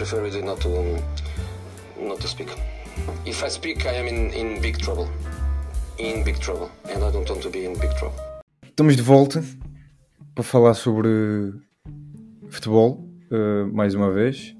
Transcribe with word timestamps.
prefer 0.00 0.22
really 0.22 0.42
not 0.42 0.58
to 0.62 0.70
not 2.00 2.18
to 2.20 2.26
speak. 2.26 2.48
If 3.26 3.44
I 3.44 3.50
speak, 3.50 3.84
I 3.84 3.98
am 3.98 4.08
in, 4.08 4.32
in 4.32 4.60
big 4.62 4.78
trouble. 4.78 5.06
In 5.98 6.24
big 6.24 6.38
trouble. 6.38 6.70
And 6.88 7.04
I 7.04 7.10
don't 7.12 7.28
want 7.28 7.42
to 7.42 7.50
be 7.50 7.66
in 7.66 7.78
big 7.78 7.94
trouble. 7.98 8.18
Estamos 8.64 8.96
de 8.96 9.02
volta 9.02 9.44
para 10.34 10.42
falar 10.42 10.72
sobre 10.72 11.10
futebol, 12.48 13.06
uh, 13.30 13.70
mais 13.74 13.94
uma 13.94 14.10
vez. 14.10 14.56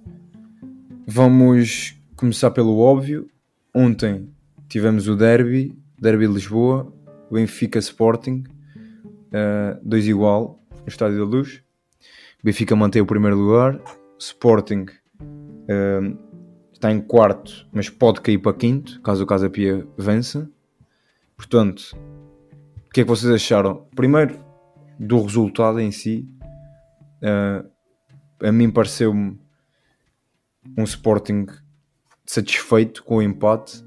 Vamos 1.07 1.97
começar 2.17 2.51
pelo 2.51 2.79
óbvio. 2.79 3.27
Ontem 3.75 4.29
tivemos 4.69 5.09
o 5.09 5.17
derby, 5.17 5.75
derby 5.99 6.27
Lisboa, 6.27 6.93
Benfica 7.31 7.79
Sporting, 7.79 8.45
uh, 9.33 9.97
igual, 9.97 10.61
no 10.83 10.89
Estádio 10.89 11.19
da 11.19 11.25
Luz. 11.25 11.63
Benfica 12.45 12.77
mantém 12.77 13.01
o 13.01 13.07
primeiro 13.07 13.39
lugar, 13.39 13.81
Sporting 14.19 15.00
está 16.73 16.91
em 16.91 17.01
quarto, 17.01 17.69
mas 17.73 17.91
pode 17.91 18.21
cair 18.21 18.39
para 18.39 18.57
quinto, 18.57 19.01
caso 19.03 19.23
o 19.23 19.27
Casa 19.27 19.51
Pia 19.51 19.87
vença. 19.99 20.51
Portanto, 21.37 21.97
o 22.87 22.93
que 22.93 23.03
é 23.03 23.05
que 23.05 23.09
vocês 23.09 23.33
acharam? 23.33 23.87
Primeiro, 23.95 24.39
do 24.99 25.21
resultado 25.23 25.79
em 25.79 25.91
si, 25.91 26.29
uh, 27.23 27.69
a 28.43 28.51
mim 28.51 28.71
pareceu-me 28.71 29.39
um 30.77 30.85
Sporting 30.85 31.47
satisfeito 32.25 33.03
com 33.05 33.17
o 33.17 33.23
empate 33.23 33.85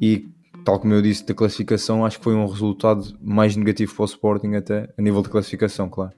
e, 0.00 0.28
tal 0.64 0.78
como 0.78 0.94
eu 0.94 1.02
disse, 1.02 1.24
da 1.24 1.34
classificação, 1.34 2.04
acho 2.04 2.18
que 2.18 2.24
foi 2.24 2.34
um 2.34 2.46
resultado 2.46 3.16
mais 3.20 3.56
negativo 3.56 3.94
para 3.94 4.02
o 4.02 4.06
Sporting 4.06 4.54
até, 4.54 4.92
a 4.96 5.02
nível 5.02 5.22
de 5.22 5.28
classificação, 5.28 5.88
claro. 5.88 6.12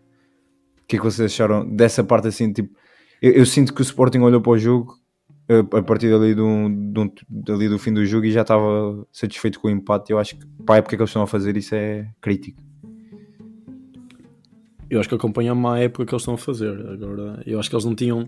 O 0.82 0.86
que 0.86 0.96
é 0.96 0.98
que 0.98 1.04
vocês 1.04 1.32
acharam 1.32 1.68
dessa 1.68 2.02
parte 2.02 2.28
assim, 2.28 2.52
tipo, 2.52 2.76
eu, 3.22 3.32
eu 3.32 3.46
sinto 3.46 3.72
que 3.72 3.80
o 3.80 3.84
Sporting 3.84 4.18
olhou 4.18 4.40
para 4.40 4.52
o 4.52 4.58
jogo 4.58 5.00
a 5.48 5.82
partir 5.82 6.10
dali 6.10 6.34
do, 6.34 7.12
dali 7.28 7.68
do 7.68 7.78
fim 7.78 7.92
do 7.92 8.04
jogo 8.04 8.26
e 8.26 8.32
já 8.32 8.42
estava 8.42 9.06
satisfeito 9.12 9.60
com 9.60 9.68
o 9.68 9.70
empate. 9.70 10.10
Eu 10.10 10.18
acho 10.18 10.36
que 10.36 10.46
para 10.64 10.76
a 10.76 10.78
época 10.78 10.96
que 10.96 11.02
eles 11.02 11.10
estão 11.10 11.22
a 11.22 11.26
fazer 11.26 11.56
isso 11.56 11.74
é 11.74 12.08
crítico. 12.20 12.62
Eu 14.88 15.00
acho 15.00 15.08
que 15.08 15.14
acompanha-me 15.14 15.66
a 15.66 15.78
época 15.78 16.04
que 16.04 16.14
eles 16.14 16.22
estão 16.22 16.34
a 16.34 16.38
fazer. 16.38 16.78
Agora, 16.86 17.42
eu 17.46 17.58
acho 17.58 17.68
que 17.68 17.74
eles 17.74 17.84
não 17.84 17.94
tinham 17.94 18.22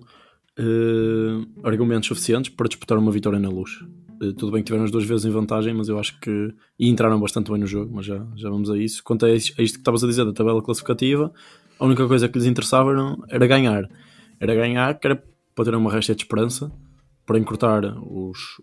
uh, 0.58 1.66
argumentos 1.66 2.08
suficientes 2.08 2.50
para 2.50 2.69
disputar 2.69 2.98
uma 2.98 3.12
vitória 3.12 3.38
na 3.38 3.48
luz. 3.48 3.82
Uh, 4.22 4.32
tudo 4.32 4.52
bem 4.52 4.62
que 4.62 4.66
tiveram 4.66 4.84
as 4.84 4.91
duas 4.91 5.04
vezes 5.04 5.26
em 5.26 5.30
vantagem, 5.30 5.74
mas 5.74 5.88
eu 5.88 5.98
acho 5.98 6.19
que. 6.20 6.54
E 6.78 6.88
entraram 6.88 7.20
bastante 7.20 7.50
bem 7.50 7.60
no 7.60 7.66
jogo, 7.66 7.94
mas 7.94 8.06
já, 8.06 8.26
já 8.34 8.48
vamos 8.48 8.70
a 8.70 8.78
isso. 8.78 9.02
Quanto 9.04 9.26
a 9.26 9.30
isto, 9.30 9.56
que 9.56 9.62
estavas 9.62 10.02
a 10.02 10.06
dizer 10.06 10.24
da 10.24 10.32
tabela 10.32 10.62
classificativa, 10.62 11.32
a 11.78 11.84
única 11.84 12.06
coisa 12.08 12.28
que 12.28 12.38
lhes 12.38 12.47
interessava 12.47 12.92
era 13.28 13.47
ganhar. 13.47 13.88
Era 14.40 14.54
ganhar, 14.54 14.98
que 14.98 15.06
era 15.06 15.22
para 15.54 15.64
ter 15.64 15.74
uma 15.74 15.90
resta 15.90 16.14
de 16.14 16.22
esperança 16.22 16.72
para 17.27 17.38
encurtar 17.38 17.84
os, 18.02 18.60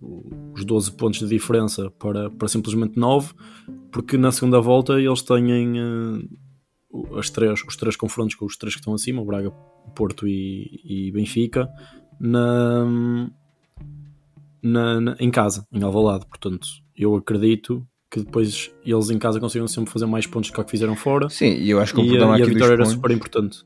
os 0.53 0.63
12 0.63 0.91
pontos 0.91 1.19
de 1.19 1.27
diferença 1.27 1.89
para, 1.91 2.29
para 2.29 2.47
simplesmente 2.47 2.97
9, 2.97 3.33
porque 3.91 4.17
na 4.17 4.31
segunda 4.31 4.59
volta 4.59 4.99
eles 4.99 5.21
têm 5.23 5.79
uh, 5.79 7.17
as 7.17 7.29
três, 7.29 7.63
os 7.67 7.75
três 7.75 7.95
confrontos 7.95 8.35
com 8.35 8.45
os 8.45 8.55
três 8.55 8.75
que 8.75 8.81
estão 8.81 8.93
acima, 8.93 9.21
o 9.21 9.25
Braga, 9.25 9.51
Porto 9.95 10.27
e, 10.27 10.79
e 10.83 11.11
Benfica, 11.11 11.67
na, 12.19 12.85
na, 14.61 15.01
na, 15.01 15.15
em 15.19 15.31
casa, 15.31 15.65
em 15.71 15.81
Alvalade. 15.81 16.25
Portanto, 16.27 16.67
eu 16.95 17.15
acredito 17.15 17.85
que 18.11 18.19
depois 18.19 18.71
eles 18.85 19.09
em 19.09 19.17
casa 19.17 19.39
conseguiram 19.39 19.67
sempre 19.67 19.91
fazer 19.91 20.05
mais 20.05 20.27
pontos 20.27 20.51
do 20.51 20.63
que 20.63 20.69
fizeram 20.69 20.95
fora. 20.95 21.29
Sim, 21.29 21.53
e 21.55 21.69
eu 21.69 21.79
acho 21.79 21.93
que 21.93 22.01
o 22.01 22.03
e, 22.03 22.09
problema 22.09 22.37
e 22.37 22.41
aqui 22.41 22.51
a 22.51 22.53
vitória 22.53 22.73
era 22.73 22.83
pontos, 22.83 22.93
super 22.93 23.11
importante. 23.11 23.63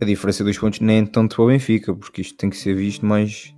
A 0.00 0.04
diferença 0.04 0.44
dos 0.44 0.58
pontos 0.58 0.80
nem 0.80 0.98
é 0.98 1.06
tanto 1.06 1.36
para 1.36 1.44
o 1.44 1.48
Benfica, 1.48 1.94
porque 1.94 2.20
isto 2.20 2.36
tem 2.36 2.50
que 2.50 2.56
ser 2.56 2.74
visto 2.74 3.04
mais 3.04 3.54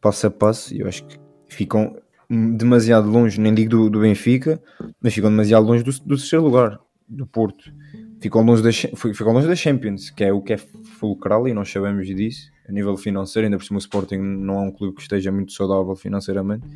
passo 0.00 0.26
a 0.26 0.30
passo, 0.30 0.74
e 0.74 0.80
eu 0.80 0.88
acho 0.88 1.04
que 1.06 1.18
ficam 1.48 1.96
demasiado 2.28 3.08
longe, 3.08 3.40
nem 3.40 3.54
digo 3.54 3.70
do, 3.70 3.90
do 3.90 4.00
Benfica, 4.00 4.60
mas 5.00 5.14
ficam 5.14 5.30
demasiado 5.30 5.66
longe 5.66 5.82
do, 5.82 5.92
do 5.92 6.16
terceiro 6.16 6.44
lugar, 6.44 6.78
do 7.08 7.26
Porto. 7.26 7.72
Ficam 8.20 8.42
longe, 8.42 8.62
da, 8.62 8.72
ficam 8.72 9.32
longe 9.32 9.46
da 9.46 9.54
Champions, 9.54 10.10
que 10.10 10.24
é 10.24 10.32
o 10.32 10.40
que 10.40 10.54
é 10.54 10.56
fulcral, 10.56 11.46
e 11.46 11.54
nós 11.54 11.70
sabemos 11.70 12.06
disso, 12.06 12.50
a 12.68 12.72
nível 12.72 12.96
financeiro, 12.96 13.46
ainda 13.46 13.58
por 13.58 13.64
cima 13.64 13.78
o 13.78 13.80
Sporting 13.80 14.18
não 14.18 14.56
é 14.56 14.60
um 14.62 14.72
clube 14.72 14.96
que 14.96 15.02
esteja 15.02 15.30
muito 15.30 15.52
saudável 15.52 15.94
financeiramente, 15.94 16.66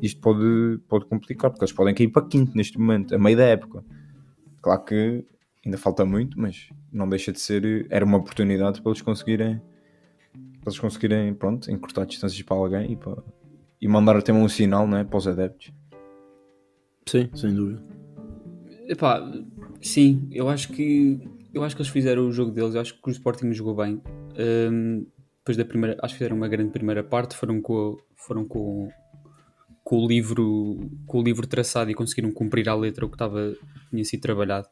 isto 0.00 0.20
pode, 0.20 0.78
pode 0.88 1.06
complicar, 1.06 1.50
porque 1.50 1.64
eles 1.64 1.72
podem 1.72 1.94
cair 1.94 2.08
para 2.08 2.26
quinto 2.26 2.56
neste 2.56 2.78
momento, 2.78 3.14
a 3.14 3.18
meio 3.18 3.36
da 3.36 3.44
época. 3.44 3.84
Claro 4.60 4.84
que 4.84 5.24
ainda 5.64 5.78
falta 5.78 6.04
muito, 6.04 6.38
mas 6.38 6.68
não 6.92 7.08
deixa 7.08 7.32
de 7.32 7.40
ser, 7.40 7.86
era 7.90 8.04
uma 8.04 8.18
oportunidade 8.18 8.80
para 8.80 8.90
eles 8.90 9.02
conseguirem 9.02 9.60
para 10.62 10.70
eles 10.70 10.78
conseguirem, 10.78 11.34
pronto, 11.34 11.70
encurtar 11.70 12.04
distâncias 12.04 12.40
para 12.42 12.56
alguém 12.56 12.92
e, 12.92 12.96
para, 12.96 13.22
e 13.80 13.88
mandar 13.88 14.16
até 14.16 14.32
um 14.32 14.48
sinal 14.48 14.86
né, 14.86 15.02
para 15.02 15.16
os 15.16 15.26
adeptos. 15.26 15.72
Sim, 17.06 17.28
sem 17.34 17.52
dúvida. 17.52 17.82
Epá, 18.86 19.20
sim, 19.80 20.28
eu 20.30 20.48
acho 20.48 20.68
que 20.72 21.20
eu 21.52 21.62
acho 21.62 21.76
que 21.76 21.82
eles 21.82 21.92
fizeram 21.92 22.26
o 22.26 22.32
jogo 22.32 22.50
deles, 22.50 22.74
eu 22.74 22.80
acho 22.80 22.94
que 22.94 23.08
o 23.08 23.10
Sporting 23.10 23.52
jogou 23.52 23.74
bem. 23.74 24.00
Um, 24.70 25.04
depois 25.38 25.56
da 25.56 25.64
primeira, 25.64 25.98
acho 26.00 26.14
que 26.14 26.18
fizeram 26.18 26.36
uma 26.36 26.48
grande 26.48 26.70
primeira 26.70 27.02
parte, 27.02 27.36
foram 27.36 27.60
com, 27.60 27.98
foram 28.16 28.46
com, 28.46 28.88
com 29.82 29.96
o 29.96 30.06
livro 30.08 30.88
com 31.06 31.18
o 31.18 31.22
livro 31.22 31.46
traçado 31.46 31.90
e 31.90 31.94
conseguiram 31.94 32.32
cumprir 32.32 32.68
à 32.68 32.74
letra 32.74 33.04
o 33.04 33.08
que 33.08 33.16
estava, 33.16 33.54
tinha 33.90 34.04
sido 34.04 34.20
trabalhado. 34.20 34.68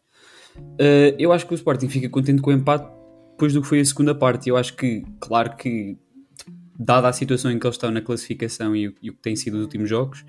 Uh, 0.57 1.15
eu 1.19 1.33
acho 1.33 1.47
que 1.47 1.53
o 1.53 1.57
Sporting 1.57 1.89
fica 1.89 2.09
contente 2.09 2.41
com 2.43 2.51
o 2.51 2.53
empate 2.53 2.89
depois 3.33 3.53
do 3.53 3.63
que 3.63 3.69
foi 3.69 3.81
a 3.81 3.85
segunda 3.85 4.15
parte. 4.15 4.49
Eu 4.49 4.57
acho 4.57 4.77
que, 4.77 5.05
claro 5.19 5.57
que, 5.57 5.97
dada 6.79 7.09
a 7.09 7.13
situação 7.13 7.51
em 7.51 7.59
que 7.59 7.67
eles 7.67 7.77
estão 7.77 7.91
na 7.91 8.01
classificação 8.01 8.75
e, 8.77 8.95
e 9.03 9.11
o 9.11 9.15
que 9.15 9.23
têm 9.23 9.37
sido 9.37 9.55
os 9.55 9.63
últimos 9.63 9.89
jogos, 9.89 10.25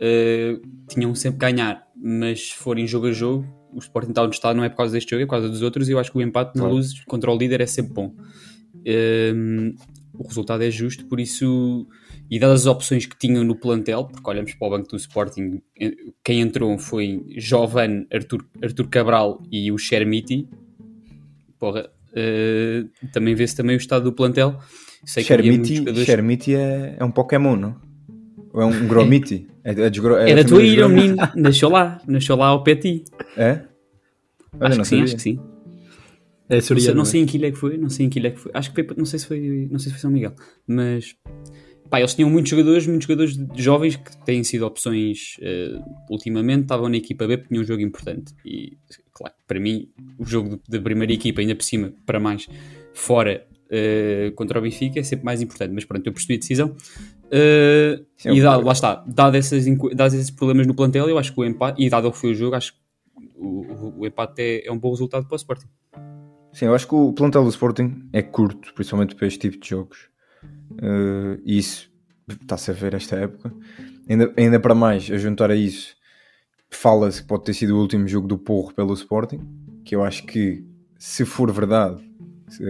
uh, 0.00 0.60
tinham 0.88 1.14
sempre 1.14 1.38
que 1.38 1.52
ganhar. 1.52 1.86
Mas 1.96 2.48
se 2.48 2.54
forem 2.54 2.86
jogo 2.86 3.06
a 3.06 3.12
jogo, 3.12 3.46
o 3.72 3.78
Sporting 3.78 4.10
está 4.10 4.22
onde 4.22 4.36
está 4.36 4.52
não 4.52 4.64
é 4.64 4.68
por 4.68 4.76
causa 4.76 4.92
deste 4.92 5.10
jogo, 5.10 5.22
é 5.22 5.26
por 5.26 5.30
causa 5.30 5.48
dos 5.48 5.62
outros. 5.62 5.88
E 5.88 5.92
eu 5.92 5.98
acho 5.98 6.12
que 6.12 6.18
o 6.18 6.22
empate 6.22 6.58
na 6.58 6.66
luz 6.66 7.02
contra 7.04 7.30
o 7.30 7.36
líder 7.36 7.60
é 7.60 7.66
sempre 7.66 7.92
bom. 7.92 8.14
Uh, 8.76 9.74
o 10.14 10.26
resultado 10.26 10.62
é 10.62 10.70
justo, 10.70 11.06
por 11.06 11.18
isso, 11.18 11.86
e 12.32 12.38
dadas 12.38 12.62
as 12.62 12.66
opções 12.66 13.04
que 13.04 13.14
tinham 13.14 13.44
no 13.44 13.54
plantel, 13.54 14.06
porque 14.06 14.30
olhamos 14.30 14.54
para 14.54 14.66
o 14.66 14.70
banco 14.70 14.88
do 14.88 14.96
Sporting, 14.96 15.60
quem 16.24 16.40
entrou 16.40 16.78
foi 16.78 17.22
Jovan, 17.36 18.06
Arthur, 18.10 18.46
Arthur 18.62 18.88
Cabral 18.88 19.42
e 19.52 19.70
o 19.70 19.76
Shermiti. 19.76 20.48
Porra, 21.58 21.90
Uh, 22.12 22.90
também 23.10 23.34
vê-se 23.34 23.56
também 23.56 23.74
o 23.74 23.78
estado 23.78 24.04
do 24.04 24.12
plantel. 24.12 24.58
Sei 25.02 25.24
Shermiti, 25.24 25.76
jogadores... 25.76 26.04
Shermiti 26.04 26.54
é, 26.54 26.96
é 26.98 27.02
um 27.02 27.10
Pokémon, 27.10 27.56
não? 27.56 27.80
Ou 28.52 28.60
é 28.60 28.66
um 28.66 28.70
Gromiti? 28.86 29.48
É, 29.64 29.70
é, 29.70 29.88
desgro... 29.88 30.16
é 30.16 30.30
Era 30.30 30.44
tua 30.44 30.62
ilha, 30.62 30.86
menino. 30.90 31.16
Nasceu 31.34 31.70
lá, 31.70 32.02
nasceu 32.06 32.36
lá 32.36 32.48
ao 32.48 32.62
Peti. 32.62 33.04
É? 33.34 33.62
Olha, 34.60 34.68
acho 34.68 34.80
que 34.80 34.84
sim, 34.84 35.02
acho 35.02 35.16
que 35.16 35.22
sim. 35.22 35.40
É 36.50 36.56
não, 36.56 36.60
sei, 36.60 36.94
não 36.94 37.04
sei 37.06 37.22
em 37.22 37.26
que 37.26 37.38
ilha 37.38 37.46
é 37.46 37.50
que 37.50 37.56
foi, 37.56 37.78
não 37.78 37.88
sei 37.88 38.04
em 38.04 38.10
que 38.10 38.18
ilha 38.18 38.28
é 38.28 38.30
que 38.32 38.40
foi. 38.40 38.52
Acho 38.52 38.74
que 38.74 38.84
foi, 38.84 38.94
não 38.94 39.06
sei 39.06 39.18
se 39.18 39.26
foi, 39.26 39.68
não 39.70 39.78
sei 39.78 39.86
se 39.86 39.92
foi 39.92 40.00
São 40.00 40.10
Miguel, 40.10 40.34
mas 40.66 41.16
pá, 41.92 42.00
eles 42.00 42.14
tinham 42.14 42.30
muitos 42.30 42.50
jogadores, 42.50 42.86
muitos 42.86 43.06
jogadores 43.06 43.38
jovens 43.54 43.96
que 43.96 44.16
têm 44.24 44.42
sido 44.42 44.64
opções 44.64 45.36
uh, 45.40 45.84
ultimamente, 46.10 46.62
estavam 46.62 46.88
na 46.88 46.96
equipa 46.96 47.26
B 47.26 47.36
porque 47.36 47.50
tinham 47.50 47.62
um 47.62 47.66
jogo 47.66 47.82
importante. 47.82 48.32
E 48.46 48.78
claro, 49.12 49.34
para 49.46 49.60
mim, 49.60 49.90
o 50.18 50.24
jogo 50.24 50.58
da 50.66 50.80
primeira 50.80 51.12
equipa, 51.12 51.42
ainda 51.42 51.54
por 51.54 51.64
cima, 51.64 51.92
para 52.06 52.18
mais, 52.18 52.48
fora 52.94 53.46
uh, 53.66 54.32
contra 54.32 54.58
o 54.58 54.62
Benfica, 54.62 55.00
é 55.00 55.02
sempre 55.02 55.26
mais 55.26 55.42
importante. 55.42 55.74
Mas 55.74 55.84
pronto, 55.84 56.06
eu 56.06 56.14
percebi 56.14 56.36
a 56.36 56.38
decisão. 56.38 56.68
Uh, 57.26 58.02
e 58.24 58.40
dado, 58.40 58.64
lá 58.64 58.72
está, 58.72 59.04
dado, 59.06 59.36
essas, 59.36 59.66
dado 59.94 60.14
esses 60.14 60.30
problemas 60.30 60.66
no 60.66 60.74
plantel, 60.74 61.10
eu 61.10 61.18
acho 61.18 61.34
que 61.34 61.40
o 61.40 61.44
empate, 61.44 61.82
e 61.82 61.90
dado 61.90 62.08
o 62.08 62.12
que 62.12 62.16
foi 62.16 62.30
o 62.30 62.34
jogo, 62.34 62.56
acho 62.56 62.72
que 62.72 62.78
o, 63.36 63.98
o, 63.98 64.06
empate 64.06 64.40
é, 64.40 64.66
é 64.66 64.72
um 64.72 64.78
bom 64.78 64.92
resultado 64.92 65.26
para 65.26 65.34
o 65.34 65.36
Sporting. 65.36 65.66
Sim, 66.54 66.66
eu 66.66 66.74
acho 66.74 66.88
que 66.88 66.94
o 66.94 67.12
plantel 67.12 67.44
do 67.44 67.50
Sporting 67.50 68.08
é 68.14 68.22
curto, 68.22 68.72
principalmente 68.72 69.14
para 69.14 69.26
este 69.26 69.50
tipo 69.50 69.62
de 69.62 69.68
jogos. 69.68 70.10
Uh, 70.72 71.38
isso 71.44 71.91
está-se 72.28 72.70
a 72.70 72.74
ver 72.74 72.94
esta 72.94 73.16
época. 73.16 73.52
Ainda, 74.08 74.32
ainda 74.36 74.60
para 74.60 74.74
mais, 74.74 75.10
a 75.10 75.16
juntar 75.16 75.50
a 75.50 75.56
isso, 75.56 75.94
fala-se 76.70 77.22
que 77.22 77.28
pode 77.28 77.44
ter 77.44 77.54
sido 77.54 77.76
o 77.76 77.80
último 77.80 78.06
jogo 78.08 78.26
do 78.26 78.38
Porro 78.38 78.72
pelo 78.74 78.94
Sporting. 78.94 79.40
Que 79.84 79.94
eu 79.94 80.04
acho 80.04 80.24
que, 80.24 80.64
se 80.98 81.24
for 81.24 81.50
verdade, 81.52 82.02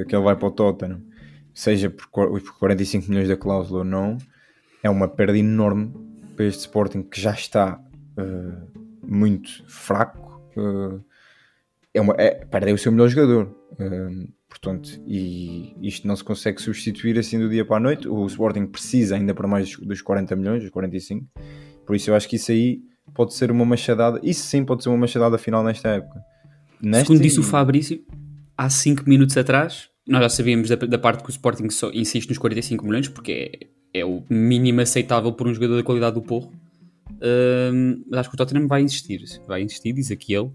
que 0.09 0.15
ele 0.15 0.25
vai 0.25 0.37
para 0.37 0.49
o 0.49 0.51
Tottenham, 0.51 1.03
seja 1.53 1.91
por, 1.91 2.09
por 2.09 2.59
45 2.59 3.09
milhões 3.09 3.29
da 3.29 3.37
cláusula 3.37 3.81
ou 3.81 3.85
não, 3.85 4.19
é 4.83 4.91
uma 4.91 5.09
perda 5.09 5.37
enorme 5.37 5.93
para 6.35 6.47
este 6.47 6.61
Sporting 6.61 7.03
que 7.03 7.21
já 7.21 7.33
está 7.33 7.81
uh, 8.19 8.81
muito 9.03 9.65
fraco. 9.69 10.43
Uh, 10.57 11.03
é 11.95 12.01
uma, 12.01 12.15
é, 12.19 12.45
perdeu 12.45 12.75
o 12.75 12.79
seu 12.79 12.91
melhor 12.91 13.09
jogador. 13.09 13.55
Uh, 13.73 14.29
Portanto, 14.53 15.01
e 15.07 15.75
isto 15.81 16.07
não 16.07 16.15
se 16.15 16.23
consegue 16.23 16.61
substituir 16.61 17.19
assim 17.19 17.39
do 17.39 17.49
dia 17.49 17.65
para 17.65 17.79
a 17.79 17.81
noite. 17.81 18.07
O 18.07 18.27
Sporting 18.27 18.67
precisa 18.67 19.17
ainda 19.17 19.35
para 19.35 19.49
mais 19.49 19.75
dos 19.79 20.03
40 20.03 20.37
milhões, 20.37 20.63
dos 20.63 20.71
45. 20.71 21.27
Por 21.87 21.97
isso 21.97 22.11
eu 22.11 22.15
acho 22.15 22.29
que 22.29 22.37
isso 22.37 22.53
aí 22.53 22.83
pode 23.15 23.33
ser 23.33 23.51
uma 23.51 23.65
machadada. 23.65 24.21
Isso 24.23 24.47
sim 24.47 24.63
pode 24.63 24.83
ser 24.83 24.91
uma 24.91 24.99
machadada 24.99 25.39
final 25.39 25.65
nesta 25.65 25.89
época. 25.89 26.21
Segundo 26.83 27.23
disse 27.23 27.41
o 27.41 27.43
Fabrício, 27.43 28.05
há 28.57 28.69
5 28.69 29.09
minutos 29.09 29.39
atrás, 29.39 29.89
nós 30.07 30.21
já 30.21 30.29
sabíamos 30.29 30.69
da, 30.69 30.77
da, 30.77 30.99
parte 30.99 31.23
que 31.23 31.31
o 31.31 31.33
Sporting 31.33 31.71
só 31.71 31.91
insiste 31.91 32.29
nos 32.29 32.37
45 32.37 32.85
milhões, 32.85 33.09
porque 33.09 33.71
é, 33.95 34.01
é 34.01 34.05
o 34.05 34.23
mínimo 34.29 34.83
aceitável 34.83 35.33
por 35.33 35.49
um 35.49 35.55
jogador 35.55 35.77
da 35.77 35.83
qualidade 35.83 36.15
do 36.15 36.23
Porro. 36.23 36.53
Uh, 37.11 38.05
mas 38.11 38.21
acho 38.21 38.29
que 38.29 38.35
o 38.35 38.39
Tottenham 38.39 38.69
vai 38.69 38.83
insistir, 38.83 39.23
vai 39.47 39.63
insistir, 39.63 39.95
diz 39.95 40.11
aqui 40.11 40.35
ele. 40.35 40.51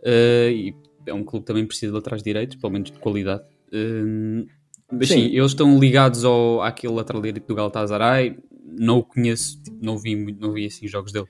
Uh, 0.00 0.50
e 0.50 0.74
é 1.08 1.14
um 1.14 1.24
clube 1.24 1.44
que 1.44 1.48
também 1.48 1.66
precisa 1.66 1.92
de 1.92 1.96
laterais 1.96 2.22
direitos, 2.22 2.56
pelo 2.56 2.72
menos 2.72 2.90
de 2.90 2.98
qualidade. 2.98 3.42
Uh, 3.72 4.46
mas 4.90 5.08
sim. 5.08 5.14
sim, 5.14 5.36
eles 5.36 5.50
estão 5.50 5.78
ligados 5.78 6.24
ao, 6.24 6.62
àquele 6.62 6.92
lateral 6.94 7.22
direito 7.22 7.46
do 7.46 7.54
Galatasaray. 7.54 8.38
Não 8.78 8.98
o 8.98 9.04
conheço, 9.04 9.62
tipo, 9.62 9.76
não 9.82 9.98
vi, 9.98 10.14
não 10.38 10.52
vi 10.52 10.66
assim 10.66 10.86
jogos 10.86 11.12
dele. 11.12 11.26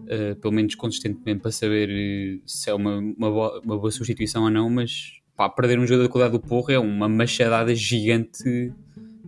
Uh, 0.00 0.36
pelo 0.40 0.52
menos 0.52 0.74
consistentemente 0.74 1.40
para 1.40 1.50
saber 1.50 1.88
eh, 1.90 2.38
se 2.44 2.68
é 2.68 2.74
uma, 2.74 2.98
uma, 2.98 3.30
boa, 3.30 3.60
uma 3.64 3.78
boa 3.78 3.90
substituição 3.90 4.44
ou 4.44 4.50
não, 4.50 4.68
mas 4.68 5.20
pá, 5.34 5.48
perder 5.48 5.78
um 5.78 5.86
jogador 5.86 6.02
da 6.04 6.08
qualidade 6.10 6.38
do 6.38 6.46
Porro 6.46 6.70
é 6.70 6.78
uma 6.78 7.08
machadada 7.08 7.74
gigante 7.74 8.72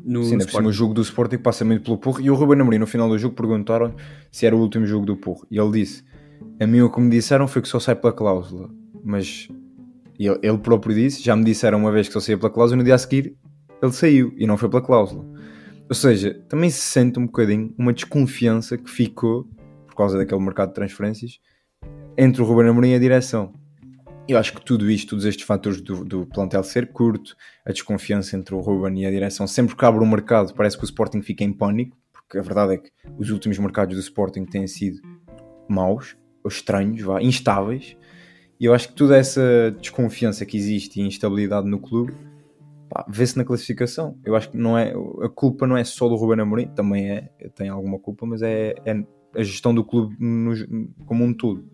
no 0.05 0.25
Sim, 0.25 0.37
Sporting. 0.39 0.69
o 0.69 0.73
jogo 0.73 0.95
do 0.95 1.01
Sporting 1.01 1.39
passa 1.39 1.65
muito 1.65 1.85
pelo 1.85 1.97
Porro 1.97 2.21
e 2.21 2.31
o 2.31 2.35
Ruben 2.35 2.61
Amorim 2.61 2.79
no 2.79 2.87
final 2.87 3.09
do 3.09 3.19
jogo 3.19 3.35
perguntaram 3.35 3.95
se 4.31 4.47
era 4.47 4.55
o 4.55 4.61
último 4.61 4.87
jogo 4.87 5.07
do 5.07 5.17
Porro 5.17 5.47
e 5.51 5.59
ele 5.59 5.71
disse, 5.73 6.05
a 6.61 6.67
mim 6.67 6.81
o 6.81 6.91
que 6.91 7.01
me 7.01 7.11
disseram 7.11 7.49
foi 7.49 7.63
que 7.63 7.69
só 7.69 7.81
sai 7.81 7.95
pela 7.95 8.13
cláusula, 8.13 8.71
mas 9.05 9.49
ele, 10.27 10.39
ele 10.43 10.59
próprio 10.59 10.95
disse, 10.95 11.23
já 11.23 11.37
me 11.37 11.45
disseram 11.45 11.79
uma 11.79 11.93
vez 11.93 12.09
que 12.09 12.13
só 12.15 12.21
saía 12.21 12.39
pela 12.39 12.51
cláusula 12.51 12.77
e 12.77 12.79
no 12.79 12.85
dia 12.85 12.95
a 12.95 12.99
seguir 12.99 13.37
ele 13.81 13.93
saiu 13.93 14.35
e 14.37 14.47
não 14.47 14.57
foi 14.57 14.69
pela 14.69 14.83
cláusula. 14.83 15.25
Ou 15.89 15.95
seja, 15.95 16.35
também 16.49 16.69
se 16.69 16.81
sente 16.81 17.19
um 17.19 17.27
bocadinho 17.27 17.75
uma 17.79 17.93
desconfiança 17.93 18.77
que 18.77 18.91
ficou 18.91 19.49
causa 19.99 20.17
daquele 20.17 20.41
mercado 20.41 20.69
de 20.69 20.75
transferências, 20.77 21.41
entre 22.17 22.41
o 22.41 22.45
Ruben 22.45 22.69
Amorim 22.69 22.91
e 22.91 22.95
a 22.95 23.01
direção. 23.01 23.53
Eu 24.29 24.39
acho 24.39 24.53
que 24.53 24.65
tudo 24.65 24.89
isto, 24.89 25.11
todos 25.11 25.25
estes 25.25 25.45
fatores 25.45 25.81
do, 25.81 26.05
do 26.05 26.27
plantel 26.27 26.63
ser 26.63 26.93
curto, 26.93 27.35
a 27.67 27.73
desconfiança 27.73 28.37
entre 28.37 28.55
o 28.55 28.61
Ruben 28.61 29.03
e 29.03 29.07
a 29.07 29.11
direção, 29.11 29.47
sempre 29.49 29.75
que 29.75 29.85
abre 29.85 30.05
o 30.05 30.07
mercado 30.07 30.55
parece 30.55 30.77
que 30.77 30.85
o 30.85 30.87
Sporting 30.87 31.23
fica 31.23 31.43
em 31.43 31.53
pânico, 31.53 31.97
porque 32.13 32.39
a 32.39 32.43
verdade 32.43 32.75
é 32.75 32.79
que 32.79 32.91
os 33.19 33.31
últimos 33.31 33.59
mercados 33.59 33.97
do 33.97 34.01
Sporting 34.01 34.45
têm 34.45 34.69
sido 34.69 35.01
maus, 35.69 36.17
ou 36.45 36.49
estranhos, 36.49 37.01
vá, 37.01 37.21
instáveis, 37.21 37.97
e 38.61 38.65
eu 38.65 38.75
acho 38.75 38.89
que 38.89 38.95
toda 38.95 39.17
essa 39.17 39.75
desconfiança 39.81 40.45
que 40.45 40.57
existe 40.57 41.01
e 41.01 41.07
instabilidade 41.07 41.69
no 41.69 41.79
clube 41.79 42.13
vê-se 43.09 43.37
na 43.37 43.45
classificação. 43.45 44.19
Eu 44.25 44.35
acho 44.35 44.51
que 44.51 44.57
não 44.57 44.77
é, 44.77 44.93
a 45.23 45.29
culpa 45.29 45.67
não 45.67 45.77
é 45.77 45.85
só 45.85 46.09
do 46.09 46.17
Ruben 46.17 46.41
Amorim, 46.41 46.69
também 46.69 47.11
é, 47.11 47.31
tem 47.55 47.69
alguma 47.69 47.99
culpa, 47.99 48.27
mas 48.27 48.43
é, 48.43 48.75
é 48.85 49.05
a 49.35 49.43
gestão 49.43 49.75
do 49.75 49.85
clube 49.85 50.17
no, 50.19 50.55
como 51.07 51.25
um 51.25 51.33
todo. 51.33 51.69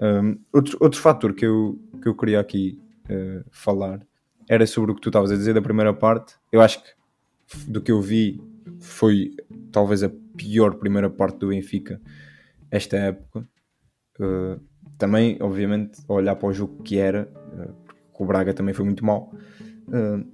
Um, 0.00 0.38
outro, 0.52 0.78
outro 0.80 1.00
fator 1.00 1.34
que 1.34 1.44
eu, 1.44 1.78
que 2.00 2.08
eu 2.08 2.14
queria 2.14 2.40
aqui 2.40 2.78
uh, 3.10 3.44
falar 3.50 4.00
era 4.48 4.66
sobre 4.66 4.92
o 4.92 4.94
que 4.94 5.00
tu 5.00 5.08
estavas 5.08 5.30
a 5.32 5.36
dizer 5.36 5.54
da 5.54 5.62
primeira 5.62 5.92
parte. 5.92 6.34
Eu 6.52 6.60
acho 6.60 6.82
que 6.82 6.90
do 7.66 7.80
que 7.80 7.90
eu 7.90 8.00
vi 8.00 8.40
foi 8.80 9.34
talvez 9.72 10.02
a 10.02 10.10
pior 10.36 10.74
primeira 10.74 11.08
parte 11.08 11.38
do 11.38 11.48
Benfica 11.48 12.00
esta 12.70 12.96
época. 12.96 13.48
Uh, 14.20 14.60
também, 14.98 15.36
obviamente, 15.40 16.00
olhar 16.08 16.36
para 16.36 16.48
o 16.48 16.52
jogo 16.52 16.82
que 16.82 16.98
era, 16.98 17.30
uh, 17.52 17.74
porque 17.84 18.22
o 18.22 18.26
Braga 18.26 18.54
também 18.54 18.74
foi 18.74 18.84
muito 18.84 19.04
mal. 19.04 19.32
Uh, 19.88 20.26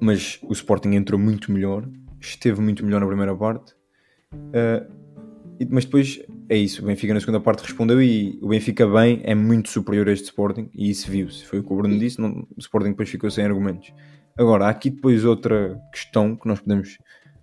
mas 0.00 0.38
o 0.42 0.52
Sporting 0.52 0.90
entrou 0.90 1.18
muito 1.18 1.50
melhor, 1.52 1.88
esteve 2.20 2.60
muito 2.60 2.84
melhor 2.84 3.00
na 3.00 3.06
primeira 3.06 3.34
parte. 3.34 3.74
Uh, 4.32 5.00
mas 5.70 5.84
depois 5.84 6.22
é 6.48 6.56
isso, 6.56 6.82
o 6.82 6.86
Benfica 6.86 7.12
na 7.12 7.20
segunda 7.20 7.40
parte 7.40 7.62
respondeu 7.62 8.02
e 8.02 8.38
o 8.40 8.48
Benfica 8.48 8.86
bem 8.86 9.20
é 9.24 9.34
muito 9.34 9.68
superior 9.68 10.08
a 10.08 10.12
este 10.12 10.24
Sporting 10.24 10.70
e 10.74 10.88
isso 10.88 11.10
viu-se, 11.10 11.44
foi 11.44 11.58
o 11.58 11.62
que 11.62 11.70
o 11.70 11.76
Bruno 11.76 11.98
disse, 11.98 12.18
não, 12.18 12.46
o 12.56 12.58
Sporting 12.58 12.90
depois 12.90 13.10
ficou 13.10 13.30
sem 13.30 13.44
argumentos. 13.44 13.92
Agora, 14.38 14.66
há 14.66 14.70
aqui 14.70 14.88
depois 14.88 15.22
outra 15.24 15.78
questão 15.92 16.34
que 16.34 16.48
nós 16.48 16.60
podemos 16.60 16.96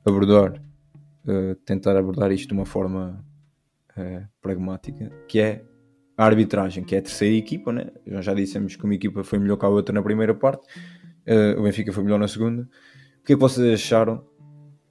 abordar, 0.03 0.59
tentar 1.63 1.95
abordar 1.95 2.31
isto 2.31 2.47
de 2.47 2.53
uma 2.55 2.65
forma 2.65 3.23
pragmática, 4.41 5.11
que 5.27 5.39
é 5.39 5.63
a 6.17 6.25
arbitragem, 6.25 6.83
que 6.83 6.95
é 6.95 6.97
a 6.97 7.01
terceira 7.01 7.35
equipa, 7.35 7.71
né? 7.71 7.87
Já 8.21 8.33
dissemos 8.33 8.75
que 8.75 8.83
uma 8.83 8.95
equipa 8.95 9.23
foi 9.23 9.37
melhor 9.37 9.55
que 9.55 9.65
a 9.65 9.69
outra 9.69 9.93
na 9.93 10.01
primeira 10.01 10.33
parte, 10.33 10.65
uh, 11.27 11.59
o 11.59 11.63
Benfica 11.63 11.93
foi 11.93 12.03
melhor 12.03 12.19
na 12.19 12.27
segunda. 12.27 12.63
O 12.63 13.23
que 13.23 13.33
é 13.33 13.35
que 13.35 13.41
vocês 13.41 13.73
acharam 13.73 14.25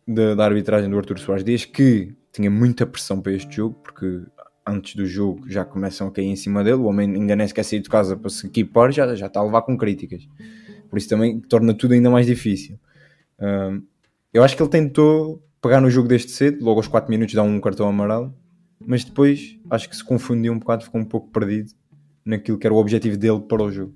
da, 0.07 0.35
da 0.37 0.45
arbitragem 0.45 0.89
do 0.89 0.97
Arthur 0.97 1.19
Soares 1.19 1.45
Dias, 1.45 1.65
que 1.65 2.15
tinha 2.33 2.51
muita 2.51 2.87
pressão 2.87 3.21
para 3.21 3.33
este 3.33 3.57
jogo, 3.57 3.75
porque 3.83 4.23
antes 4.67 4.95
do 4.95 5.07
jogo 5.07 5.49
já 5.49 5.65
começam 5.65 6.07
a 6.07 6.13
cair 6.13 6.27
em 6.27 6.37
cima 6.37 6.63
dele. 6.63 6.77
O 6.77 6.85
homem 6.85 7.15
ainda 7.15 7.35
nem 7.35 7.49
sequer 7.49 7.65
sair 7.65 7.81
de 7.81 7.89
casa 7.89 8.17
para 8.17 8.31
se 8.31 8.47
equipar, 8.47 8.93
já, 8.93 9.15
já 9.15 9.27
está 9.27 9.41
a 9.41 9.45
levar 9.45 9.63
com 9.63 9.77
críticas. 9.77 10.29
Por 10.89 10.99
isso 10.99 11.09
também 11.09 11.41
torna 11.41 11.75
tudo 11.75 11.95
ainda 11.95 12.11
mais 12.11 12.27
difícil. 12.27 12.79
Um, 13.41 13.83
eu 14.33 14.45
acho 14.45 14.57
que 14.57 14.63
ele 14.63 14.71
tentou 14.71 15.43
pegar 15.61 15.81
no 15.81 15.91
jogo 15.91 16.07
deste 16.07 16.31
cedo, 16.31 16.65
logo 16.65 16.79
aos 16.79 16.89
4 16.89 17.11
minutos 17.11 17.35
dá 17.35 17.43
um 17.43 17.61
cartão 17.61 17.89
amarelo, 17.89 18.35
mas 18.81 19.05
depois 19.05 19.59
acho 19.71 19.89
que 19.89 19.97
se 19.97 20.05
confundiu 20.05 20.53
um 20.53 20.59
bocado, 20.59 20.85
ficou 20.85 21.01
um 21.01 21.05
pouco 21.05 21.29
perdido 21.31 21.73
naquilo 22.25 22.59
que 22.59 22.67
era 22.67 22.75
o 22.75 22.79
objetivo 22.79 23.17
dele 23.17 23.41
para 23.41 23.63
o 23.63 23.71
jogo. 23.71 23.95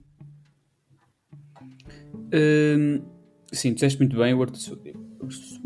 Um, 2.32 3.03
sim, 3.53 3.75
disseste 3.75 3.99
muito 3.99 4.17
bem, 4.17 4.32
o 4.35 4.43
Arthur, 4.43 4.79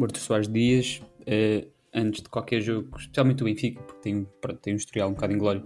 Arthur 0.01 0.21
Soares 0.21 0.49
Dias. 0.49 1.03
Uh, 1.21 1.75
antes 1.95 2.23
de 2.23 2.29
qualquer 2.29 2.61
jogo, 2.61 2.89
especialmente 2.99 3.43
o 3.43 3.47
Benfica, 3.47 3.81
porque 3.83 4.03
tem, 4.03 4.27
tem 4.61 4.75
um 4.75 4.77
historial 4.77 5.09
um 5.09 5.13
bocado 5.13 5.33
inglório, 5.33 5.65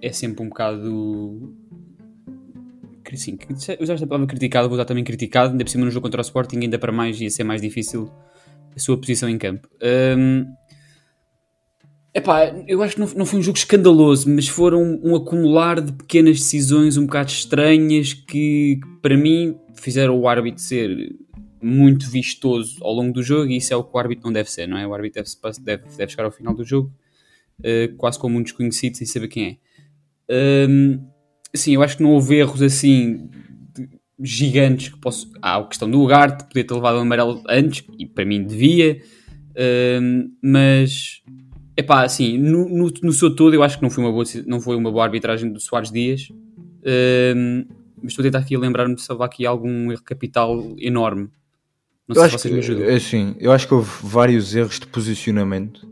é 0.00 0.10
sempre 0.10 0.42
um 0.42 0.48
bocado. 0.48 1.54
Assim, 3.12 3.38
usaste 3.80 4.04
a 4.04 4.06
palavra 4.06 4.26
criticado, 4.26 4.68
vou 4.68 4.74
usar 4.74 4.84
também 4.84 5.02
criticado, 5.02 5.52
ainda 5.52 5.64
por 5.64 5.70
cima 5.70 5.84
no 5.84 5.90
jogo 5.90 6.04
contra 6.04 6.20
o 6.20 6.22
Sporting, 6.22 6.58
ainda 6.60 6.78
para 6.78 6.92
mais 6.92 7.18
ia 7.20 7.30
ser 7.30 7.42
mais 7.42 7.62
difícil 7.62 8.10
a 8.74 8.78
sua 8.78 8.98
posição 8.98 9.28
em 9.28 9.38
campo. 9.38 9.66
Um, 9.82 10.44
epá, 12.18 12.54
eu 12.66 12.82
acho 12.82 12.94
que 12.94 13.00
não, 13.00 13.08
não 13.16 13.26
foi 13.26 13.40
um 13.40 13.42
jogo 13.42 13.58
escandaloso, 13.58 14.28
mas 14.28 14.46
foram 14.46 14.82
um, 14.82 15.10
um 15.10 15.16
acumular 15.16 15.80
de 15.80 15.92
pequenas 15.92 16.38
decisões 16.38 16.96
um 16.96 17.06
bocado 17.06 17.30
estranhas 17.30 18.12
que, 18.12 18.78
para 19.02 19.16
mim, 19.16 19.56
fizeram 19.74 20.18
o 20.18 20.28
árbitro 20.28 20.60
ser 20.60 21.16
muito 21.60 22.08
vistoso 22.08 22.76
ao 22.82 22.92
longo 22.92 23.12
do 23.12 23.22
jogo 23.22 23.50
e 23.50 23.56
isso 23.56 23.72
é 23.72 23.76
o 23.76 23.82
que 23.82 23.90
o 23.94 23.98
árbitro 23.98 24.26
não 24.26 24.32
deve 24.32 24.50
ser, 24.50 24.66
não 24.66 24.78
é? 24.78 24.86
O 24.86 24.94
árbitro 24.94 25.22
deve, 25.22 25.60
deve, 25.60 25.96
deve 25.96 26.10
chegar 26.10 26.24
ao 26.24 26.30
final 26.30 26.54
do 26.54 26.64
jogo 26.64 26.92
uh, 27.60 27.94
quase 27.96 28.18
como 28.18 28.38
um 28.38 28.42
desconhecido 28.42 28.96
sem 28.96 29.06
saber 29.06 29.28
quem 29.28 29.60
é. 30.28 30.68
Um, 30.68 31.00
sim, 31.54 31.74
eu 31.74 31.82
acho 31.82 31.96
que 31.96 32.02
não 32.02 32.12
houve 32.12 32.36
erros 32.36 32.62
assim 32.62 33.28
gigantes 34.20 34.88
que 34.88 34.98
posso. 34.98 35.30
Há 35.40 35.56
a 35.56 35.64
questão 35.64 35.90
do 35.90 35.98
lugar, 35.98 36.36
de 36.36 36.44
poder 36.44 36.64
ter 36.64 36.74
levado 36.74 36.96
o 36.96 37.00
amarelo 37.00 37.42
antes, 37.48 37.84
e 37.98 38.06
para 38.06 38.24
mim 38.24 38.44
devia, 38.44 39.00
um, 40.00 40.30
mas 40.42 41.22
é 41.78 41.82
pá, 41.82 42.02
assim, 42.02 42.36
no, 42.36 42.68
no, 42.68 42.92
no, 43.04 43.12
seu 43.12 43.32
todo, 43.32 43.54
eu 43.54 43.62
acho 43.62 43.76
que 43.76 43.84
não 43.84 43.88
foi 43.88 44.02
uma 44.02 44.10
boa, 44.10 44.24
não 44.48 44.60
foi 44.60 44.74
uma 44.74 44.90
boa 44.90 45.04
arbitragem 45.04 45.52
do 45.52 45.60
Soares 45.60 45.92
Dias. 45.92 46.28
Um, 46.84 47.64
mas 48.02 48.10
estou 48.10 48.24
a 48.24 48.26
tentar 48.26 48.40
aqui 48.40 48.56
lembrar-me 48.56 48.96
de 48.96 49.02
salvar 49.02 49.28
aqui 49.28 49.46
algum 49.46 49.92
erro 49.92 50.02
capital 50.02 50.74
enorme. 50.76 51.30
Não 52.08 52.16
eu 52.16 52.22
sei 52.22 52.30
se 52.30 52.38
vocês 52.38 52.54
me 52.54 52.58
ajudam. 52.58 52.84
É 52.84 52.94
assim, 52.94 53.36
eu 53.38 53.52
acho 53.52 53.68
que 53.68 53.74
houve 53.74 53.88
vários 54.02 54.56
erros 54.56 54.80
de 54.80 54.88
posicionamento, 54.88 55.88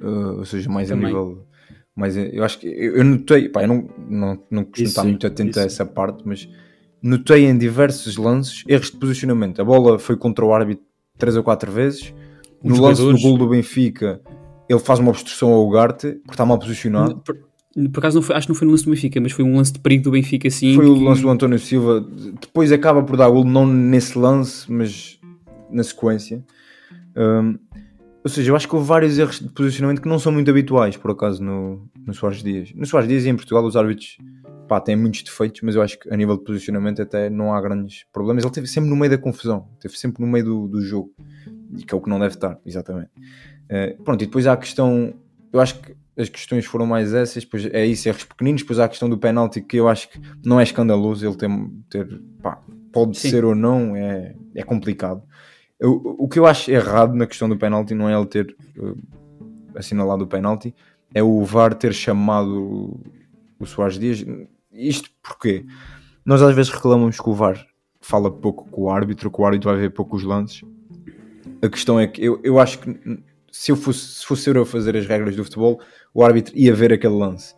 uh, 0.00 0.38
ou 0.38 0.44
seja, 0.46 0.70
mais 0.70 0.88
Também. 0.88 1.04
a 1.04 1.08
nível. 1.08 1.46
Mais, 1.94 2.16
eu 2.16 2.42
acho 2.42 2.58
que 2.58 2.68
eu 2.68 3.04
notei, 3.04 3.50
pá, 3.50 3.62
eu 3.62 3.68
não, 3.68 3.90
não, 4.08 4.42
não 4.50 4.64
costumo 4.64 4.88
estar 4.88 5.04
muito 5.04 5.26
atento 5.26 5.50
isso. 5.50 5.60
a 5.60 5.64
essa 5.64 5.84
parte, 5.84 6.22
mas 6.24 6.48
notei 7.02 7.44
em 7.44 7.58
diversos 7.58 8.16
lances 8.16 8.64
erros 8.66 8.90
de 8.90 8.96
posicionamento. 8.96 9.60
A 9.60 9.64
bola 9.66 9.98
foi 9.98 10.16
contra 10.16 10.42
o 10.46 10.54
árbitro 10.54 10.84
três 11.18 11.36
ou 11.36 11.42
quatro 11.42 11.70
vezes. 11.70 12.14
Os 12.64 12.78
no 12.78 12.82
lance 12.82 13.02
do 13.02 13.18
gol 13.20 13.36
do 13.36 13.48
Benfica, 13.48 14.22
ele 14.68 14.80
faz 14.80 14.98
uma 14.98 15.10
obstrução 15.10 15.50
ao 15.50 15.66
Ugarte 15.66 16.12
porque 16.12 16.32
está 16.32 16.44
mal 16.44 16.58
posicionado. 16.58 17.16
Por, 17.18 17.36
por 17.92 17.98
acaso 17.98 18.16
não 18.16 18.22
foi, 18.22 18.36
acho 18.36 18.46
que 18.46 18.52
não 18.52 18.58
foi 18.58 18.66
no 18.66 18.72
lance 18.72 18.84
do 18.84 18.90
Benfica, 18.90 19.20
mas 19.20 19.32
foi 19.32 19.44
um 19.44 19.56
lance 19.56 19.72
de 19.72 19.78
perigo 19.80 20.04
do 20.04 20.10
Benfica 20.10 20.50
sim. 20.50 20.74
Foi 20.74 20.84
que... 20.84 20.90
o 20.90 21.02
lance 21.02 21.22
do 21.22 21.28
António 21.28 21.58
Silva. 21.58 22.00
Depois 22.40 22.72
acaba 22.72 23.02
por 23.02 23.16
dar 23.16 23.28
gol, 23.28 23.44
não 23.44 23.66
nesse 23.66 24.18
lance, 24.18 24.70
mas 24.70 25.20
na 25.70 25.82
sequência. 25.82 26.44
Um, 27.16 27.58
ou 28.24 28.30
seja, 28.30 28.50
eu 28.50 28.56
acho 28.56 28.68
que 28.68 28.74
houve 28.74 28.88
vários 28.88 29.18
erros 29.18 29.38
de 29.38 29.48
posicionamento 29.50 30.02
que 30.02 30.08
não 30.08 30.18
são 30.18 30.32
muito 30.32 30.50
habituais, 30.50 30.96
por 30.96 31.12
acaso, 31.12 31.40
no, 31.42 31.88
no 32.04 32.12
Soares 32.12 32.42
Dias. 32.42 32.72
No 32.74 32.84
Soares 32.84 33.08
Dias 33.08 33.24
e 33.24 33.28
em 33.28 33.36
Portugal 33.36 33.64
os 33.64 33.76
árbitros 33.76 34.18
pá, 34.66 34.80
têm 34.80 34.96
muitos 34.96 35.22
defeitos, 35.22 35.60
mas 35.62 35.76
eu 35.76 35.82
acho 35.82 35.98
que 35.98 36.12
a 36.12 36.16
nível 36.16 36.36
de 36.36 36.44
posicionamento 36.44 37.00
até 37.00 37.30
não 37.30 37.54
há 37.54 37.60
grandes 37.60 38.04
problemas. 38.12 38.42
Ele 38.42 38.50
esteve 38.50 38.66
sempre 38.66 38.90
no 38.90 38.96
meio 38.96 39.10
da 39.10 39.18
confusão, 39.18 39.68
esteve 39.74 39.96
sempre 39.96 40.24
no 40.24 40.28
meio 40.28 40.44
do, 40.44 40.66
do 40.68 40.80
jogo, 40.80 41.12
e 41.78 41.84
que 41.84 41.94
é 41.94 41.96
o 41.96 42.00
que 42.00 42.08
não 42.08 42.18
deve 42.18 42.34
estar, 42.34 42.58
exatamente. 42.66 43.10
Uh, 43.70 44.02
pronto, 44.02 44.22
e 44.22 44.26
depois 44.26 44.46
há 44.46 44.52
a 44.52 44.56
questão, 44.56 45.14
eu 45.52 45.60
acho 45.60 45.80
que 45.80 45.96
as 46.16 46.28
questões 46.28 46.64
foram 46.64 46.86
mais 46.86 47.12
essas, 47.12 47.44
depois 47.44 47.66
é 47.66 47.84
isso, 47.84 48.08
erros 48.08 48.24
pequeninos, 48.24 48.62
depois 48.62 48.78
há 48.78 48.86
a 48.86 48.88
questão 48.88 49.08
do 49.08 49.18
penalti 49.18 49.60
que 49.60 49.76
eu 49.76 49.88
acho 49.88 50.08
que 50.08 50.20
não 50.44 50.58
é 50.58 50.62
escandaloso 50.62 51.26
ele 51.26 51.36
ter, 51.36 51.50
ter 51.90 52.22
pá, 52.42 52.58
pode 52.92 53.18
Sim. 53.18 53.30
ser 53.30 53.44
ou 53.44 53.54
não, 53.54 53.94
é, 53.94 54.34
é 54.54 54.62
complicado. 54.62 55.22
Eu, 55.78 55.92
o 56.18 56.26
que 56.26 56.38
eu 56.38 56.46
acho 56.46 56.70
errado 56.70 57.14
na 57.14 57.26
questão 57.26 57.48
do 57.48 57.56
penalti 57.56 57.94
não 57.94 58.08
é 58.08 58.16
ele 58.16 58.26
ter 58.26 58.56
uh, 58.78 58.96
assinalado 59.74 60.24
o 60.24 60.26
penalti, 60.26 60.74
é 61.14 61.22
o 61.22 61.44
VAR 61.44 61.74
ter 61.74 61.92
chamado 61.92 62.98
o 63.58 63.66
Soares 63.66 63.98
Dias. 63.98 64.24
Isto 64.72 65.10
porque 65.22 65.66
nós 66.24 66.40
às 66.40 66.54
vezes 66.54 66.72
reclamamos 66.72 67.20
que 67.20 67.28
o 67.28 67.34
VAR 67.34 67.66
fala 68.00 68.30
pouco 68.30 68.68
com 68.70 68.82
o 68.82 68.90
árbitro, 68.90 69.30
que 69.30 69.40
o 69.40 69.44
árbitro 69.44 69.70
vai 69.70 69.78
ver 69.78 69.90
poucos 69.90 70.22
lances. 70.22 70.62
A 71.62 71.68
questão 71.68 72.00
é 72.00 72.06
que 72.06 72.24
eu, 72.24 72.40
eu 72.42 72.58
acho 72.58 72.78
que 72.78 73.22
se 73.50 73.72
eu 73.72 73.76
fosse, 73.76 74.00
se 74.00 74.26
fosse 74.26 74.48
eu 74.48 74.62
a 74.62 74.66
fazer 74.66 74.96
as 74.96 75.06
regras 75.06 75.36
do 75.36 75.44
futebol, 75.44 75.80
o 76.12 76.24
árbitro 76.24 76.56
ia 76.56 76.74
ver 76.74 76.92
aquele 76.92 77.14
lance. 77.14 77.54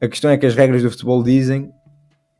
A 0.00 0.08
questão 0.08 0.30
é 0.30 0.36
que 0.36 0.46
as 0.46 0.54
regras 0.54 0.82
do 0.82 0.90
futebol 0.90 1.22
dizem 1.22 1.70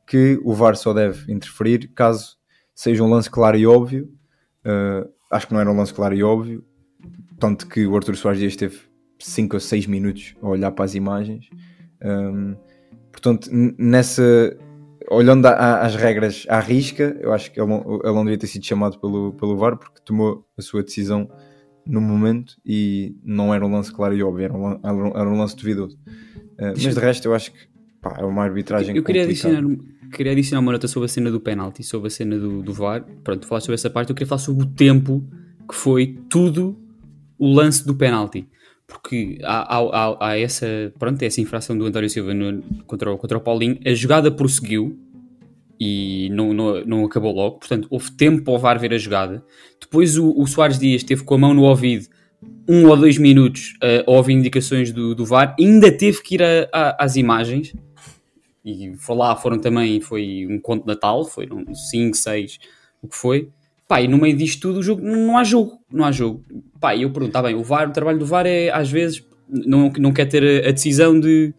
que 0.07 0.41
o 0.45 0.53
VAR 0.53 0.77
só 0.77 0.93
deve 0.93 1.33
interferir 1.33 1.91
caso 1.95 2.37
seja 2.75 3.03
um 3.03 3.09
lance 3.09 3.31
claro 3.31 3.57
e 3.57 3.67
óbvio. 3.67 4.11
Uh, 4.65 5.09
acho 5.31 5.47
que 5.47 5.53
não 5.55 5.61
era 5.61 5.71
um 5.71 5.77
lance 5.77 5.95
claro 5.95 6.15
e 6.15 6.23
óbvio, 6.23 6.65
tanto 7.39 7.67
que 7.67 7.87
o 7.87 7.97
Arthur 7.97 8.17
Soares 8.17 8.41
Dias 8.41 8.57
teve 8.57 8.81
5 9.19 9.57
ou 9.57 9.61
6 9.61 9.87
minutos 9.87 10.35
a 10.43 10.49
olhar 10.49 10.71
para 10.73 10.85
as 10.85 10.95
imagens. 10.95 11.49
Um, 12.05 12.57
portanto, 13.11 13.49
nessa 13.79 14.57
olhando 15.11 15.47
às 15.47 15.95
regras 15.95 16.47
à 16.49 16.61
risca, 16.61 17.17
eu 17.21 17.33
acho 17.33 17.51
que 17.53 17.61
ele 17.61 17.69
não, 17.69 18.01
ele 18.03 18.15
não 18.15 18.25
devia 18.25 18.39
ter 18.39 18.47
sido 18.47 18.65
chamado 18.65 18.99
pelo, 18.99 19.33
pelo 19.35 19.57
VAR 19.57 19.77
porque 19.77 20.01
tomou 20.05 20.47
a 20.57 20.63
sua 20.63 20.83
decisão 20.83 21.29
no 21.87 22.01
momento 22.01 22.57
e 22.65 23.17
não 23.25 23.53
era 23.53 23.65
um 23.67 23.73
lance 23.73 23.93
claro 23.93 24.15
e 24.15 24.23
óbvio, 24.23 24.45
era 24.45 24.55
um, 24.55 24.73
era 24.83 25.29
um 25.29 25.39
lance 25.39 25.57
duvidoso. 25.57 25.97
Uh, 26.59 26.75
mas 26.83 26.95
de 26.95 27.01
resto, 27.01 27.27
eu 27.27 27.35
acho 27.35 27.53
que 27.53 27.59
pá, 28.01 28.17
é 28.19 28.25
uma 28.25 28.43
arbitragem. 28.43 28.97
Eu 28.97 29.03
queria 29.03 29.25
adicionar, 29.25 29.63
queria 30.13 30.33
adicionar 30.33 30.61
uma 30.61 30.73
nota 30.73 30.89
sobre 30.89 31.07
a 31.07 31.09
cena 31.09 31.31
do 31.31 31.41
penalti, 31.41 31.83
sobre 31.83 32.09
a 32.09 32.11
cena 32.11 32.39
do, 32.39 32.63
do 32.63 32.73
VAR. 32.73 33.05
Pronto, 33.25 33.47
falar 33.47 33.61
sobre 33.61 33.75
essa 33.75 33.91
parte. 33.91 34.11
Eu 34.11 34.15
queria 34.15 34.29
falar 34.29 34.41
sobre 34.41 34.65
o 34.65 34.67
tempo 34.67 35.25
que 35.69 35.75
foi 35.75 36.19
tudo 36.29 36.79
o 37.39 37.53
lance 37.53 37.85
do 37.85 37.95
penalti. 37.95 38.47
Porque 38.87 39.39
há, 39.43 39.79
há, 39.79 40.17
há 40.29 40.39
essa, 40.39 40.93
pronto, 40.99 41.23
essa 41.23 41.41
infração 41.41 41.77
do 41.77 41.87
António 41.87 42.11
Silva 42.11 42.35
no, 42.35 42.63
contra, 42.87 43.11
o, 43.11 43.17
contra 43.17 43.39
o 43.39 43.41
Paulinho. 43.41 43.79
A 43.87 43.95
jogada 43.95 44.31
prosseguiu 44.31 44.99
e 45.85 46.29
não, 46.31 46.53
não, 46.53 46.85
não 46.85 47.05
acabou 47.05 47.35
logo. 47.35 47.59
Portanto, 47.59 47.89
houve 47.91 48.13
tempo 48.13 48.45
para 48.45 48.53
o 48.53 48.59
VAR 48.59 48.79
ver 48.79 48.95
a 48.95 48.99
jogada. 48.99 49.45
Depois 49.81 50.17
o, 50.17 50.33
o 50.39 50.47
Soares 50.47 50.79
Dias 50.79 51.03
teve 51.03 51.25
com 51.25 51.35
a 51.35 51.39
mão 51.39 51.53
no 51.53 51.63
ouvido 51.63 52.07
um 52.69 52.87
ou 52.87 52.97
dois 52.97 53.19
minutos 53.19 53.75
uh, 53.83 54.09
a 54.09 54.15
ouvir 54.15 54.35
indicações 54.35 54.93
do, 54.93 55.13
do 55.13 55.27
VAR. 55.27 55.57
Ainda 55.59 55.91
teve 55.91 56.23
que 56.23 56.37
ir 56.37 56.43
a, 56.45 56.69
a, 56.73 57.05
às 57.05 57.17
imagens 57.17 57.75
e 58.65 58.95
foi 58.97 59.17
lá 59.17 59.35
foram 59.35 59.59
também, 59.59 60.01
foi 60.01 60.47
um 60.49 60.61
conto 60.61 60.83
de 60.83 60.87
Natal, 60.87 61.25
foram 61.25 61.65
5, 61.75 62.17
6, 62.17 62.59
o 63.03 63.09
que 63.09 63.17
foi. 63.17 63.49
Pá, 63.89 64.01
e 64.01 64.07
no 64.07 64.19
meio 64.19 64.37
disto 64.37 64.61
tudo 64.61 64.79
o 64.79 64.83
jogo, 64.85 65.03
não 65.03 65.37
há 65.37 65.43
jogo, 65.43 65.81
não 65.93 66.05
há 66.05 66.13
jogo. 66.13 66.45
Pá, 66.81 66.97
eu 66.97 67.11
pergunto, 67.11 67.33
tá 67.33 67.43
bem, 67.43 67.57
o 67.57 67.65
VAR, 67.65 67.89
o 67.89 67.93
trabalho 67.93 68.21
do 68.21 68.27
VAR 68.27 68.47
é 68.47 68.71
às 68.71 68.89
vezes, 68.89 69.27
não, 69.49 69.93
não 69.99 70.13
quer 70.13 70.27
ter 70.27 70.65
a, 70.65 70.69
a 70.69 70.73
decisão 70.73 71.19
de, 71.19 71.53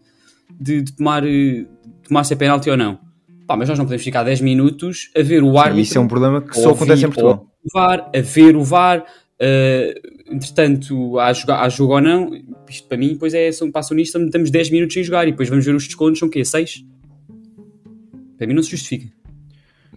de, 0.58 0.80
de, 0.80 0.96
tomar, 0.96 1.20
de 1.20 1.66
tomar 2.08 2.24
se 2.24 2.32
é 2.32 2.36
penalti 2.36 2.70
ou 2.70 2.76
não. 2.78 3.03
Pá, 3.46 3.56
mas 3.56 3.68
nós 3.68 3.78
não 3.78 3.84
podemos 3.84 4.02
ficar 4.02 4.22
10 4.22 4.40
minutos 4.40 5.10
a 5.16 5.22
ver 5.22 5.42
o 5.42 5.58
árbitro. 5.58 5.80
Isso 5.80 5.98
é 5.98 6.00
um 6.00 6.08
problema 6.08 6.40
que 6.40 6.58
só 6.58 6.70
acontece 6.70 7.04
em 7.04 7.08
Portugal. 7.08 7.46
O 7.62 7.78
VAR, 7.78 8.10
a 8.14 8.20
ver 8.20 8.56
o 8.56 8.62
VAR, 8.62 9.00
uh, 9.00 10.32
entretanto, 10.34 11.18
há, 11.18 11.32
jogar, 11.32 11.62
há 11.62 11.68
jogo 11.68 11.94
ou 11.94 12.00
não, 12.00 12.30
isto 12.68 12.88
para 12.88 12.96
mim, 12.96 13.08
depois 13.08 13.34
é, 13.34 13.52
são, 13.52 13.70
passam 13.70 13.96
nisto, 13.96 14.18
estamos 14.18 14.50
10 14.50 14.70
minutos 14.70 14.94
sem 14.94 15.02
jogar 15.02 15.28
e 15.28 15.30
depois 15.30 15.48
vamos 15.48 15.64
ver 15.64 15.74
os 15.74 15.84
descontos, 15.84 16.18
são 16.18 16.28
o 16.28 16.30
quê? 16.30 16.44
6? 16.44 16.84
Para 18.38 18.46
mim 18.46 18.54
não 18.54 18.62
se 18.62 18.70
justifica. 18.70 19.12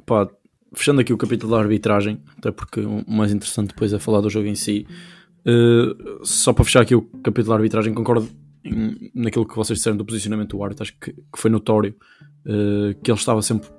Pá, 0.05 0.27
fechando 0.73 1.01
aqui 1.01 1.13
o 1.13 1.17
capítulo 1.17 1.53
da 1.53 1.59
arbitragem, 1.59 2.19
até 2.37 2.51
porque 2.51 2.81
o 2.81 3.03
mais 3.07 3.31
interessante 3.31 3.69
depois 3.69 3.93
é 3.93 3.99
falar 3.99 4.21
do 4.21 4.29
jogo 4.29 4.47
em 4.47 4.55
si. 4.55 4.85
Uh, 5.45 6.25
só 6.25 6.51
para 6.51 6.65
fechar 6.65 6.81
aqui 6.81 6.93
o 6.93 7.01
capítulo 7.01 7.49
da 7.49 7.55
arbitragem, 7.55 7.93
concordo 7.93 8.29
em, 8.63 9.11
naquilo 9.15 9.47
que 9.47 9.55
vocês 9.55 9.79
disseram 9.79 9.95
do 9.95 10.05
posicionamento 10.05 10.57
do 10.57 10.63
árbitro, 10.63 10.83
acho 10.83 10.93
que, 10.99 11.13
que 11.13 11.37
foi 11.37 11.49
notório 11.49 11.95
que 13.03 13.11
ele 13.11 13.17
estava 13.17 13.41
sempre 13.41 13.69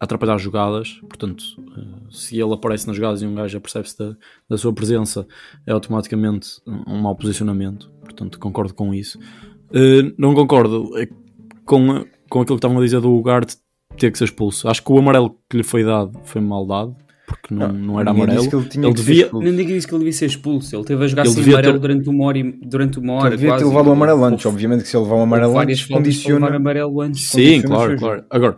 a 0.00 0.04
atrapalhar 0.04 0.36
jogadas, 0.38 1.00
portanto, 1.08 1.42
uh, 1.58 2.12
se 2.12 2.40
ele 2.40 2.52
aparece 2.52 2.86
nas 2.86 2.96
jogadas 2.96 3.22
e 3.22 3.26
um 3.26 3.34
gajo 3.34 3.52
já 3.52 3.60
percebe-se 3.60 3.98
da, 3.98 4.16
da, 4.48 4.58
sua 4.58 4.72
presença, 4.72 5.26
é 5.66 5.72
automaticamente 5.72 6.48
um, 6.66 7.00
mau 7.00 7.14
posicionamento, 7.14 7.90
portanto, 8.02 8.38
concordo 8.38 8.74
com 8.74 8.92
isso. 8.92 9.18
não 10.18 10.34
concordo 10.34 10.90
com, 11.64 12.04
com 12.28 12.40
aquilo 12.40 12.56
que 12.56 12.66
estavam 12.66 12.78
a 12.78 12.84
dizer 12.84 13.00
do 13.00 13.12
Ugarte 13.12 13.56
ter 13.96 14.10
que 14.10 14.18
ser 14.18 14.24
expulso. 14.24 14.68
Acho 14.68 14.82
que 14.82 14.92
o 14.92 14.98
amarelo 14.98 15.38
que 15.48 15.56
lhe 15.56 15.62
foi 15.62 15.84
dado 15.84 16.18
foi 16.24 16.40
mal 16.40 16.66
dado, 16.66 16.96
porque 17.36 17.54
não, 17.54 17.72
não 17.72 18.00
era 18.00 18.10
amarelo. 18.10 18.44
ele, 18.44 18.86
ele 18.86 18.94
devia. 18.94 19.30
Ninguém 19.32 19.66
disse 19.66 19.86
que 19.86 19.94
ele 19.94 20.00
devia 20.00 20.12
ser 20.12 20.26
expulso. 20.26 20.74
Ele 20.74 20.84
teve 20.84 21.04
a 21.04 21.08
jogar 21.08 21.24
ele 21.24 21.32
sem 21.32 21.52
amarelo 21.52 21.74
ter... 21.74 21.80
durante 21.80 22.08
uma 22.08 22.24
hora. 22.24 22.38
E, 22.38 22.52
durante 22.52 22.98
uma 22.98 23.12
hora 23.14 23.28
ele 23.28 23.36
devia 23.36 23.56
ter 23.56 23.64
levado 23.64 23.86
o 23.88 23.92
amarelo 23.92 24.24
antes. 24.24 24.46
Obviamente 24.46 24.82
que 24.82 24.88
se 24.88 24.96
ele 24.96 25.04
levar 25.04 25.16
o 25.16 25.22
amarelo 25.22 25.58
antes, 25.58 25.86
condiciona. 25.86 26.56
amarelo 26.56 27.00
antes, 27.00 27.28
Sim, 27.28 27.62
claro, 27.62 27.98
claro. 27.98 28.24
Agora, 28.30 28.56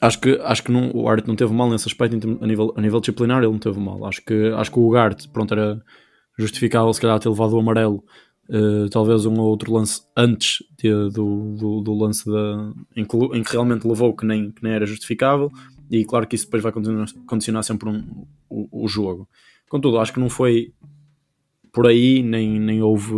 acho 0.00 0.20
que, 0.20 0.38
acho 0.42 0.62
que 0.62 0.72
não, 0.72 0.90
o 0.94 1.08
Arte 1.08 1.28
não 1.28 1.36
teve 1.36 1.52
mal 1.52 1.70
nesse 1.70 1.88
aspecto 1.88 2.38
a 2.40 2.46
nível, 2.46 2.74
a 2.76 2.80
nível 2.80 3.00
disciplinar. 3.00 3.42
Ele 3.42 3.52
não 3.52 3.58
teve 3.58 3.78
mal. 3.78 4.04
Acho 4.06 4.22
que, 4.24 4.52
acho 4.56 4.70
que 4.70 4.78
o 4.78 4.86
Ugarte, 4.86 5.28
pronto, 5.28 5.54
era 5.54 5.80
justificável 6.38 6.92
se 6.92 7.00
calhar 7.00 7.18
ter 7.18 7.28
levado 7.28 7.54
o 7.54 7.58
amarelo 7.58 8.02
Uh, 8.48 8.88
talvez 8.88 9.26
um 9.26 9.34
ou 9.34 9.46
outro 9.46 9.70
lance 9.70 10.00
antes 10.16 10.62
de, 10.78 10.88
do, 11.10 11.54
do, 11.54 11.80
do, 11.82 11.94
lance 11.94 12.24
da, 12.24 12.72
em, 12.96 13.04
que, 13.04 13.14
em, 13.14 13.42
que, 13.42 13.52
realmente 13.52 13.86
levou 13.86 14.16
que 14.16 14.24
nem, 14.24 14.50
que 14.50 14.62
nem 14.62 14.72
era 14.72 14.86
justificável 14.86 15.52
e 15.90 16.04
claro 16.04 16.26
que 16.26 16.34
isso 16.34 16.46
depois 16.46 16.62
vai 16.62 16.72
condicionar, 16.72 17.08
condicionar 17.26 17.62
sempre 17.62 17.88
um, 17.88 18.26
o, 18.48 18.84
o, 18.84 18.88
jogo. 18.88 19.28
Contudo, 19.68 19.98
acho 19.98 20.12
que 20.12 20.20
não 20.20 20.28
foi 20.28 20.72
por 21.72 21.86
aí, 21.86 22.22
nem, 22.22 22.58
nem 22.60 22.82
houve 22.82 23.14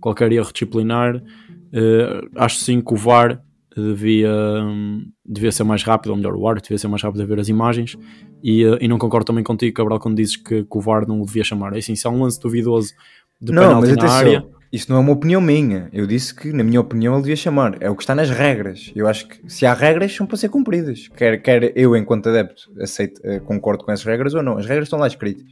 qualquer 0.00 0.32
erro 0.32 0.52
disciplinar. 0.52 1.16
Uh, 1.16 2.28
acho 2.36 2.56
sim 2.56 2.80
que 2.80 2.94
o 2.94 2.96
VAR 2.96 3.42
devia, 3.76 4.32
um, 4.62 5.06
devia 5.24 5.52
ser 5.52 5.64
mais 5.64 5.82
rápido, 5.82 6.10
ou 6.10 6.16
melhor, 6.16 6.34
o 6.34 6.40
VAR 6.40 6.60
devia 6.60 6.78
ser 6.78 6.88
mais 6.88 7.02
rápido 7.02 7.22
a 7.22 7.26
ver 7.26 7.38
as 7.40 7.48
imagens 7.48 7.96
e, 8.42 8.64
uh, 8.64 8.78
e 8.80 8.88
não 8.88 8.98
concordo 8.98 9.26
também 9.26 9.44
contigo, 9.44 9.74
Cabral, 9.74 10.00
quando 10.00 10.16
dizes 10.16 10.36
que, 10.36 10.64
que 10.64 10.78
o 10.78 10.80
VAR 10.80 11.06
não 11.06 11.20
o 11.20 11.26
devia 11.26 11.44
chamar. 11.44 11.74
É 11.74 11.78
assim, 11.78 11.94
se 11.94 12.06
há 12.06 12.10
um 12.10 12.22
lance 12.22 12.40
duvidoso 12.40 12.94
de 13.40 13.52
não, 13.52 13.80
mas 13.80 13.90
atenção, 13.90 14.10
área 14.10 14.57
isso 14.72 14.90
não 14.90 14.98
é 14.98 15.00
uma 15.00 15.12
opinião 15.12 15.40
minha. 15.40 15.88
Eu 15.92 16.06
disse 16.06 16.34
que, 16.34 16.52
na 16.52 16.62
minha 16.62 16.80
opinião, 16.80 17.14
ele 17.14 17.22
devia 17.22 17.36
chamar. 17.36 17.76
É 17.80 17.88
o 17.90 17.96
que 17.96 18.02
está 18.02 18.14
nas 18.14 18.30
regras. 18.30 18.92
Eu 18.94 19.06
acho 19.06 19.26
que 19.26 19.50
se 19.50 19.64
há 19.64 19.72
regras, 19.72 20.14
são 20.14 20.26
para 20.26 20.36
ser 20.36 20.50
cumpridas. 20.50 21.08
Quer, 21.08 21.40
quer 21.42 21.72
eu, 21.74 21.96
enquanto 21.96 22.28
adepto, 22.28 22.70
aceito, 22.80 23.20
eh, 23.24 23.40
concordo 23.40 23.84
com 23.84 23.92
essas 23.92 24.04
regras 24.04 24.34
ou 24.34 24.42
não. 24.42 24.58
As 24.58 24.66
regras 24.66 24.86
estão 24.86 24.98
lá 24.98 25.06
escritas. 25.06 25.46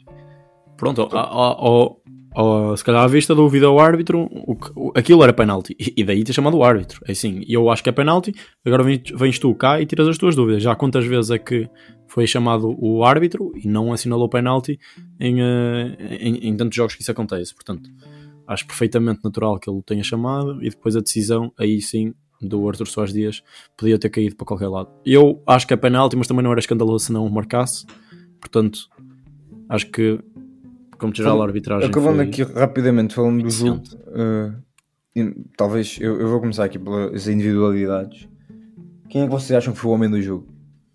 Pronto, 0.77 1.09
ao, 1.11 2.77
se 2.77 2.85
calhar 2.85 3.03
à 3.03 3.07
vista 3.07 3.35
do 3.35 3.49
vídeo 3.49 3.69
ao 3.69 3.81
árbitro, 3.81 4.29
o, 4.31 4.59
o, 4.75 4.93
aquilo 4.95 5.23
era 5.23 5.33
penalti. 5.33 5.75
E, 5.79 6.05
daí 6.05 6.23
ter 6.23 6.35
chamado 6.35 6.59
o 6.59 6.63
árbitro. 6.63 7.01
É 7.07 7.13
assim, 7.13 7.43
eu 7.49 7.71
acho 7.71 7.83
que 7.83 7.89
é 7.89 7.93
penalti. 7.93 8.35
Agora 8.67 8.83
vens, 8.83 9.01
vens 9.15 9.39
tu 9.39 9.55
cá 9.55 9.81
e 9.81 9.87
tiras 9.87 10.07
as 10.07 10.19
tuas 10.19 10.37
dúvidas. 10.37 10.63
Já 10.63 10.75
quantas 10.75 11.07
vezes 11.07 11.31
é 11.31 11.39
que 11.39 11.67
foi 12.07 12.27
chamado 12.27 12.77
o 12.79 13.03
árbitro 13.03 13.53
e 13.57 13.67
não 13.67 13.95
assinalou 13.95 14.29
penalti 14.29 14.79
em, 15.19 15.41
eh, 15.41 15.97
em, 16.21 16.49
em 16.49 16.57
tantos 16.57 16.77
jogos 16.77 16.95
que 16.95 17.01
isso 17.01 17.11
acontece? 17.11 17.55
Portanto 17.55 17.89
acho 18.47 18.67
perfeitamente 18.67 19.21
natural 19.25 19.59
que 19.59 19.69
ele 19.69 19.79
o 19.79 19.83
tenha 19.83 20.03
chamado 20.03 20.63
e 20.65 20.71
depois 20.71 20.97
a 20.97 21.01
decisão, 21.01 21.53
aí 21.59 21.81
sim, 21.81 22.15
do 22.41 22.69
Arthur 22.69 22.87
Soares 22.87 23.13
Dias 23.13 23.43
podia 23.77 23.99
ter 23.99 24.11
caído 24.11 24.37
para 24.37 24.47
qualquer 24.47 24.69
lado. 24.69 24.91
Eu 25.05 25.43
acho 25.47 25.67
que 25.67 25.75
é 25.75 25.77
penalti, 25.77 26.17
mas 26.17 26.27
também 26.27 26.43
não 26.43 26.51
era 26.51 26.61
escandaloso 26.61 27.07
se 27.07 27.13
não 27.13 27.27
o 27.27 27.31
marcasse. 27.31 27.87
Portanto, 28.41 28.89
acho 29.69 29.91
que, 29.91 30.19
como 30.99 31.15
geral, 31.15 31.41
a 31.41 31.47
arbitragem. 31.47 31.89
Acabando 31.89 32.21
aqui 32.21 32.43
rapidamente, 32.43 33.15
falando 33.15 33.43
do 33.43 33.51
jogo, 33.51 33.83
uh, 34.09 35.47
talvez 35.57 35.99
eu, 36.01 36.21
eu, 36.21 36.29
vou 36.29 36.41
começar 36.41 36.65
aqui 36.65 36.79
pelas 36.79 37.27
individualidades. 37.27 38.29
Quem 39.09 39.23
é 39.23 39.25
que 39.25 39.31
vocês 39.31 39.57
acham 39.57 39.73
que 39.73 39.79
foi 39.79 39.91
o 39.91 39.95
homem 39.95 40.11
do 40.11 40.21
jogo? 40.21 40.47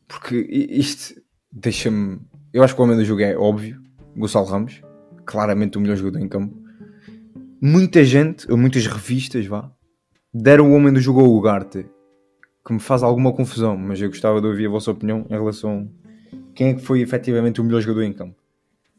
Porque 0.08 0.36
isto 0.70 1.20
deixa-me. 1.52 2.20
Eu 2.54 2.64
acho 2.64 2.76
que 2.76 2.82
o 2.82 2.84
homem 2.84 2.98
do 2.98 3.06
jogo 3.06 3.22
é 3.22 3.36
óbvio, 3.36 3.82
Gonçalo 4.16 4.46
Ramos, 4.46 4.82
claramente 5.26 5.78
o 5.78 5.82
melhor 5.82 5.96
jogador 5.96 6.20
em 6.20 6.28
campo 6.28 6.61
muita 7.62 8.04
gente, 8.04 8.52
ou 8.52 8.58
muitas 8.58 8.88
revistas, 8.88 9.46
vá, 9.46 9.72
deram 10.34 10.72
o 10.72 10.76
homem 10.76 10.92
do 10.92 11.00
jogo 11.00 11.20
ao 11.20 11.32
Ugarte, 11.32 11.86
que 12.66 12.74
me 12.74 12.80
faz 12.80 13.04
alguma 13.04 13.32
confusão, 13.32 13.78
mas 13.78 14.02
eu 14.02 14.10
gostava 14.10 14.42
de 14.42 14.48
ouvir 14.48 14.66
a 14.66 14.70
vossa 14.70 14.90
opinião 14.90 15.26
em 15.30 15.34
relação 15.34 15.90
a 16.34 16.38
quem 16.56 16.70
é 16.70 16.74
que 16.74 16.82
foi 16.82 17.02
efetivamente 17.02 17.62
o 17.62 17.64
melhor 17.64 17.82
jogador 17.82 18.04
em 18.04 18.14
campo. 18.14 18.36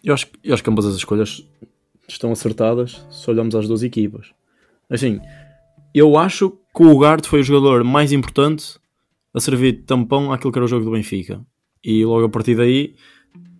Eu 0.02 0.14
acho, 0.14 0.28
eu 0.42 0.54
acho 0.54 0.62
que 0.62 0.70
ambas 0.70 0.86
as 0.86 0.94
escolhas 0.94 1.46
estão 2.08 2.30
acertadas 2.30 3.04
se 3.10 3.30
olharmos 3.30 3.54
às 3.54 3.66
duas 3.66 3.82
equipas. 3.82 4.32
Assim, 4.88 5.20
eu 5.94 6.16
acho 6.16 6.50
que 6.74 6.82
o 6.82 6.90
Ugarte 6.90 7.28
foi 7.28 7.40
o 7.40 7.44
jogador 7.44 7.84
mais 7.84 8.12
importante 8.12 8.78
a 9.34 9.40
servir 9.40 9.72
de 9.72 9.82
tampão 9.82 10.32
àquilo 10.32 10.52
que 10.52 10.58
era 10.58 10.64
o 10.64 10.68
jogo 10.68 10.84
do 10.84 10.90
Benfica. 10.90 11.44
E 11.82 12.04
logo 12.04 12.26
a 12.26 12.28
partir 12.28 12.56
daí, 12.56 12.94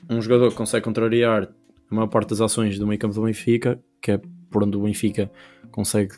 um 0.08 0.20
jogador 0.20 0.50
que 0.50 0.56
consegue 0.56 0.84
contrariar 0.84 1.48
a 1.90 1.94
maior 1.94 2.08
parte 2.08 2.30
das 2.30 2.40
ações 2.40 2.78
do 2.78 2.86
meio 2.86 2.98
campo 2.98 3.14
do 3.14 3.22
Benfica, 3.22 3.82
que 4.00 4.12
é 4.12 4.20
por 4.52 4.62
onde 4.62 4.76
o 4.76 4.82
Benfica 4.82 5.30
consegue 5.72 6.14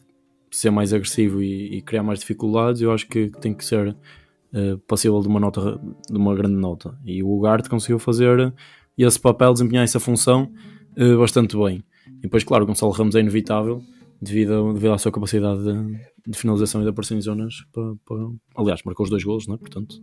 ser 0.51 0.71
mais 0.71 0.93
agressivo 0.93 1.43
e, 1.43 1.79
e 1.79 1.83
criar 1.83 2.03
mais 2.03 2.21
dificuldades, 2.21 2.81
eu 2.83 2.93
acho 2.93 3.09
que 3.09 3.31
tem 3.41 3.55
que 3.55 3.65
ser 3.65 3.89
uh, 3.89 4.79
passível 4.87 5.21
de 5.21 5.29
uma 5.29 5.41
nota, 5.41 5.81
de 6.11 6.17
uma 6.17 6.35
grande 6.35 6.57
nota. 6.57 6.97
E 7.05 7.23
o 7.23 7.29
Ugarte 7.29 7.69
conseguiu 7.69 7.99
fazer 7.99 8.53
esse 8.97 9.19
papel, 9.19 9.53
desempenhar 9.53 9.83
essa 9.85 9.99
função 9.99 10.53
uh, 10.97 11.19
bastante 11.19 11.57
bem. 11.57 11.83
E 12.19 12.23
depois, 12.23 12.45
claro, 12.45 12.65
o 12.65 12.67
Gonçalo 12.67 12.93
Ramos 12.93 13.15
é 13.17 13.21
inevitável 13.21 13.83
devido, 14.23 14.73
devido 14.75 14.93
à 14.93 14.99
sua 14.99 15.11
capacidade 15.11 15.63
de, 15.65 15.99
de 16.31 16.39
finalização 16.39 16.81
e 16.81 16.85
de 16.85 16.91
aparecer 16.91 17.17
em 17.17 17.21
zonas. 17.21 17.55
Para, 17.73 17.95
para... 18.07 18.27
Aliás, 18.57 18.81
marcou 18.85 19.05
os 19.05 19.11
dois 19.11 19.25
golos, 19.25 19.49
né? 19.49 19.57
portanto 19.59 19.97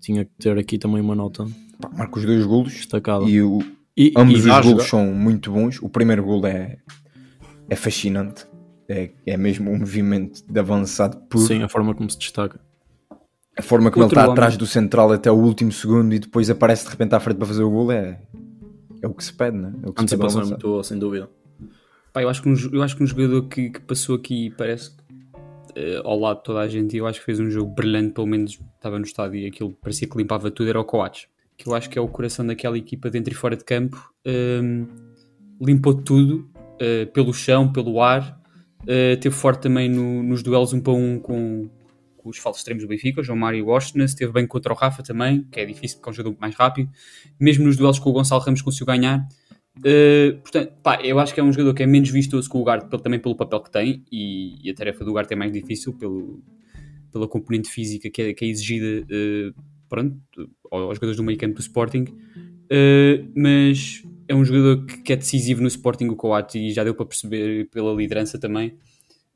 tinha 0.00 0.24
que 0.24 0.32
ter 0.38 0.58
aqui 0.58 0.78
também 0.78 1.00
uma 1.00 1.14
nota 1.14 1.44
Pá, 1.80 1.88
marca 1.96 2.18
os 2.18 2.24
dois 2.24 2.44
golos 2.44 2.72
destacada. 2.72 3.24
e 3.24 3.40
o, 3.42 3.60
E, 3.96 4.12
ambos 4.16 4.34
e 4.34 4.38
os 4.38 4.46
a 4.46 4.54
golos 4.54 4.70
jogar- 4.70 4.84
são 4.84 5.14
muito 5.14 5.52
bons. 5.52 5.78
O 5.82 5.88
primeiro 5.88 6.24
gol 6.24 6.44
é, 6.46 6.78
é 7.72 7.76
fascinante. 7.76 8.46
É, 8.88 9.10
é 9.26 9.36
mesmo 9.36 9.70
um 9.70 9.78
movimento 9.78 10.42
de 10.46 10.60
avançado 10.60 11.16
puro. 11.28 11.46
Sim, 11.46 11.62
a 11.62 11.68
forma 11.68 11.94
como 11.94 12.10
se 12.10 12.18
destaca. 12.18 12.60
A 13.56 13.62
forma 13.62 13.90
como 13.90 14.04
Outro 14.04 14.18
ele 14.18 14.26
está 14.26 14.32
atrás 14.32 14.56
do 14.56 14.66
central 14.66 15.10
até 15.12 15.30
o 15.30 15.34
último 15.34 15.72
segundo 15.72 16.14
e 16.14 16.18
depois 16.18 16.50
aparece 16.50 16.84
de 16.84 16.90
repente 16.90 17.14
à 17.14 17.20
frente 17.20 17.38
para 17.38 17.46
fazer 17.46 17.62
o 17.62 17.70
gol 17.70 17.90
é, 17.90 18.20
é 19.00 19.06
o 19.06 19.14
que 19.14 19.24
se 19.24 19.32
pede, 19.32 19.56
né? 19.56 19.72
É 19.82 19.88
o 19.88 19.92
que 19.92 20.02
A 20.02 20.06
se 20.06 20.16
pede 20.16 20.22
ao 20.22 20.28
antecipação 20.28 20.42
é 20.42 20.44
muito 20.44 20.68
boa, 20.68 20.84
sem 20.84 20.98
dúvida. 20.98 21.30
Pá, 22.12 22.22
eu, 22.22 22.28
acho 22.28 22.42
que 22.42 22.48
um, 22.48 22.54
eu 22.72 22.82
acho 22.82 22.96
que 22.96 23.02
um 23.02 23.06
jogador 23.06 23.48
que, 23.48 23.70
que 23.70 23.80
passou 23.80 24.16
aqui 24.16 24.50
parece 24.50 24.90
que 24.90 25.02
eh, 25.74 26.02
ao 26.04 26.18
lado 26.18 26.38
de 26.38 26.44
toda 26.44 26.60
a 26.60 26.68
gente, 26.68 26.94
e 26.94 26.98
eu 26.98 27.06
acho 27.06 27.20
que 27.20 27.24
fez 27.24 27.40
um 27.40 27.50
jogo 27.50 27.72
brilhante, 27.74 28.12
pelo 28.12 28.26
menos 28.26 28.58
estava 28.74 28.98
no 28.98 29.04
estádio 29.04 29.38
e 29.38 29.46
aquilo 29.46 29.72
parecia 29.80 30.06
que 30.06 30.18
limpava 30.18 30.50
tudo, 30.50 30.68
era 30.68 30.80
o 30.80 30.84
Coates, 30.84 31.28
que 31.56 31.66
eu 31.66 31.74
acho 31.74 31.88
que 31.88 31.98
é 31.98 32.02
o 32.02 32.08
coração 32.08 32.46
daquela 32.46 32.76
equipa 32.76 33.08
dentro 33.08 33.32
e 33.32 33.36
fora 33.36 33.56
de 33.56 33.64
campo. 33.64 34.12
Hum, 34.26 34.86
limpou 35.60 35.94
tudo, 35.94 36.51
eh, 36.80 37.06
pelo 37.06 37.32
chão, 37.32 37.72
pelo 37.72 38.00
ar, 38.00 38.40
eh, 38.86 39.16
teve 39.16 39.34
forte 39.34 39.62
também 39.62 39.88
no- 39.88 40.22
nos 40.22 40.42
duelos 40.42 40.72
um 40.72 40.80
para 40.80 40.92
um 40.92 41.18
com, 41.18 41.70
com 42.16 42.28
os 42.30 42.38
falsos 42.38 42.60
extremos 42.60 42.82
do 42.82 42.88
Benfica, 42.88 43.20
o 43.20 43.24
João 43.24 43.38
Mário 43.38 43.58
e 43.58 43.62
o 43.62 43.66
Washington, 43.66 44.04
esteve 44.04 44.32
bem 44.32 44.46
contra 44.46 44.72
o 44.72 44.76
Rafa 44.76 45.02
também, 45.02 45.44
que 45.50 45.60
é 45.60 45.64
difícil 45.64 45.98
porque 45.98 46.08
é 46.08 46.12
um 46.12 46.14
jogador 46.14 46.36
mais 46.40 46.54
rápido, 46.54 46.90
mesmo 47.38 47.64
nos 47.64 47.76
duelos 47.76 47.98
com 47.98 48.10
o 48.10 48.12
Gonçalo 48.12 48.42
Ramos 48.42 48.62
conseguiu 48.62 48.86
ganhar. 48.86 49.26
Uh, 49.78 50.36
portanto, 50.42 50.72
pá, 50.82 51.00
eu 51.02 51.18
acho 51.18 51.32
que 51.32 51.40
é 51.40 51.42
um 51.42 51.50
jogador 51.50 51.72
que 51.72 51.82
é 51.82 51.86
menos 51.86 52.10
vistoso 52.10 52.48
que 52.48 52.56
o 52.56 52.60
Ugarte, 52.60 52.88
também 53.02 53.18
pelo 53.18 53.34
papel 53.34 53.60
que 53.60 53.70
tem, 53.70 54.04
e, 54.12 54.58
e 54.62 54.70
a 54.70 54.74
tarefa 54.74 55.02
do 55.02 55.10
Ugarte 55.12 55.32
é 55.32 55.36
mais 55.36 55.50
difícil 55.50 55.94
pelo, 55.94 56.42
pela 57.10 57.26
componente 57.26 57.70
física 57.70 58.10
que 58.10 58.20
é, 58.20 58.34
que 58.34 58.44
é 58.44 58.48
exigida 58.48 59.06
uh, 59.06 59.62
pronto, 59.88 60.16
aos 60.70 60.96
jogadores 60.96 61.16
do 61.16 61.22
meio 61.22 61.38
campo 61.38 61.54
do 61.54 61.60
Sporting. 61.60 62.04
Uh, 62.04 63.30
mas 63.34 64.02
é 64.32 64.34
um 64.34 64.44
jogador 64.44 64.86
que, 64.86 64.98
que 65.02 65.12
é 65.12 65.16
decisivo 65.16 65.60
no 65.60 65.68
Sporting, 65.68 66.08
o 66.08 66.16
Coates, 66.16 66.54
e 66.54 66.70
já 66.70 66.82
deu 66.82 66.94
para 66.94 67.06
perceber 67.06 67.68
pela 67.70 67.92
liderança 67.92 68.38
também 68.38 68.76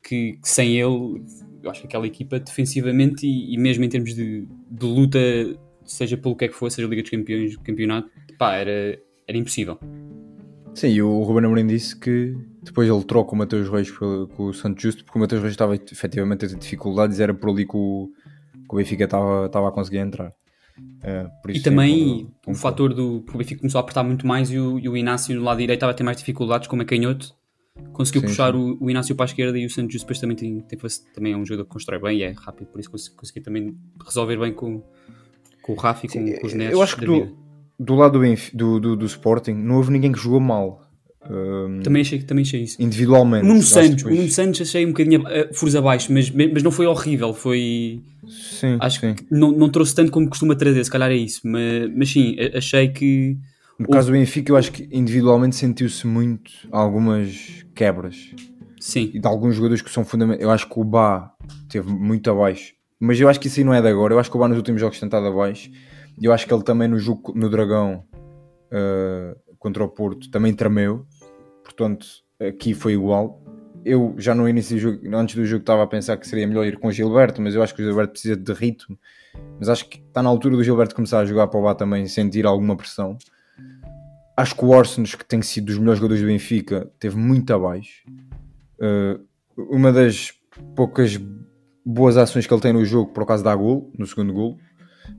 que, 0.07 0.39
que 0.41 0.49
sem 0.49 0.79
ele, 0.79 1.23
eu 1.63 1.71
acho 1.71 1.81
que 1.81 1.87
aquela 1.87 2.07
equipa 2.07 2.39
defensivamente 2.39 3.27
e, 3.27 3.55
e 3.55 3.59
mesmo 3.59 3.85
em 3.85 3.89
termos 3.89 4.15
de, 4.15 4.47
de 4.71 4.87
luta, 4.87 5.19
seja 5.85 6.17
pelo 6.17 6.37
que 6.37 6.45
é 6.45 6.49
que 6.49 6.55
for, 6.55 6.71
seja 6.71 6.87
Liga 6.87 7.03
dos 7.03 7.11
Campeões, 7.11 7.57
campeonato, 7.57 8.09
pá, 8.39 8.55
era, 8.55 8.99
era 9.27 9.37
impossível. 9.37 9.79
Sim, 10.75 10.89
e 10.89 11.03
o 11.03 11.23
Ruben 11.23 11.47
Amorim 11.47 11.67
disse 11.67 11.99
que 11.99 12.37
depois 12.63 12.89
ele 12.89 13.03
troca 13.03 13.33
o 13.33 13.37
Mateus 13.37 13.69
Reis 13.69 13.91
com 13.91 14.29
o 14.39 14.53
Santos 14.53 14.83
Justo 14.83 15.05
porque 15.05 15.19
o 15.19 15.21
Mateus 15.21 15.41
Reis 15.41 15.55
estava 15.55 15.75
efetivamente 15.75 16.45
a 16.45 16.49
ter 16.49 16.57
dificuldades 16.57 17.19
era 17.19 17.33
por 17.35 17.51
ali 17.51 17.67
que 17.67 17.77
o, 17.77 18.11
que 18.69 18.75
o 18.75 18.77
Benfica 18.77 19.05
estava, 19.05 19.47
estava 19.47 19.69
a 19.69 19.73
conseguir 19.73 19.99
entrar. 19.99 20.33
Por 21.43 21.51
E 21.51 21.55
sim, 21.59 21.63
também 21.63 22.25
o 22.25 22.27
concordo. 22.37 22.59
fator 22.59 22.95
do 22.95 23.23
que 23.23 23.35
o 23.35 23.39
Benfica 23.39 23.61
começou 23.61 23.79
a 23.79 23.83
apertar 23.83 24.03
muito 24.03 24.27
mais 24.27 24.51
e 24.51 24.59
o, 24.59 24.79
e 24.79 24.89
o 24.89 24.97
Inácio 24.97 25.35
no 25.37 25.43
lado 25.45 25.59
direito 25.59 25.79
estava 25.79 25.93
a 25.93 25.95
ter 25.95 26.03
mais 26.05 26.17
dificuldades, 26.17 26.69
como 26.69 26.83
é 26.83 26.85
canhoto. 26.85 27.35
Conseguiu 27.93 28.23
Sim, 28.23 28.27
puxar 28.29 28.53
sim. 28.53 28.59
O, 28.59 28.85
o 28.85 28.91
Inácio 28.91 29.15
para 29.15 29.25
a 29.25 29.27
esquerda 29.29 29.59
e 29.59 29.67
o 29.67 29.71
Santos 29.71 30.01
depois 30.01 30.19
também, 30.19 30.37
tem, 30.37 30.61
tem, 30.61 30.79
também 31.15 31.33
é 31.33 31.37
um 31.37 31.45
jogador 31.45 31.65
que 31.65 31.71
constrói 31.71 32.01
bem 32.01 32.19
e 32.19 32.23
é 32.23 32.31
rápido, 32.33 32.69
por 32.69 32.81
isso 32.81 32.91
cons- 32.91 33.09
conseguiu 33.11 33.43
também 33.43 33.77
resolver 34.05 34.39
bem 34.39 34.53
com, 34.53 34.83
com 35.63 35.73
o 35.73 35.77
Rafa 35.77 36.07
e 36.07 36.09
com, 36.09 36.27
Sim, 36.27 36.37
com 36.39 36.47
os 36.47 36.55
netos. 36.55 36.73
eu 36.73 36.83
acho 36.83 36.97
que 36.97 37.05
do, 37.05 37.37
do 37.79 37.95
lado 37.95 38.19
do, 38.19 38.35
do, 38.55 38.81
do, 38.81 38.97
do 38.97 39.07
Sporting 39.07 39.53
não 39.53 39.77
houve 39.77 39.91
ninguém 39.93 40.11
que 40.13 40.19
jogou 40.19 40.41
mal. 40.41 40.86
Ehm, 41.31 41.81
Também 41.83 42.03
achei, 42.03 42.23
também 42.23 42.43
achei 42.43 42.63
isso. 42.63 42.81
individualmente. 42.83 43.45
O 43.45 43.49
Nuno 43.49 43.63
Santos, 43.63 43.93
o 43.93 43.97
depois- 43.97 44.17
Nuno 44.17 44.31
Santos 44.31 44.61
achei 44.61 44.85
um 44.85 44.89
bocadinho 44.89 45.23
uh, 45.23 45.55
furos 45.55 45.75
abaixo, 45.77 46.13
mas, 46.13 46.31
mas 46.31 46.63
não 46.63 46.71
foi 46.71 46.87
horrível, 46.87 47.33
foi. 47.35 48.01
Sim, 48.29 48.77
Acho 48.81 49.01
sim. 49.01 49.15
que 49.15 49.25
não, 49.31 49.53
não 49.53 49.69
trouxe 49.69 49.95
tanto 49.95 50.11
como 50.11 50.29
costuma 50.29 50.55
trazer, 50.57 50.85
se 50.85 50.91
calhar 50.91 51.11
é 51.11 51.17
isso, 51.17 51.41
mas, 51.45 51.91
mas 51.95 52.11
sim, 52.11 52.37
achei 52.55 52.89
que. 52.89 53.37
No 53.79 53.87
caso 53.89 54.09
do 54.09 54.13
Benfica, 54.13 54.51
eu 54.51 54.57
acho 54.57 54.73
que 54.73 54.89
individualmente 54.91 55.55
sentiu-se 55.57 56.07
muito 56.07 56.51
algumas 56.73 57.65
quebras. 57.75 58.17
Sim, 58.81 59.11
e 59.15 59.19
de 59.21 59.27
alguns 59.27 59.55
jogadores 59.57 59.83
que 59.83 59.91
são 59.91 60.05
fundamentais. 60.05 60.43
Eu 60.43 60.51
acho 60.51 60.69
que 60.69 60.79
o 60.81 60.85
Bá 60.85 61.31
teve 61.69 61.89
muito 61.93 62.31
abaixo, 62.31 62.73
mas 63.01 63.21
eu 63.21 63.29
acho 63.29 63.39
que 63.41 63.49
isso 63.49 63.61
aí 63.61 63.65
não 63.65 63.75
é 63.75 63.83
de 63.83 63.89
agora. 63.89 64.15
Eu 64.15 64.19
acho 64.19 64.31
que 64.31 64.37
o 64.37 64.41
Bá 64.41 64.49
nos 64.49 64.57
últimos 64.57 64.81
jogos 64.81 64.99
tem 64.99 65.07
estado 65.07 65.27
abaixo. 65.27 65.71
E 66.21 66.25
eu 66.25 66.33
acho 66.33 66.47
que 66.47 66.55
ele 66.55 66.63
também 66.63 66.89
no 66.89 66.99
jogo 66.99 67.33
no 67.37 67.51
Dragão 67.51 68.03
uh, 68.73 69.37
contra 69.59 69.85
o 69.85 69.89
Porto 69.89 70.31
também 70.31 70.55
tremeu. 70.55 71.05
Portanto, 71.67 72.07
aqui 72.41 72.73
foi 72.73 72.93
igual. 72.93 73.43
Eu 73.85 74.15
já 74.19 74.35
no 74.35 74.49
início 74.49 74.77
do 74.77 74.81
jogo, 74.81 75.17
antes 75.17 75.35
do 75.35 75.45
jogo, 75.45 75.61
estava 75.61 75.83
a 75.83 75.87
pensar 75.87 76.17
que 76.17 76.27
seria 76.27 76.47
melhor 76.47 76.65
ir 76.65 76.79
com 76.79 76.89
o 76.89 76.93
Gilberto, 76.93 77.43
mas 77.43 77.55
eu 77.55 77.63
acho 77.63 77.75
que 77.75 77.83
o 77.83 77.85
Gilberto 77.85 78.13
precisa 78.13 78.37
de 78.37 78.53
ritmo. 78.53 78.99
Mas 79.59 79.69
acho 79.69 79.89
que 79.89 79.99
está 79.99 80.23
na 80.23 80.29
altura 80.29 80.57
do 80.57 80.65
Gilberto 80.65 80.95
começar 80.95 81.21
a 81.21 81.25
jogar 81.25 81.49
para 81.49 81.61
o 81.61 81.63
Bá 81.63 81.75
também 81.75 82.07
sentir 82.07 82.47
alguma 82.47 82.77
pressão. 82.77 83.19
Acho 84.37 84.55
que 84.55 84.65
o 84.65 84.69
Orsens, 84.69 85.15
que 85.15 85.25
tem 85.25 85.43
sido 85.43 85.67
dos 85.67 85.79
melhores 85.79 85.99
jogadores 85.99 86.23
do 86.23 86.27
Benfica, 86.27 86.91
teve 86.99 87.17
muito 87.17 87.53
abaixo. 87.53 88.05
Uh, 88.79 89.25
uma 89.57 89.93
das 89.93 90.33
poucas 90.75 91.19
boas 91.85 92.17
ações 92.17 92.47
que 92.47 92.53
ele 92.53 92.61
tem 92.61 92.73
no 92.73 92.85
jogo, 92.85 93.13
por 93.13 93.23
acaso 93.23 93.43
dá 93.43 93.55
gol, 93.55 93.91
no 93.99 94.07
segundo 94.07 94.33
gol, 94.33 94.59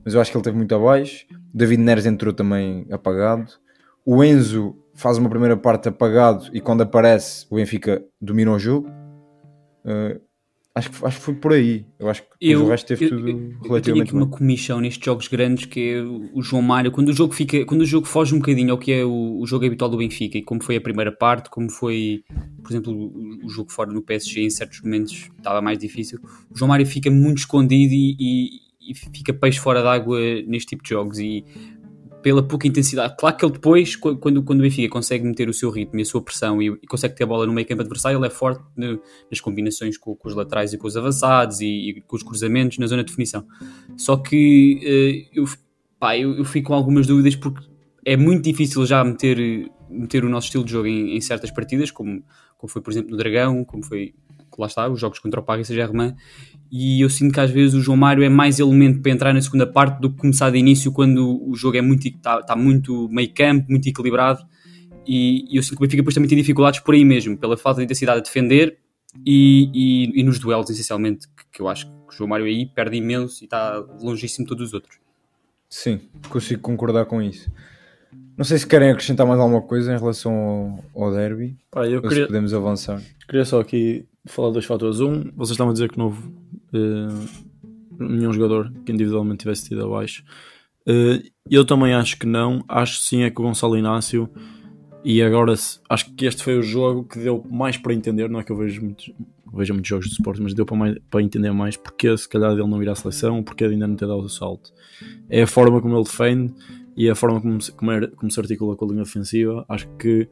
mas 0.04 0.14
eu 0.14 0.20
acho 0.20 0.30
que 0.30 0.36
ele 0.36 0.44
teve 0.44 0.56
muito 0.56 0.74
abaixo. 0.74 1.26
David 1.52 1.82
Neres 1.82 2.06
entrou 2.06 2.32
também 2.32 2.86
apagado. 2.90 3.50
O 4.04 4.22
Enzo 4.22 4.76
faz 4.98 5.16
uma 5.18 5.30
primeira 5.30 5.56
parte 5.56 5.88
apagado 5.88 6.48
e 6.52 6.60
quando 6.60 6.82
aparece 6.82 7.46
o 7.50 7.56
Benfica 7.56 8.04
domina 8.20 8.52
o 8.52 8.58
jogo. 8.58 8.88
Uh, 9.84 10.20
acho, 10.74 10.90
que, 10.90 11.06
acho 11.06 11.16
que 11.18 11.22
foi 11.24 11.34
por 11.34 11.52
aí. 11.52 11.86
Eu 11.98 12.08
acho 12.10 12.22
que 12.22 12.28
Eu, 12.40 12.64
o 12.64 12.68
resto 12.68 12.86
teve 12.88 13.04
eu- 13.06 13.08
tudo 13.10 13.28
eu- 13.28 13.28
eu 13.28 13.34
tenho 13.38 13.62
relativamente 13.62 14.08
aqui 14.08 14.14
uma 14.14 14.26
bem. 14.26 14.38
comissão 14.38 14.80
nestes 14.80 15.04
jogos 15.04 15.28
grandes 15.28 15.64
que 15.66 15.92
é 15.94 16.02
o 16.02 16.42
João 16.42 16.62
Mário, 16.62 16.90
quando 16.92 17.08
o 17.08 17.12
jogo 17.12 17.32
fica, 17.32 17.64
quando 17.64 17.82
o 17.82 17.86
jogo 17.86 18.06
foge 18.06 18.34
um 18.34 18.38
bocadinho 18.38 18.72
ao 18.72 18.78
que 18.78 18.92
é 18.92 19.04
o, 19.04 19.38
o 19.40 19.46
jogo 19.46 19.64
habitual 19.64 19.90
do 19.90 19.96
Benfica 19.96 20.36
e 20.38 20.42
como 20.42 20.62
foi 20.62 20.76
a 20.76 20.80
primeira 20.80 21.10
parte, 21.12 21.48
como 21.48 21.70
foi, 21.70 22.22
por 22.62 22.70
exemplo, 22.70 22.92
o, 22.92 23.46
o 23.46 23.48
jogo 23.48 23.70
fora 23.72 23.90
no 23.92 24.02
PSG 24.02 24.42
em 24.42 24.50
certos 24.50 24.82
momentos 24.82 25.30
estava 25.38 25.62
mais 25.62 25.78
difícil, 25.78 26.18
o 26.50 26.58
João 26.58 26.68
Mário 26.68 26.84
fica 26.86 27.10
muito 27.10 27.38
escondido 27.38 27.92
e, 27.94 28.16
e- 28.18 28.68
e 28.90 28.94
fica 28.94 29.34
peixe 29.34 29.58
fora 29.60 29.82
d'água 29.82 30.18
neste 30.46 30.68
tipo 30.70 30.82
de 30.82 30.88
jogos 30.90 31.18
e 31.18 31.44
pela 32.22 32.42
pouca 32.42 32.66
intensidade. 32.66 33.14
Claro 33.16 33.36
que 33.36 33.44
ele 33.44 33.52
depois, 33.52 33.94
qu- 33.96 34.16
quando, 34.16 34.42
quando 34.42 34.58
o 34.58 34.62
Benfica 34.62 34.88
consegue 34.88 35.24
meter 35.24 35.48
o 35.48 35.54
seu 35.54 35.70
ritmo 35.70 35.98
e 35.98 36.02
a 36.02 36.04
sua 36.04 36.20
pressão 36.20 36.60
e, 36.60 36.66
e 36.66 36.86
consegue 36.86 37.14
ter 37.14 37.24
a 37.24 37.26
bola 37.26 37.46
no 37.46 37.52
meio 37.52 37.66
campo 37.66 37.82
adversário, 37.82 38.18
ele 38.18 38.26
é 38.26 38.30
forte 38.30 38.62
nas 39.30 39.40
combinações 39.40 39.96
com, 39.96 40.14
com 40.16 40.28
os 40.28 40.34
laterais 40.34 40.72
e 40.72 40.78
com 40.78 40.86
os 40.86 40.96
avançados 40.96 41.60
e, 41.60 41.66
e 41.66 42.00
com 42.00 42.16
os 42.16 42.22
cruzamentos 42.22 42.78
na 42.78 42.86
zona 42.86 43.02
de 43.04 43.08
definição. 43.10 43.46
Só 43.96 44.16
que 44.16 44.80
eh, 44.82 45.30
eu, 45.32 45.44
pá, 45.98 46.16
eu, 46.18 46.36
eu 46.36 46.44
fico 46.44 46.68
com 46.68 46.74
algumas 46.74 47.06
dúvidas 47.06 47.36
porque 47.36 47.64
é 48.04 48.16
muito 48.16 48.42
difícil 48.42 48.84
já 48.84 49.04
meter, 49.04 49.70
meter 49.88 50.24
o 50.24 50.28
nosso 50.28 50.46
estilo 50.46 50.64
de 50.64 50.72
jogo 50.72 50.86
em, 50.88 51.16
em 51.16 51.20
certas 51.20 51.50
partidas, 51.50 51.90
como, 51.90 52.24
como 52.56 52.70
foi, 52.70 52.82
por 52.82 52.90
exemplo, 52.90 53.10
no 53.12 53.16
Dragão, 53.16 53.64
como 53.64 53.84
foi, 53.84 54.14
lá 54.58 54.66
está, 54.66 54.88
os 54.88 54.98
jogos 54.98 55.20
contra 55.20 55.38
o 55.38 55.42
Paris 55.44 55.68
Saint-Germain, 55.68 56.14
e 56.70 57.00
eu 57.00 57.08
sinto 57.10 57.32
que 57.32 57.40
às 57.40 57.50
vezes 57.50 57.74
o 57.74 57.80
João 57.80 57.96
Mário 57.96 58.22
é 58.22 58.28
mais 58.28 58.58
elemento 58.58 59.00
para 59.00 59.10
entrar 59.12 59.32
na 59.32 59.40
segunda 59.40 59.66
parte 59.66 60.00
do 60.00 60.10
que 60.10 60.16
começar 60.18 60.50
de 60.50 60.58
início 60.58 60.92
quando 60.92 61.42
o 61.48 61.54
jogo 61.54 61.76
é 61.76 61.80
muito 61.80 62.06
está 62.08 62.42
tá 62.42 62.54
muito 62.56 63.08
meio 63.10 63.32
campo, 63.32 63.66
muito 63.70 63.88
equilibrado 63.88 64.40
e, 65.06 65.46
e 65.52 65.56
eu 65.56 65.62
sinto 65.62 65.72
que 65.76 65.78
o 65.78 65.80
Benfica 65.86 66.02
depois 66.02 66.14
também 66.14 66.28
tem 66.28 66.36
dificuldades 66.38 66.80
por 66.80 66.94
aí 66.94 67.04
mesmo, 67.04 67.36
pela 67.38 67.56
falta 67.56 67.78
de 67.80 67.84
intensidade 67.84 68.18
a 68.18 68.22
defender 68.22 68.76
e, 69.24 69.70
e- 69.72 70.20
e 70.20 70.22
nos 70.22 70.38
duelos 70.38 70.68
essencialmente, 70.68 71.26
que, 71.28 71.44
que 71.52 71.62
eu 71.62 71.68
acho 71.68 71.86
que 71.86 71.92
o 72.08 72.12
João 72.16 72.28
Mário 72.28 72.44
aí 72.46 72.66
perde 72.66 72.96
imenso 72.98 73.42
e 73.42 73.46
está 73.46 73.82
longíssimo 74.02 74.44
de 74.44 74.48
todos 74.50 74.68
os 74.68 74.74
outros. 74.74 74.98
Sim, 75.70 76.00
consigo 76.28 76.60
concordar 76.60 77.06
com 77.06 77.20
isso. 77.22 77.50
Não 78.36 78.44
sei 78.44 78.58
se 78.58 78.66
querem 78.66 78.90
acrescentar 78.90 79.26
mais 79.26 79.40
alguma 79.40 79.60
coisa 79.62 79.92
em 79.94 79.98
relação 79.98 80.82
ao, 80.94 81.04
ao 81.06 81.12
derby, 81.12 81.56
Pá, 81.70 81.86
eu 81.86 81.96
ou 81.96 82.02
se 82.04 82.08
queria, 82.08 82.26
podemos 82.26 82.54
avançar. 82.54 83.02
queria 83.26 83.44
só 83.44 83.60
aqui 83.60 84.04
falar 84.26 84.48
de 84.48 84.52
dois 84.54 84.64
fatores. 84.64 85.00
Um, 85.00 85.24
vocês 85.36 85.50
estavam 85.52 85.70
a 85.70 85.72
dizer 85.72 85.90
que 85.90 85.98
não 85.98 86.06
houve 86.06 86.22
eh, 86.72 87.08
nenhum 87.98 88.32
jogador 88.32 88.72
que 88.84 88.92
individualmente 88.92 89.40
tivesse 89.40 89.68
tido 89.68 89.84
abaixo. 89.84 90.24
Eh, 90.86 91.22
eu 91.50 91.64
também 91.64 91.94
acho 91.94 92.18
que 92.18 92.26
não. 92.26 92.64
Acho 92.68 92.98
sim 93.00 93.22
é 93.22 93.30
que 93.30 93.40
o 93.40 93.44
Gonçalo 93.44 93.76
Inácio. 93.76 94.28
E 95.04 95.22
agora 95.22 95.54
acho 95.88 96.14
que 96.14 96.26
este 96.26 96.42
foi 96.42 96.58
o 96.58 96.62
jogo 96.62 97.04
que 97.04 97.18
deu 97.20 97.44
mais 97.50 97.76
para 97.76 97.94
entender. 97.94 98.28
Não 98.28 98.40
é 98.40 98.44
que 98.44 98.50
eu 98.52 98.56
vejo 98.56 98.82
muitos, 98.82 99.10
vejo 99.54 99.72
muitos 99.72 99.88
jogos 99.88 100.06
de 100.06 100.12
esporte, 100.12 100.42
mas 100.42 100.52
deu 100.54 100.66
para, 100.66 100.76
mais, 100.76 100.98
para 101.08 101.22
entender 101.22 101.52
mais 101.52 101.76
porque 101.76 102.14
se 102.16 102.28
calhar 102.28 102.54
dele 102.54 102.66
não 102.68 102.82
ir 102.82 102.88
à 102.88 102.94
seleção, 102.94 103.42
porque 103.42 103.64
ainda 103.64 103.86
não 103.86 103.94
ter 103.96 104.06
dado 104.08 104.20
o 104.20 104.28
salto. 104.28 104.72
É 105.30 105.42
a 105.42 105.46
forma 105.46 105.80
como 105.80 105.94
ele 105.96 106.04
defende 106.04 106.52
e 106.96 107.08
a 107.08 107.14
forma 107.14 107.40
como 107.40 107.60
se, 107.60 107.70
como 107.72 107.90
era- 107.92 108.08
como 108.08 108.30
se 108.30 108.40
articula 108.40 108.74
com 108.76 108.84
a 108.84 108.88
linha 108.88 109.04
defensiva. 109.04 109.64
Acho 109.68 109.88
que 109.96 110.28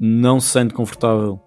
não 0.00 0.40
se 0.40 0.48
sente 0.48 0.72
confortável 0.74 1.40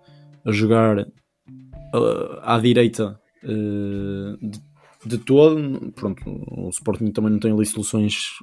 a 0.45 0.51
jogar 0.51 0.99
uh, 0.99 2.39
à 2.43 2.60
direita 2.60 3.19
uh, 3.19 3.24
de, 3.45 4.60
de 5.05 5.17
todo. 5.17 5.91
Pronto, 5.93 6.21
o 6.25 6.69
Sporting 6.69 7.12
também 7.12 7.31
não 7.31 7.39
tem 7.39 7.51
ali 7.51 7.65
soluções 7.65 8.39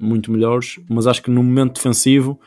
muito 0.00 0.32
melhores, 0.32 0.80
mas 0.88 1.06
acho 1.06 1.22
que 1.22 1.30
no 1.30 1.42
momento 1.42 1.74
defensivo, 1.74 2.40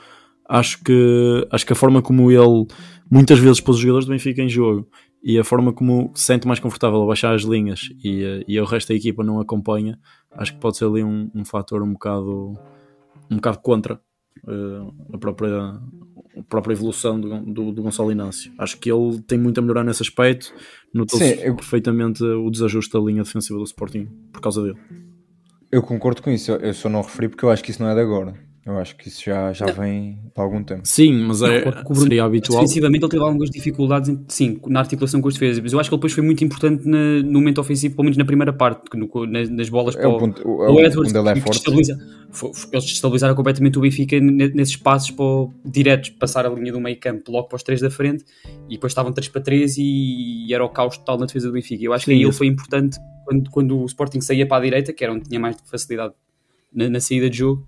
acho 0.48 0.84
que, 0.84 1.48
acho 1.52 1.65
que 1.65 1.74
a 1.74 1.76
forma 1.76 2.02
como 2.02 2.32
ele 2.32 2.67
muitas 3.10 3.39
vezes 3.39 3.60
pôs 3.60 3.78
os 3.78 3.82
jogadores 3.82 4.06
do 4.06 4.12
Benfica 4.12 4.41
em 4.41 4.50
jogo 4.50 4.88
e 5.24 5.39
a 5.39 5.43
forma 5.43 5.74
como 5.74 6.12
se 6.13 6.24
sente 6.24 6.48
mais 6.48 6.60
confortável 6.60 7.02
a 7.02 7.08
baixar 7.08 7.34
as 7.34 7.41
linhas 7.41 7.89
e, 8.04 8.24
uh, 8.24 8.45
e 8.48 8.60
o 8.60 8.65
resto 8.65 8.89
da 8.89 8.95
equipa 8.95 9.24
não 9.24 9.39
acompanha, 9.39 10.00
acho 10.32 10.54
que 10.54 10.60
pode 10.60 10.78
ser 10.78 10.86
ali 10.86 11.04
um, 11.04 11.32
um 11.34 11.43
fator 11.43 11.82
um 11.82 11.93
bocado, 11.93 12.54
um 13.30 13.36
bocado 13.38 13.60
contra 13.60 14.00
uh, 14.43 14.93
a, 15.13 15.17
própria, 15.17 15.80
a 16.38 16.43
própria 16.48 16.74
evolução 16.74 17.19
do, 17.19 17.39
do, 17.41 17.71
do, 17.71 17.82
Gonçalo 17.82 18.12
Inácio. 18.12 18.54
Acho 18.58 18.78
que 18.78 18.91
ele 18.91 19.19
tem 19.21 19.39
muito 19.39 19.58
a 19.58 19.62
melhorar 19.62 19.84
nesse 19.84 20.04
aspecto. 20.04 20.54
Notou-se 20.95 21.45
eu... 21.45 21.58
perfeitamente 21.58 22.23
o 22.23 22.49
desajuste 22.49 22.93
da 22.93 22.99
linha 22.99 23.21
defensiva 23.21 23.60
do 23.60 23.65
Sporting 23.65 24.08
por 24.31 24.39
causa 24.39 24.63
dele. 24.63 24.77
Eu 25.69 25.81
concordo 25.81 26.21
com 26.21 26.31
isso, 26.31 26.53
eu 26.53 26.73
só 26.73 26.88
não 26.88 27.01
referi 27.01 27.27
porque 27.27 27.43
eu 27.43 27.49
acho 27.49 27.62
que 27.62 27.69
isso 27.69 27.84
não 27.84 27.89
é 27.89 27.93
de 27.93 27.99
agora. 27.99 28.34
Eu 28.65 28.80
acho 28.80 28.95
que 28.95 29.10
isso 29.10 29.23
já, 29.23 29.54
já 29.54 29.67
vem 29.67 30.17
há 30.36 30.41
algum 30.41 30.63
tempo. 30.63 30.82
Sim, 30.86 31.13
mas 31.28 31.39
é, 31.43 31.63
não, 31.65 31.95
seria 31.95 32.23
habitual. 32.23 32.62
Defensivamente 32.62 33.04
ele 33.04 33.12
teve 33.12 33.23
algumas 33.23 33.51
dificuldades, 33.51 34.17
sim, 34.28 34.60
na 34.65 34.80
articulação 34.80 35.21
com 35.21 35.28
as 35.28 35.36
defesas, 35.36 35.62
mas 35.62 35.71
eu 35.71 35.80
acho 35.80 35.88
que 35.88 35.93
ele 35.93 35.99
depois 35.99 36.13
foi 36.13 36.23
muito 36.23 36.43
importante 36.43 36.84
na, 36.88 37.21
no 37.21 37.34
momento 37.34 37.62
ofensivo, 37.62 37.93
pelo 37.95 38.06
menos 38.06 38.17
na 38.17 38.25
primeira 38.25 38.51
parte, 38.51 38.82
no, 38.95 39.25
nas, 39.28 39.49
nas 39.51 39.69
bolas 39.69 39.95
é 39.95 39.99
para 39.99 40.10
o, 40.10 40.17
ponto, 40.17 40.47
o, 40.47 40.73
o, 40.73 40.80
Edwards, 40.80 41.13
ele 41.13 41.30
é 41.30 41.36
forte. 41.36 41.69
Eles 42.73 42.86
destabilizaram 42.86 43.36
completamente 43.36 43.78
o 43.78 43.82
Benfica 43.82 44.19
nesses 44.19 44.75
passos 44.75 45.12
para 45.12 45.23
o, 45.23 45.54
diretos, 45.63 46.10
passar 46.10 46.47
a 46.47 46.49
linha 46.49 46.71
do 46.71 46.82
meio 46.82 46.99
campo 46.99 47.32
logo 47.32 47.47
para 47.47 47.58
os 47.58 47.63
três 47.63 47.82
da 47.82 47.91
frente, 47.91 48.25
e 48.67 48.73
depois 48.73 48.89
estavam 48.89 49.13
3 49.13 49.28
para 49.30 49.41
3 49.41 49.78
e, 49.78 50.47
e 50.47 50.54
era 50.56 50.65
o 50.65 50.69
caos 50.69 50.97
total 50.97 51.19
na 51.19 51.28
defesa 51.28 51.49
do 51.49 51.54
Benfica. 51.54 51.84
Eu 51.84 51.93
acho 51.93 52.06
sim, 52.06 52.13
que 52.13 52.17
aí 52.17 52.23
ele 52.23 52.34
foi 52.34 52.47
importante 52.47 52.97
quando, 53.25 53.49
quando 53.51 53.80
o 53.80 53.86
Sporting 53.86 54.21
saía 54.21 54.47
para 54.47 54.58
a 54.58 54.62
direita, 54.62 54.91
que 54.91 55.04
era 55.04 55.13
onde 55.13 55.30
tinha 55.30 55.39
mais 55.39 55.56
facilidade 55.69 56.15
na, 56.73 56.89
na 56.89 56.99
saída 56.99 57.30
de 57.30 57.38
jogo, 57.38 57.67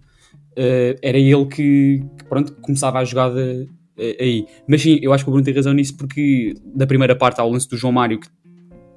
uh, 0.57 0.99
era 1.01 1.17
ele 1.17 1.45
que, 1.45 2.03
que, 2.17 2.25
pronto, 2.25 2.53
começava 2.61 2.99
a 2.99 3.05
jogada 3.05 3.39
uh, 3.39 4.21
aí. 4.21 4.45
Mas 4.67 4.81
sim, 4.81 4.99
eu 5.01 5.13
acho 5.13 5.23
que 5.23 5.29
o 5.29 5.31
Bruno 5.31 5.45
tem 5.45 5.53
razão 5.53 5.73
nisso, 5.73 5.95
porque 5.95 6.55
da 6.65 6.87
primeira 6.87 7.15
parte 7.15 7.39
ao 7.39 7.49
lance 7.49 7.69
do 7.69 7.77
João 7.77 7.93
Mário, 7.93 8.19
que 8.19 8.27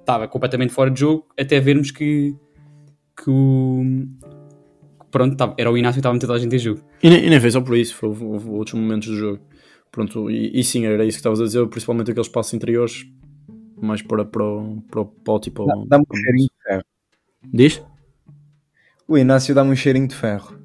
estava 0.00 0.26
completamente 0.26 0.72
fora 0.72 0.90
de 0.90 1.00
jogo, 1.00 1.26
até 1.38 1.60
vermos 1.60 1.90
que, 1.90 2.34
que 3.16 3.30
o. 3.30 3.84
Pronto, 5.10 5.36
tava, 5.36 5.54
era 5.58 5.70
o 5.70 5.76
Inácio 5.76 5.96
que 5.96 6.00
estava 6.00 6.12
a 6.12 6.14
meter 6.14 6.30
a 6.30 6.38
gente 6.38 6.54
em 6.56 6.58
jogo. 6.58 6.80
E 7.02 7.10
nem, 7.10 7.26
e 7.26 7.30
nem 7.30 7.40
fez 7.40 7.52
só 7.52 7.60
por 7.60 7.76
isso, 7.76 7.94
foi, 7.94 8.08
houve 8.08 8.48
outros 8.48 8.80
momentos 8.80 9.08
do 9.08 9.16
jogo. 9.16 9.40
Pronto, 9.90 10.30
e, 10.30 10.58
e, 10.58 10.62
sim, 10.62 10.86
era 10.86 11.04
isso 11.04 11.16
que 11.16 11.20
estavas 11.20 11.40
a 11.40 11.44
dizer, 11.44 11.66
principalmente 11.66 12.12
aqueles 12.12 12.28
passos 12.28 12.54
interiores, 12.54 13.04
mais 13.82 14.02
para, 14.02 14.24
para, 14.24 14.44
para 14.88 15.00
o 15.00 15.04
pote 15.04 15.48
e 15.48 15.52
para 15.52 15.64
o. 15.64 15.86
Dá-me 15.86 16.04
um 16.08 16.16
cheirinho 16.16 16.48
de 16.48 16.62
ferro. 16.62 16.84
Diz? 17.52 17.82
O 19.08 19.18
Inácio 19.18 19.52
dá-me 19.52 19.72
um 19.72 19.76
cheirinho 19.76 20.06
de 20.06 20.14
ferro. 20.14 20.59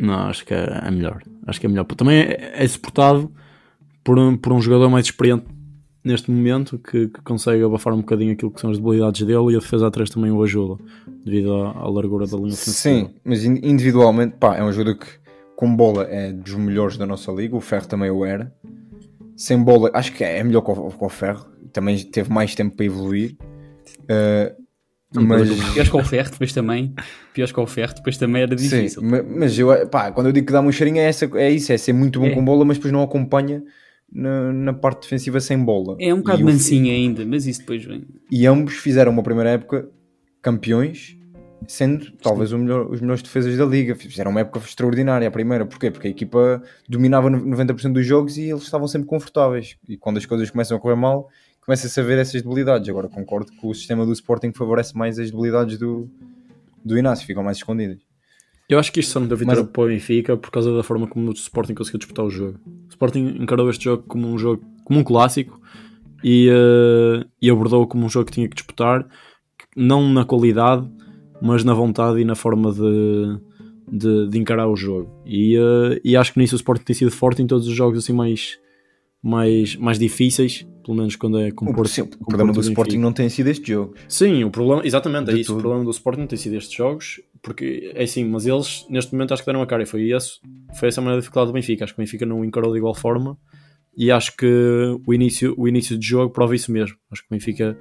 Não, 0.00 0.14
acho 0.28 0.46
que 0.46 0.54
é, 0.54 0.90
melhor. 0.90 1.22
Acho 1.46 1.60
que 1.60 1.66
é 1.66 1.68
melhor. 1.68 1.84
Também 1.84 2.20
é, 2.20 2.52
é 2.54 2.66
suportado 2.66 3.30
por 4.02 4.18
um, 4.18 4.36
por 4.36 4.52
um 4.52 4.60
jogador 4.60 4.88
mais 4.88 5.04
experiente 5.04 5.44
neste 6.02 6.30
momento 6.30 6.78
que, 6.78 7.08
que, 7.08 7.20
consegue 7.20 7.62
abafar 7.62 7.92
um 7.92 7.98
bocadinho 7.98 8.32
aquilo 8.32 8.50
que 8.50 8.60
são 8.60 8.70
as 8.70 8.78
debilidades 8.78 9.20
dele 9.22 9.52
e 9.52 9.56
a 9.56 9.58
defesa 9.58 9.86
a 9.86 9.90
3 9.90 10.08
também 10.08 10.30
o 10.30 10.42
ajuda 10.42 10.82
devido 11.22 11.54
à, 11.54 11.72
à 11.72 11.90
largura 11.90 12.26
da 12.26 12.36
linha 12.38 12.54
ofensiva. 12.54 12.72
Sim, 12.72 13.14
mas 13.22 13.44
individualmente 13.44 14.36
pá, 14.38 14.56
é 14.56 14.64
um 14.64 14.72
jogador 14.72 14.98
que 14.98 15.20
com 15.54 15.76
bola 15.76 16.04
é 16.04 16.32
dos 16.32 16.54
melhores 16.54 16.96
da 16.96 17.04
nossa 17.04 17.30
liga, 17.30 17.54
o 17.54 17.60
Ferro 17.60 17.86
também 17.86 18.10
o 18.10 18.24
era. 18.24 18.50
Sem 19.36 19.62
bola, 19.62 19.90
acho 19.92 20.12
que 20.12 20.24
é 20.24 20.42
melhor 20.42 20.62
que 20.62 20.70
o, 20.70 20.94
o 20.98 21.08
Ferro, 21.10 21.44
também 21.70 21.98
teve 21.98 22.32
mais 22.32 22.54
tempo 22.54 22.74
para 22.74 22.86
evoluir. 22.86 23.36
Uh, 24.04 24.59
mas... 25.12 25.72
Piores 25.72 25.90
com 25.90 25.98
o 25.98 26.04
ferro, 26.04 26.30
depois 26.30 26.52
também. 26.52 26.94
Piores 27.34 27.52
com 27.52 27.62
o 27.62 27.66
ferro, 27.66 27.94
depois 27.94 28.16
também 28.16 28.42
era 28.42 28.54
difícil. 28.54 29.02
Sim, 29.02 29.08
mas 29.36 29.58
eu, 29.58 29.88
pá, 29.88 30.12
quando 30.12 30.28
eu 30.28 30.32
digo 30.32 30.46
que 30.46 30.52
dá-me 30.52 30.68
um 30.68 30.72
cheirinho 30.72 30.98
é, 30.98 31.04
essa, 31.04 31.28
é 31.34 31.50
isso, 31.50 31.72
é 31.72 31.78
ser 31.78 31.92
muito 31.92 32.20
bom 32.20 32.26
é. 32.26 32.30
com 32.30 32.44
bola, 32.44 32.64
mas 32.64 32.76
depois 32.76 32.92
não 32.92 33.02
acompanha 33.02 33.62
na, 34.12 34.52
na, 34.52 34.72
parte 34.72 35.02
defensiva 35.02 35.40
sem 35.40 35.58
bola. 35.58 35.96
É 35.98 36.14
um 36.14 36.18
bocado 36.18 36.44
mansinho 36.44 36.92
ainda, 36.92 37.24
mas 37.24 37.46
isso 37.46 37.60
depois 37.60 37.84
vem. 37.84 38.06
E 38.30 38.46
ambos 38.46 38.74
fizeram 38.74 39.10
uma 39.10 39.22
primeira 39.22 39.50
época 39.50 39.88
campeões, 40.40 41.16
sendo 41.66 42.10
talvez 42.22 42.52
melhor, 42.52 42.90
os 42.90 43.00
melhores 43.00 43.22
defesas 43.22 43.56
da 43.56 43.64
liga. 43.64 43.94
Fizeram 43.96 44.30
uma 44.30 44.40
época 44.40 44.60
extraordinária 44.60 45.26
a 45.26 45.30
primeira. 45.30 45.66
Porquê? 45.66 45.90
Porque 45.90 46.08
a 46.08 46.10
equipa 46.10 46.62
dominava 46.88 47.28
90% 47.30 47.92
dos 47.92 48.06
jogos 48.06 48.38
e 48.38 48.50
eles 48.50 48.62
estavam 48.62 48.86
sempre 48.86 49.08
confortáveis. 49.08 49.76
E 49.88 49.96
quando 49.96 50.18
as 50.18 50.26
coisas 50.26 50.50
começam 50.50 50.76
a 50.76 50.80
correr 50.80 50.96
mal 50.96 51.28
começa-se 51.70 52.00
a 52.00 52.02
ver 52.02 52.18
essas 52.18 52.42
debilidades. 52.42 52.88
Agora 52.88 53.08
concordo 53.08 53.52
que 53.52 53.64
o 53.64 53.72
sistema 53.72 54.04
do 54.04 54.12
Sporting 54.12 54.52
favorece 54.52 54.96
mais 54.98 55.20
as 55.20 55.30
debilidades 55.30 55.78
do, 55.78 56.08
do 56.84 56.98
Inácio, 56.98 57.24
ficam 57.24 57.44
mais 57.44 57.58
escondidas. 57.58 57.98
Eu 58.68 58.76
acho 58.76 58.90
que 58.90 58.98
isto 58.98 59.12
só 59.12 59.20
não 59.20 59.28
deve 59.28 59.46
ter 59.46 59.64
para 59.64 59.82
o 59.82 59.86
Benfica 59.86 60.36
por 60.36 60.50
causa 60.50 60.74
da 60.74 60.82
forma 60.82 61.06
como 61.06 61.30
o 61.30 61.32
Sporting 61.32 61.74
conseguiu 61.74 61.98
disputar 61.98 62.24
o 62.24 62.30
jogo. 62.30 62.58
O 62.66 62.88
Sporting 62.88 63.36
encarou 63.40 63.70
este 63.70 63.84
jogo 63.84 64.02
como 64.08 64.26
um 64.26 64.36
jogo 64.36 64.64
como 64.82 64.98
um 64.98 65.04
clássico 65.04 65.60
e, 66.24 66.50
uh, 66.50 67.24
e 67.40 67.48
abordou 67.48 67.86
como 67.86 68.04
um 68.04 68.08
jogo 68.08 68.26
que 68.26 68.32
tinha 68.32 68.48
que 68.48 68.56
disputar, 68.56 69.06
não 69.76 70.12
na 70.12 70.24
qualidade, 70.24 70.90
mas 71.40 71.62
na 71.62 71.72
vontade 71.72 72.18
e 72.18 72.24
na 72.24 72.34
forma 72.34 72.72
de, 72.72 73.40
de, 73.88 74.28
de 74.28 74.38
encarar 74.40 74.66
o 74.66 74.74
jogo. 74.74 75.08
E, 75.24 75.56
uh, 75.56 76.00
e 76.02 76.16
acho 76.16 76.32
que 76.32 76.40
nisso 76.40 76.56
o 76.56 76.58
Sporting 76.58 76.82
tem 76.82 76.96
sido 76.96 77.12
forte 77.12 77.40
em 77.40 77.46
todos 77.46 77.68
os 77.68 77.74
jogos 77.74 77.98
assim 78.00 78.12
mais, 78.12 78.58
mais, 79.22 79.76
mais 79.76 80.00
difíceis 80.00 80.66
pelo 80.84 80.96
menos 80.96 81.16
quando 81.16 81.38
é 81.38 81.50
com 81.50 81.66
o, 81.66 81.74
Porto, 81.74 81.88
sim, 81.88 82.02
o 82.02 82.26
problema 82.26 82.52
do 82.52 82.60
Sporting 82.60 82.98
não 82.98 83.12
tem 83.12 83.28
sido 83.28 83.48
estes 83.48 83.66
jogos. 83.66 83.98
Sim, 84.08 84.44
o 84.44 84.50
problema, 84.50 84.84
exatamente, 84.84 85.30
é 85.30 85.34
isso. 85.34 85.52
Tudo. 85.52 85.58
O 85.58 85.60
problema 85.62 85.84
do 85.84 85.90
Sporting 85.90 86.20
não 86.20 86.26
tem 86.26 86.38
sido 86.38 86.56
estes 86.56 86.72
jogos, 86.72 87.20
porque 87.42 87.92
é 87.94 88.02
assim, 88.02 88.24
mas 88.24 88.46
eles 88.46 88.86
neste 88.88 89.12
momento 89.12 89.32
acho 89.32 89.42
que 89.42 89.46
deram 89.46 89.62
a 89.62 89.66
cara 89.66 89.82
e 89.82 89.86
foi 89.86 90.02
isso, 90.02 90.40
foi 90.78 90.88
essa 90.88 91.00
a 91.00 91.04
maneira 91.04 91.20
dificuldade 91.20 91.50
do 91.50 91.54
Benfica. 91.54 91.84
Acho 91.84 91.94
que 91.94 92.00
o 92.00 92.04
Benfica 92.04 92.26
não 92.26 92.44
encarou 92.44 92.72
de 92.72 92.78
igual 92.78 92.94
forma 92.94 93.36
e 93.96 94.10
acho 94.10 94.36
que 94.36 94.46
o 95.06 95.12
início, 95.12 95.54
o 95.56 95.68
início 95.68 95.98
de 95.98 96.06
jogo 96.06 96.32
prova 96.32 96.54
isso 96.54 96.72
mesmo. 96.72 96.96
Acho 97.10 97.22
que 97.22 97.28
o 97.28 97.34
Benfica 97.34 97.76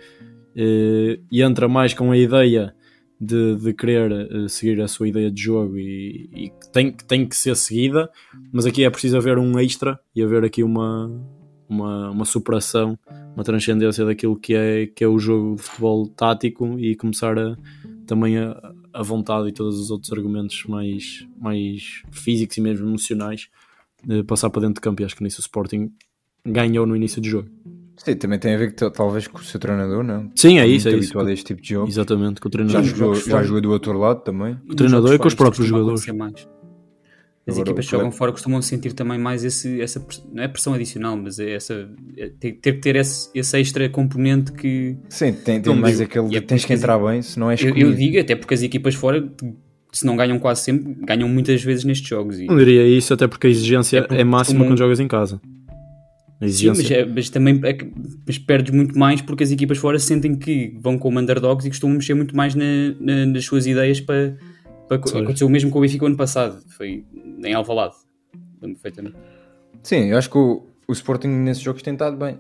eh, 0.56 1.20
entra 1.32 1.68
mais 1.68 1.94
com 1.94 2.12
a 2.12 2.18
ideia 2.18 2.74
de, 3.20 3.56
de 3.56 3.74
querer 3.74 4.12
eh, 4.12 4.48
seguir 4.48 4.82
a 4.82 4.88
sua 4.88 5.08
ideia 5.08 5.30
de 5.30 5.42
jogo 5.42 5.78
e, 5.78 6.30
e 6.34 6.52
tem, 6.72 6.92
tem 6.92 7.28
que 7.28 7.36
ser 7.36 7.56
seguida, 7.56 8.10
mas 8.52 8.66
aqui 8.66 8.84
é 8.84 8.90
preciso 8.90 9.18
haver 9.18 9.38
um 9.38 9.60
extra 9.60 10.00
e 10.16 10.24
haver 10.24 10.44
aqui 10.44 10.64
uma 10.64 11.10
uma, 11.70 12.10
uma 12.10 12.26
superação, 12.26 12.98
uma 13.36 13.44
transcendência 13.44 14.04
daquilo 14.06 14.36
que 14.36 14.56
é, 14.56 14.88
que 14.88 15.04
é 15.04 15.08
o 15.08 15.20
jogo 15.20 15.56
de 15.56 15.62
futebol 15.62 16.08
tático 16.08 16.80
e 16.80 16.96
começar 16.96 17.38
a, 17.38 17.56
também 18.06 18.38
a, 18.38 18.74
a 18.94 19.04
vontade 19.04 19.50
e 19.50 19.52
todos 19.52 19.80
os 19.80 19.92
outros 19.92 20.12
argumentos 20.12 20.64
mais, 20.68 21.28
mais 21.40 22.04
físicos 22.12 22.58
e 22.58 22.62
mesmo 22.62 22.88
emocionais 22.88 23.50
de 24.04 24.24
passar 24.24 24.50
para 24.50 24.62
dentro 24.62 24.76
de 24.76 24.82
campo. 24.82 25.02
E 25.02 25.06
acho 25.06 25.16
que 25.16 25.24
nisso 25.24 25.40
o 25.40 25.42
Sporting 25.42 25.92
ganhou 26.46 26.86
no 26.86 26.96
início 26.96 27.22
do 27.22 27.28
jogo. 27.28 27.50
Sim, 27.98 28.16
também 28.16 28.40
tem 28.40 28.56
a 28.56 28.58
ver 28.58 28.74
que, 28.74 28.90
talvez 28.92 29.28
com 29.28 29.40
o 29.40 29.44
seu 29.44 29.60
treinador, 29.60 30.04
não? 30.04 30.32
Sim, 30.34 30.58
é 30.58 30.66
isso. 30.66 30.88
É 30.88 30.92
isso. 30.92 31.00
habituado 31.00 31.28
a 31.28 31.34
este 31.34 31.46
tipo 31.46 31.62
de 31.62 31.70
jogo. 31.70 31.90
Exatamente, 31.90 32.40
com 32.40 32.48
o 32.48 32.52
treinador. 32.52 32.82
Já 32.82 32.96
jogou, 32.96 33.16
já 33.16 33.44
jogou 33.44 33.62
do 33.62 33.72
outro 33.72 33.98
lado 33.98 34.22
também. 34.22 34.58
O 34.70 34.74
treinador 34.74 35.14
e 35.14 35.20
com 35.20 35.28
os 35.28 35.36
próprios 35.36 35.68
jogadores. 35.68 36.06
As 37.48 37.56
Agora, 37.56 37.70
equipas 37.70 37.86
que 37.86 37.92
jogam 37.92 38.12
fora 38.12 38.32
costumam 38.32 38.62
sentir 38.62 38.94
também 38.94 39.18
mais 39.18 39.44
esse, 39.44 39.82
essa 39.82 40.06
não 40.32 40.44
é 40.44 40.48
pressão 40.48 40.74
adicional, 40.74 41.18
mas 41.18 41.40
é 41.40 41.52
essa 41.52 41.90
é 42.16 42.30
ter, 42.30 42.54
ter 42.54 42.74
que 42.74 42.80
ter 42.80 42.96
esse, 42.96 43.30
esse 43.34 43.60
extra 43.60 43.90
componente 43.90 44.52
que 44.52 44.98
sim, 45.10 45.34
tem, 45.34 45.60
tem 45.60 45.76
mais 45.76 46.00
aquele 46.00 46.36
é 46.36 46.42
tens 46.42 46.64
que 46.64 46.74
entrar 46.74 47.00
bem, 47.00 47.22
se 47.22 47.40
não 47.40 47.50
é 47.50 47.56
eu, 47.60 47.76
eu, 47.76 47.94
digo 47.94 48.20
até 48.20 48.36
porque 48.36 48.54
as 48.54 48.62
equipas 48.62 48.94
fora 48.94 49.28
se 49.92 50.06
não 50.06 50.16
ganham 50.16 50.38
quase 50.38 50.62
sempre, 50.62 50.96
ganham 51.04 51.28
muitas 51.28 51.64
vezes 51.64 51.84
nestes 51.84 52.08
jogos. 52.08 52.40
E... 52.40 52.46
Não 52.46 52.58
diria 52.58 52.86
isso, 52.88 53.14
até 53.14 53.28
porque 53.28 53.48
a 53.48 53.50
exigência 53.50 54.06
é, 54.10 54.22
é 54.22 54.24
máxima 54.24 54.64
quando 54.66 54.78
jogas 54.78 55.00
em 55.00 55.08
casa. 55.08 55.42
Exigência. 56.42 56.84
Sim, 56.84 56.94
mas, 56.94 57.00
é, 57.00 57.06
mas 57.06 57.30
também 57.30 57.60
é 57.64 57.74
que, 57.74 57.92
mas 58.26 58.38
perdes 58.38 58.74
muito 58.74 58.98
mais 58.98 59.22
porque 59.22 59.44
as 59.44 59.52
equipas 59.52 59.78
fora 59.78 60.00
sentem 60.00 60.36
que 60.36 60.74
vão 60.80 60.98
como 60.98 61.20
underdogs 61.20 61.66
e 61.66 61.70
costumam 61.70 61.98
mexer 61.98 62.14
muito 62.14 62.36
mais 62.36 62.56
na, 62.56 62.66
na, 63.00 63.26
nas 63.26 63.44
suas 63.44 63.68
ideias 63.68 64.00
para 64.00 64.38
Aconteceu 64.90 65.48
o 65.48 65.50
mesmo 65.50 65.70
com 65.70 65.78
o 65.78 65.82
Benfica 65.82 66.06
ano 66.06 66.18
passado, 66.18 66.62
foi 66.70 67.06
em 67.14 67.54
Alvalade, 67.54 67.96
lembro 68.62 68.80
perfeitamente. 68.82 69.18
Sim, 69.84 70.06
eu 70.06 70.18
acho 70.18 70.30
que 70.30 70.38
o, 70.38 70.68
o 70.88 70.94
Sporting 70.94 71.28
nesses 71.28 71.64
jogos 71.64 71.82
tem 71.82 71.94
estado 71.94 72.18
bem. 72.18 72.40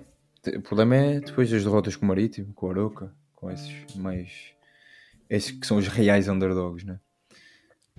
O 0.55 0.61
problema 0.61 0.95
é 0.95 1.19
depois 1.19 1.49
das 1.49 1.63
derrotas 1.63 1.95
com 1.95 2.05
o 2.05 2.07
Marítimo, 2.07 2.53
com 2.53 2.67
o 2.67 2.69
Aroca, 2.71 3.13
com 3.35 3.51
esses 3.51 3.95
mais. 3.95 4.53
esses 5.29 5.51
que 5.51 5.67
são 5.67 5.77
os 5.77 5.87
reais 5.87 6.27
underdogs, 6.27 6.85
né? 6.85 6.99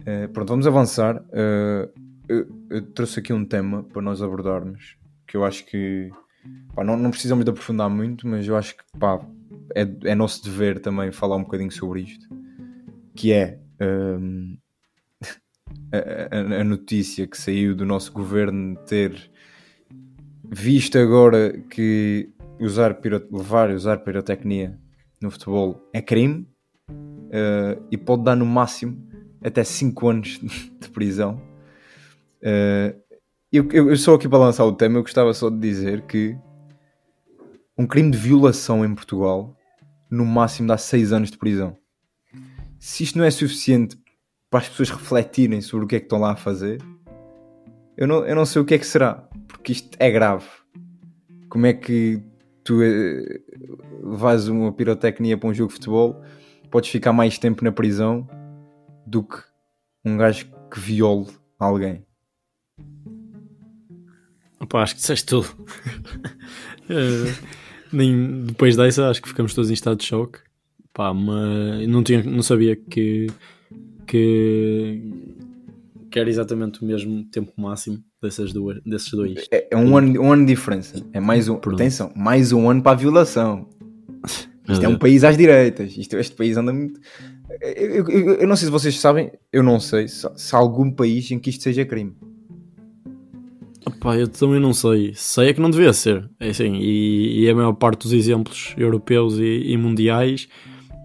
Uh, 0.01 0.29
pronto, 0.33 0.49
vamos 0.49 0.67
avançar. 0.67 1.17
Uh, 1.17 1.91
eu, 2.29 2.47
eu, 2.71 2.83
trouxe 2.93 3.21
aqui 3.21 3.33
um 3.33 3.45
tema 3.45 3.83
para 3.83 4.01
nós 4.01 4.23
abordarmos 4.23 4.97
que 5.27 5.37
eu 5.37 5.45
acho 5.45 5.65
que 5.67 6.11
pá, 6.75 6.83
não, 6.83 6.97
não 6.97 7.11
precisamos 7.11 7.45
de 7.45 7.51
aprofundar 7.51 7.91
muito, 7.91 8.27
mas 8.27 8.47
eu 8.47 8.57
acho 8.57 8.77
que 8.77 8.85
pá, 8.99 9.21
é, 9.75 9.83
é 10.05 10.15
nosso 10.15 10.43
dever 10.43 10.81
também 10.81 11.13
falar 11.13 11.37
um 11.37 11.43
bocadinho 11.43 11.71
sobre 11.71 12.03
isto. 12.03 12.27
Que 13.15 13.33
é 13.33 13.59
um, 13.81 14.57
a, 15.93 16.61
a, 16.61 16.64
notícia 16.64 17.27
que 17.27 17.38
saiu 17.38 17.75
do 17.75 17.85
nosso 17.85 18.12
governo 18.12 18.77
ter 18.87 19.31
visto 20.45 20.99
agora 20.99 21.59
que 21.71 22.31
usar 22.61 22.99
levar 23.31 23.71
e 23.71 23.75
usar 23.75 23.99
pirotecnia 23.99 24.79
no 25.21 25.31
futebol 25.31 25.88
é 25.93 26.03
crime 26.03 26.47
uh, 26.90 27.83
e 27.90 27.97
pode 27.97 28.25
dar 28.25 28.37
no 28.37 28.47
máximo 28.47 29.09
até 29.43 29.64
5 29.64 30.09
anos 30.09 30.40
de 30.81 30.88
prisão. 30.90 31.40
Uh, 32.43 32.99
eu, 33.53 33.69
eu, 33.73 33.90
eu 33.90 33.97
sou 33.97 34.14
aqui 34.14 34.29
para 34.29 34.38
lançar 34.38 34.64
o 34.64 34.73
tema, 34.73 34.99
eu 34.99 35.03
gostava 35.03 35.33
só 35.35 35.51
de 35.51 35.59
dizer 35.59 36.03
que 36.03 36.37
um 37.77 37.87
crime 37.87 38.11
de 38.11 38.19
violação 38.19 38.85
em 38.85 38.95
Portugal 38.95 39.57
no 40.11 40.25
máximo 40.25 40.69
dá 40.69 40.77
6 40.77 41.12
anos 41.12 41.31
de 41.31 41.38
prisão 41.38 41.80
se 42.81 43.05
isto 43.05 43.19
não 43.19 43.25
é 43.25 43.31
suficiente 43.31 43.97
para 44.49 44.61
as 44.61 44.69
pessoas 44.69 44.90
refletirem 44.90 45.61
sobre 45.61 45.85
o 45.85 45.88
que 45.88 45.97
é 45.97 46.01
que 46.01 46.07
estão 46.07 46.19
lá 46.19 46.33
a 46.33 46.37
fazer, 46.37 46.83
eu 47.97 48.09
não, 48.09 48.25
eu 48.25 48.35
não 48.35 48.47
sei 48.47 48.62
o 48.62 48.64
que 48.64 48.75
é 48.75 48.79
que 48.79 48.87
será, 48.87 49.29
porque 49.47 49.73
isto 49.73 49.90
é 50.01 50.11
grave. 50.11 50.47
Como 51.51 51.66
é 51.66 51.75
que 51.75 52.23
tu 52.64 52.83
eh, 52.83 53.40
vais 54.03 54.49
uma 54.49 54.73
pirotecnia 54.73 55.37
para 55.37 55.51
um 55.51 55.55
jogo 55.55 55.69
de 55.69 55.75
futebol, 55.75 56.23
podes 56.71 56.88
ficar 56.88 57.12
mais 57.12 57.38
tempo 57.38 57.62
na 57.62 57.71
prisão 57.71 58.27
do 59.07 59.23
que 59.23 59.37
um 60.03 60.16
gajo 60.16 60.47
que 60.71 60.81
viole 60.81 61.27
alguém. 61.59 62.07
Opa, 64.59 64.83
acho 64.83 64.95
que 64.95 65.01
disseste 65.01 65.27
tudo. 65.27 65.49
Eh, 66.93 67.33
nem, 67.93 68.43
depois 68.47 68.75
dessa, 68.75 69.09
acho 69.09 69.23
que 69.23 69.29
ficamos 69.29 69.55
todos 69.55 69.71
em 69.71 69.75
estado 69.75 69.97
de 69.97 70.07
choque. 70.07 70.40
Pá, 70.92 71.14
mas 71.14 71.87
não, 71.88 72.03
tinha, 72.03 72.22
não 72.22 72.42
sabia 72.42 72.74
que, 72.76 73.29
que, 74.07 75.00
que 76.11 76.18
era 76.18 76.29
exatamente 76.29 76.83
o 76.83 76.87
mesmo 76.87 77.24
tempo 77.31 77.53
máximo 77.57 78.03
dessas 78.22 78.53
duas, 78.53 78.81
desses 78.85 79.11
dois. 79.12 79.46
É, 79.50 79.68
é 79.70 79.76
um, 79.76 79.96
ano, 79.96 80.20
um 80.20 80.33
ano 80.33 80.44
de 80.44 80.53
diferença. 80.53 81.05
É 81.12 81.20
mais 81.20 81.48
um, 81.48 81.57
Pronto. 81.57 81.76
atenção, 81.76 82.12
mais 82.16 82.53
um 82.53 82.68
ano 82.68 82.83
para 82.83 82.92
a 82.92 82.94
violação. 82.96 83.68
Isto 84.68 84.85
é 84.85 84.88
um 84.88 84.98
país 84.98 85.24
às 85.24 85.37
direitas. 85.37 85.96
Isto, 85.96 86.16
este 86.16 86.35
país 86.37 86.57
anda 86.57 86.72
muito. 86.72 87.00
Eu, 87.61 88.09
eu- 88.09 88.35
eu 88.35 88.46
não 88.48 88.55
sei 88.57 88.66
se 88.66 88.70
vocês 88.72 88.98
sabem, 89.00 89.33
eu 89.53 89.62
não 89.62 89.81
sei 89.81 90.07
se, 90.07 90.29
se 90.37 90.55
há 90.55 90.59
algum 90.59 90.90
país 90.90 91.31
em 91.31 91.38
que 91.38 91.50
isto 91.50 91.62
seja 91.62 91.85
crime. 91.85 92.12
Opá, 93.87 94.16
eu 94.16 94.29
também 94.29 94.61
não 94.61 94.72
sei. 94.72 95.12
Sei 95.14 95.48
é 95.48 95.53
que 95.55 95.61
não 95.61 95.70
devia 95.70 95.92
ser. 95.92 96.29
É 96.38 96.50
assim, 96.50 96.74
e, 96.76 97.42
e 97.44 97.50
a 97.50 97.55
maior 97.55 97.72
parte 97.72 98.03
dos 98.03 98.12
exemplos 98.12 98.74
europeus 98.76 99.38
e, 99.38 99.72
e 99.72 99.76
mundiais 99.76 100.48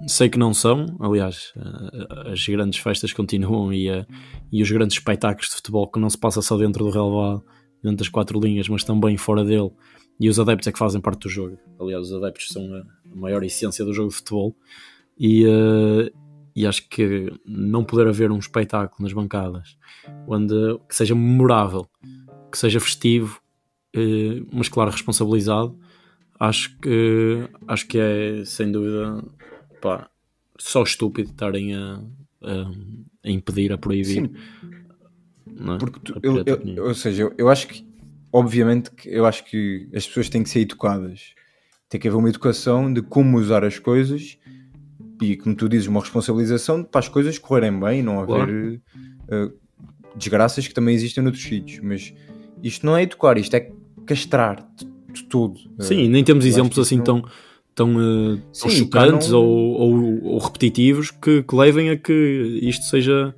sei 0.07 0.29
que 0.29 0.37
não 0.37 0.53
são. 0.53 0.85
Aliás, 0.99 1.53
eh, 1.57 2.31
as 2.31 2.45
grandes 2.47 2.79
festas 2.79 3.13
continuam 3.13 3.73
e, 3.73 3.89
eh, 3.89 4.05
e 4.51 4.61
os 4.61 4.71
grandes 4.71 4.97
espetáculos 4.97 5.49
de 5.49 5.55
futebol 5.55 5.87
que 5.87 5.99
não 5.99 6.09
se 6.09 6.17
passa 6.17 6.41
só 6.41 6.57
dentro 6.57 6.85
do 6.85 6.91
relevado, 6.91 7.43
dentro 7.83 7.97
das 7.97 8.09
quatro 8.09 8.39
linhas, 8.39 8.67
mas 8.69 8.83
também 8.83 9.17
fora 9.17 9.43
dele. 9.43 9.71
E 10.19 10.29
os 10.29 10.39
adeptos 10.39 10.67
é 10.67 10.71
que 10.71 10.79
fazem 10.79 11.01
parte 11.01 11.23
do 11.23 11.29
jogo. 11.29 11.57
Aliás, 11.79 12.09
os 12.09 12.13
adeptos 12.13 12.47
são 12.49 12.63
a 12.73 12.83
a 13.15 13.19
maior 13.19 13.43
essência 13.43 13.85
do 13.85 13.93
jogo 13.93 14.09
de 14.09 14.15
futebol. 14.15 14.55
E, 15.17 15.45
eh, 15.45 16.11
e 16.55 16.67
acho 16.67 16.87
que 16.89 17.31
não 17.45 17.83
poder 17.83 18.07
haver 18.07 18.31
um 18.31 18.37
espetáculo 18.37 19.03
nas 19.03 19.13
bancadas 19.13 19.77
onde, 20.27 20.55
que 20.87 20.95
seja 20.95 21.15
memorável 21.15 21.87
que 22.51 22.57
seja 22.57 22.79
festivo, 22.79 23.41
eh, 23.93 24.41
mas 24.51 24.69
claro, 24.69 24.91
responsabilizado, 24.91 25.77
acho 26.39 26.77
que 26.79 27.49
acho 27.67 27.87
que 27.87 27.97
é 27.97 28.45
sem 28.45 28.71
dúvida 28.71 29.23
pá, 29.85 30.09
só 30.57 30.81
estúpido 30.81 31.29
estarem 31.29 31.75
a, 31.75 32.01
a, 32.41 32.71
a 33.23 33.29
impedir, 33.29 33.71
a 33.71 33.77
proibir. 33.77 34.05
Sim, 34.05 34.29
não 35.55 35.75
é? 35.75 35.77
Porque 35.77 35.99
tu- 35.99 36.19
eu- 36.23 36.43
eu- 36.43 36.85
ou 36.87 36.95
seja, 36.95 37.21
eu, 37.21 37.33
eu 37.37 37.49
acho 37.49 37.67
que, 37.67 37.85
obviamente, 38.33 38.89
que 38.89 39.07
eu 39.07 39.27
acho 39.27 39.45
que 39.45 39.87
as 39.93 40.07
pessoas 40.07 40.27
têm 40.27 40.41
que 40.41 40.49
ser 40.49 40.61
educadas. 40.61 41.35
Tem 41.87 42.01
que 42.01 42.07
haver 42.07 42.17
uma 42.17 42.29
educação 42.29 42.91
de 42.91 43.03
como 43.03 43.37
usar 43.37 43.63
as 43.63 43.77
coisas 43.77 44.39
e, 45.21 45.37
como 45.37 45.55
tu 45.55 45.69
dizes, 45.69 45.85
uma 45.87 45.99
responsabilização 46.01 46.83
para 46.83 46.97
as 46.99 47.07
coisas 47.07 47.37
correrem 47.37 47.79
bem 47.79 47.99
e 47.99 48.03
não 48.03 48.19
haver 48.19 48.81
eh, 49.29 49.51
desgraças 50.15 50.67
que 50.67 50.73
também 50.73 50.95
existem 50.95 51.23
noutros 51.23 51.43
sítios. 51.43 51.79
Mas 51.83 52.11
isto 52.63 52.83
não 52.87 52.97
é 52.97 53.03
educar, 53.03 53.37
isto 53.37 53.53
é 53.55 53.71
castrar 54.07 54.67
de, 54.75 55.13
de 55.13 55.23
tudo. 55.25 55.59
Sim, 55.79 56.07
nem 56.09 56.23
temos 56.23 56.43
exemplos 56.43 56.79
assim 56.79 56.97
não- 56.97 57.03
tão, 57.03 57.29
tão, 57.75 57.93
tão 57.93 58.41
Sim, 58.53 58.69
chocantes 58.69 59.29
não- 59.29 59.39
ou, 59.43 59.73
ou, 59.73 60.23
ou 60.23 60.37
repetitivos 60.39 61.11
que, 61.11 61.43
que 61.43 61.55
levem 61.55 61.89
a 61.89 61.97
que 61.97 62.59
isto 62.63 62.85
seja, 62.85 63.35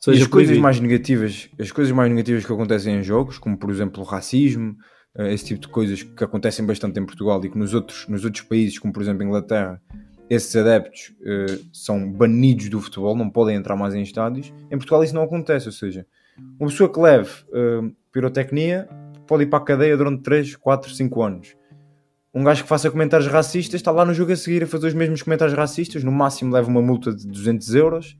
E 0.00 0.04
seja 0.04 0.22
as 0.24 0.28
coisas 0.28 0.58
mais 0.58 0.80
negativas, 0.80 1.48
as 1.58 1.70
coisas 1.70 1.92
mais 1.94 2.10
negativas 2.10 2.44
que 2.44 2.52
acontecem 2.52 2.96
em 2.96 3.02
jogos, 3.02 3.38
como 3.38 3.56
por 3.56 3.70
exemplo 3.70 4.02
o 4.02 4.04
racismo, 4.04 4.76
eh, 5.16 5.32
esse 5.32 5.46
tipo 5.46 5.60
de 5.60 5.68
coisas 5.68 6.02
que 6.02 6.24
acontecem 6.24 6.66
bastante 6.66 6.98
em 6.98 7.06
Portugal 7.06 7.42
e 7.44 7.48
que 7.48 7.56
nos 7.56 7.72
outros, 7.72 8.06
nos 8.08 8.24
outros 8.24 8.42
países, 8.44 8.78
como 8.78 8.92
por 8.92 9.00
exemplo 9.00 9.22
a 9.22 9.26
Inglaterra, 9.26 9.82
esses 10.28 10.54
adeptos 10.56 11.12
eh, 11.24 11.58
são 11.72 12.12
banidos 12.12 12.68
do 12.68 12.80
futebol, 12.80 13.16
não 13.16 13.30
podem 13.30 13.56
entrar 13.56 13.76
mais 13.76 13.94
em 13.94 14.02
estádios. 14.02 14.52
Em 14.70 14.76
Portugal 14.76 15.02
isso 15.04 15.14
não 15.14 15.22
acontece, 15.22 15.66
ou 15.66 15.72
seja, 15.72 16.04
uma 16.60 16.68
pessoa 16.68 16.92
que 16.92 17.00
leve 17.00 17.30
pirotecnia 18.12 18.88
pode 19.26 19.44
ir 19.44 19.46
para 19.46 19.58
a 19.58 19.64
cadeia 19.64 19.96
durante 19.96 20.22
3, 20.22 20.56
4, 20.56 20.90
5 20.92 21.22
anos. 21.22 21.56
Um 22.38 22.44
gajo 22.44 22.62
que 22.62 22.68
faça 22.68 22.88
comentários 22.90 23.28
racistas 23.30 23.74
está 23.80 23.90
lá 23.90 24.04
no 24.04 24.14
jogo 24.14 24.30
a 24.32 24.36
seguir 24.36 24.62
a 24.62 24.66
fazer 24.66 24.86
os 24.86 24.94
mesmos 24.94 25.22
comentários 25.22 25.56
racistas, 25.56 26.04
no 26.04 26.12
máximo 26.12 26.52
leva 26.52 26.68
uma 26.68 26.80
multa 26.80 27.12
de 27.12 27.26
200 27.26 27.74
euros 27.74 28.16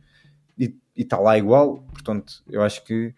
e 0.58 0.74
está 0.96 1.18
lá 1.20 1.38
igual. 1.38 1.82
Portanto, 1.92 2.42
eu 2.50 2.60
acho 2.62 2.84
que 2.84 3.14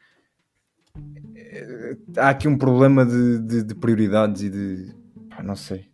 eh, 1.37 1.97
há 2.17 2.29
aqui 2.31 2.47
um 2.49 2.59
problema 2.59 3.07
de, 3.07 3.39
de- 3.39 3.63
de 3.63 3.75
prioridades 3.75 4.43
e 4.43 4.51
de. 4.51 4.95
pá, 5.31 5.43
não 5.43 5.57
sei. 5.57 5.87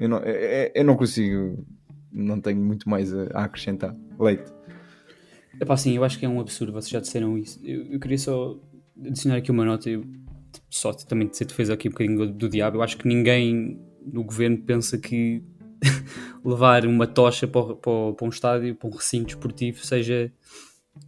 Eu 0.00 0.08
não, 0.08 0.18
eh, 0.18 0.70
eh, 0.70 0.72
eu 0.76 0.84
não 0.84 0.96
consigo. 0.96 1.66
Não 2.12 2.40
tenho 2.40 2.60
muito 2.60 2.88
mais 2.88 3.12
a, 3.12 3.24
a 3.34 3.44
acrescentar. 3.44 3.96
Leite. 4.18 4.52
Epá, 5.60 5.76
sim, 5.76 5.96
eu 5.96 6.04
acho 6.04 6.18
que 6.18 6.24
é 6.24 6.28
um 6.28 6.40
absurdo, 6.40 6.72
vocês 6.72 6.90
já 6.90 7.00
disseram 7.00 7.36
isso. 7.36 7.58
Eu, 7.64 7.84
eu 7.92 7.98
queria 7.98 8.18
só 8.18 8.58
adicionar 9.04 9.38
aqui 9.38 9.50
uma 9.50 9.64
nota, 9.64 9.88
eu, 9.90 10.04
só 10.70 10.92
também 10.92 11.26
de 11.28 11.36
ser 11.36 11.46
defesa 11.46 11.74
aqui 11.74 11.88
um 11.88 11.90
bocadinho 11.92 12.18
do, 12.18 12.32
do 12.32 12.48
diabo. 12.48 12.76
Eu 12.78 12.82
acho 12.82 12.96
que 12.96 13.08
ninguém 13.08 13.80
no 14.10 14.24
governo 14.24 14.58
pensa 14.58 14.98
que 14.98 15.42
levar 16.44 16.86
uma 16.86 17.06
tocha 17.06 17.46
para, 17.46 17.74
para 17.74 18.12
para 18.12 18.26
um 18.26 18.30
estádio, 18.30 18.74
para 18.74 18.88
um 18.88 18.92
recinto 18.92 19.30
esportivo, 19.30 19.84
seja 19.84 20.32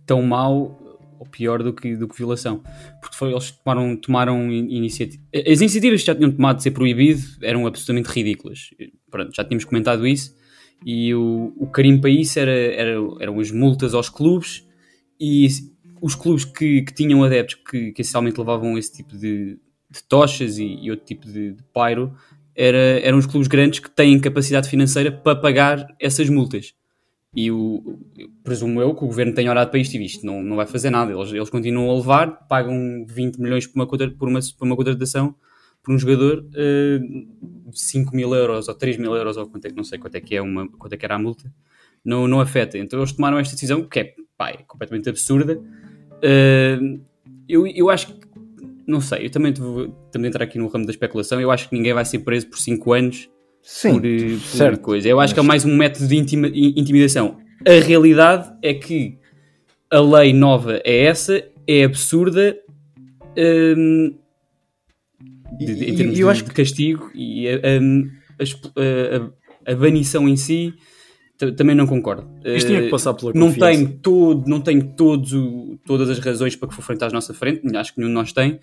tão 0.06 0.22
mau 0.22 0.80
ou 1.18 1.26
pior 1.26 1.62
do 1.62 1.72
que, 1.72 1.96
do 1.96 2.08
que 2.08 2.16
violação. 2.16 2.62
Porque 3.00 3.16
foi, 3.16 3.32
eles 3.32 3.50
tomaram, 3.50 3.96
tomaram 3.96 4.52
iniciativa. 4.52 5.22
As 5.34 5.60
iniciativas 5.60 6.00
que 6.00 6.06
já 6.06 6.14
tinham 6.14 6.32
tomado 6.32 6.56
de 6.56 6.62
ser 6.62 6.72
proibido 6.72 7.22
eram 7.42 7.66
absolutamente 7.66 8.08
ridículas. 8.08 8.70
Pronto, 9.10 9.34
já 9.34 9.44
tínhamos 9.44 9.64
comentado 9.64 10.06
isso. 10.06 10.34
E 10.84 11.14
o, 11.14 11.52
o 11.56 11.66
carimbo 11.68 12.02
para 12.02 12.10
isso 12.10 12.38
era, 12.38 12.50
era, 12.50 12.96
eram 13.20 13.40
as 13.40 13.50
multas 13.50 13.94
aos 13.94 14.08
clubes 14.08 14.66
e 15.18 15.46
os 16.00 16.14
clubes 16.14 16.44
que, 16.44 16.82
que 16.82 16.92
tinham 16.92 17.22
adeptos 17.22 17.54
que, 17.54 17.92
que 17.92 18.02
essencialmente 18.02 18.38
levavam 18.38 18.76
esse 18.76 18.92
tipo 18.92 19.16
de, 19.16 19.58
de 19.90 20.02
tochas 20.06 20.58
e, 20.58 20.64
e 20.82 20.90
outro 20.90 21.06
tipo 21.06 21.26
de, 21.26 21.52
de 21.52 21.62
era, 22.56 23.00
eram 23.00 23.18
os 23.18 23.26
clubes 23.26 23.48
grandes 23.48 23.80
que 23.80 23.90
têm 23.90 24.18
capacidade 24.20 24.68
financeira 24.68 25.10
para 25.10 25.36
pagar 25.36 25.86
essas 26.00 26.28
multas. 26.28 26.74
E 27.36 27.50
o, 27.50 27.98
presumo 28.44 28.80
eu 28.80 28.94
que 28.94 29.02
o 29.02 29.08
governo 29.08 29.34
tenha 29.34 29.50
olhado 29.50 29.70
para 29.70 29.80
isto 29.80 29.94
e 29.94 29.98
visto, 29.98 30.24
não, 30.24 30.42
não 30.42 30.56
vai 30.56 30.66
fazer 30.66 30.90
nada. 30.90 31.12
Eles, 31.12 31.32
eles 31.32 31.50
continuam 31.50 31.90
a 31.90 31.94
levar, 31.94 32.46
pagam 32.46 33.04
20 33.08 33.38
milhões 33.38 33.66
por 33.66 33.80
uma, 33.80 33.86
por 33.86 34.28
uma, 34.28 34.40
por 34.56 34.66
uma 34.66 34.76
contratação 34.76 35.34
por 35.84 35.94
um 35.94 35.98
jogador, 35.98 36.48
eh, 36.56 36.98
5 37.70 38.16
mil 38.16 38.34
euros 38.34 38.68
ou 38.68 38.74
3 38.74 38.96
mil 38.96 39.14
euros, 39.14 39.36
ou 39.36 39.46
quanto 39.46 39.66
é, 39.66 39.70
não 39.70 39.84
sei 39.84 39.98
quanto 39.98 40.14
é 40.14 40.20
que, 40.20 40.34
é 40.34 40.40
uma, 40.40 40.66
quanto 40.66 40.94
é 40.94 40.96
que 40.96 41.04
era 41.04 41.14
a 41.14 41.18
multa, 41.18 41.52
não, 42.02 42.26
não 42.26 42.40
afeta. 42.40 42.78
Então 42.78 42.98
eles 42.98 43.12
tomaram 43.12 43.38
esta 43.38 43.54
decisão 43.54 43.86
que 43.86 44.00
é, 44.00 44.14
pá, 44.36 44.48
é 44.48 44.62
completamente 44.66 45.10
absurda. 45.10 45.60
Eh, 46.22 46.78
eu, 47.46 47.66
eu 47.66 47.90
acho 47.90 48.06
que, 48.14 48.23
não 48.86 49.00
sei, 49.00 49.26
eu 49.26 49.30
também 49.30 49.52
vou 49.52 49.88
também 50.12 50.28
entrar 50.28 50.44
aqui 50.44 50.58
no 50.58 50.66
ramo 50.68 50.84
da 50.86 50.90
especulação. 50.90 51.40
Eu 51.40 51.50
acho 51.50 51.68
que 51.68 51.74
ninguém 51.76 51.92
vai 51.92 52.04
ser 52.04 52.18
preso 52.20 52.48
por 52.48 52.58
5 52.58 52.92
anos 52.92 53.28
Sim, 53.62 53.92
por, 53.92 54.04
eh, 54.06 54.28
por 54.34 54.40
certo. 54.40 54.80
coisa. 54.80 55.08
Eu 55.08 55.20
acho 55.20 55.32
que 55.34 55.40
é 55.40 55.42
mais 55.42 55.64
um 55.64 55.76
método 55.76 56.06
de 56.06 56.16
intima- 56.16 56.48
intimidação. 56.54 57.38
A 57.66 57.80
realidade 57.84 58.52
é 58.62 58.74
que 58.74 59.18
a 59.90 60.00
lei 60.00 60.32
nova 60.32 60.80
é 60.84 61.04
essa, 61.04 61.42
é 61.66 61.84
absurda 61.84 62.58
hum, 63.76 64.14
de- 65.58 65.72
e- 65.72 65.90
em 65.90 65.94
termos 65.94 66.18
eu 66.18 66.26
de, 66.26 66.32
acho 66.32 66.44
de 66.44 66.50
castigo 66.50 67.10
e 67.14 67.48
a, 67.48 67.54
a 67.56 68.44
a- 69.68 69.72
a- 69.72 69.76
banição 69.76 70.28
em 70.28 70.36
si 70.36 70.74
também 71.56 71.74
não 71.74 71.86
concordo. 71.86 72.26
Isto 72.44 72.68
tinha 72.68 72.80
que 72.80 72.86
Eh, 72.86 72.90
passar 72.90 73.12
pela 73.14 73.32
não 73.34 73.48
confiança. 73.48 73.76
tenho, 73.84 73.98
todo, 74.00 74.48
não 74.48 74.60
tenho 74.60 74.84
todos 74.96 75.32
o- 75.32 75.78
todas 75.86 76.08
as 76.08 76.18
razões 76.18 76.54
para 76.56 76.68
que 76.68 76.74
for 76.74 76.82
frente 76.82 77.02
à 77.04 77.10
nossa 77.10 77.34
frente, 77.34 77.60
acho 77.76 77.92
que 77.94 77.98
nenhum 78.00 78.10
de 78.10 78.14
nós 78.14 78.32
tem, 78.32 78.58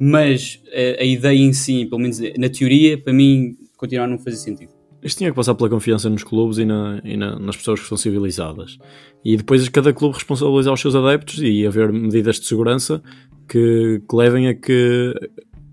mas 0.00 0.60
a, 0.98 1.02
a 1.02 1.04
ideia 1.04 1.38
em 1.38 1.52
si, 1.52 1.86
pelo 1.86 2.00
menos 2.00 2.18
na 2.38 2.48
teoria, 2.48 2.98
para 2.98 3.12
mim, 3.12 3.56
continuar 3.76 4.04
a 4.04 4.08
não 4.08 4.18
fazer 4.18 4.36
sentido. 4.36 4.70
Isto 5.02 5.18
tinha 5.18 5.30
que 5.30 5.36
passar 5.36 5.54
pela 5.54 5.68
confiança 5.70 6.10
nos 6.10 6.24
clubes 6.24 6.58
e, 6.58 6.64
na- 6.64 7.00
e 7.04 7.16
na- 7.16 7.38
nas 7.38 7.56
pessoas 7.56 7.80
que 7.80 7.86
são 7.86 7.96
civilizadas. 7.96 8.76
E 9.24 9.36
depois 9.36 9.68
cada 9.68 9.92
clube 9.92 10.14
responsabilizar 10.14 10.74
os 10.74 10.80
seus 10.80 10.94
adeptos 10.96 11.40
e 11.40 11.64
haver 11.66 11.92
medidas 11.92 12.40
de 12.40 12.46
segurança 12.46 13.00
que, 13.48 14.02
que 14.08 14.16
levem 14.16 14.48
a 14.48 14.54
que, 14.54 15.14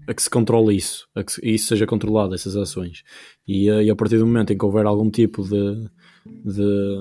a 0.08 0.14
que 0.14 0.22
se 0.22 0.30
controle 0.30 0.76
isso, 0.76 1.08
a 1.16 1.24
que 1.24 1.34
isso 1.44 1.68
seja 1.68 1.88
controlado, 1.88 2.36
essas 2.36 2.56
ações. 2.56 3.02
E, 3.48 3.70
eh, 3.70 3.86
e 3.86 3.90
a 3.90 3.96
partir 3.96 4.18
do 4.20 4.28
momento 4.28 4.54
em 4.54 4.58
que 4.58 4.66
houver 4.66 4.86
algum 4.86 5.10
tipo 5.10 5.42
de, 5.44 5.88
de, 6.26 7.00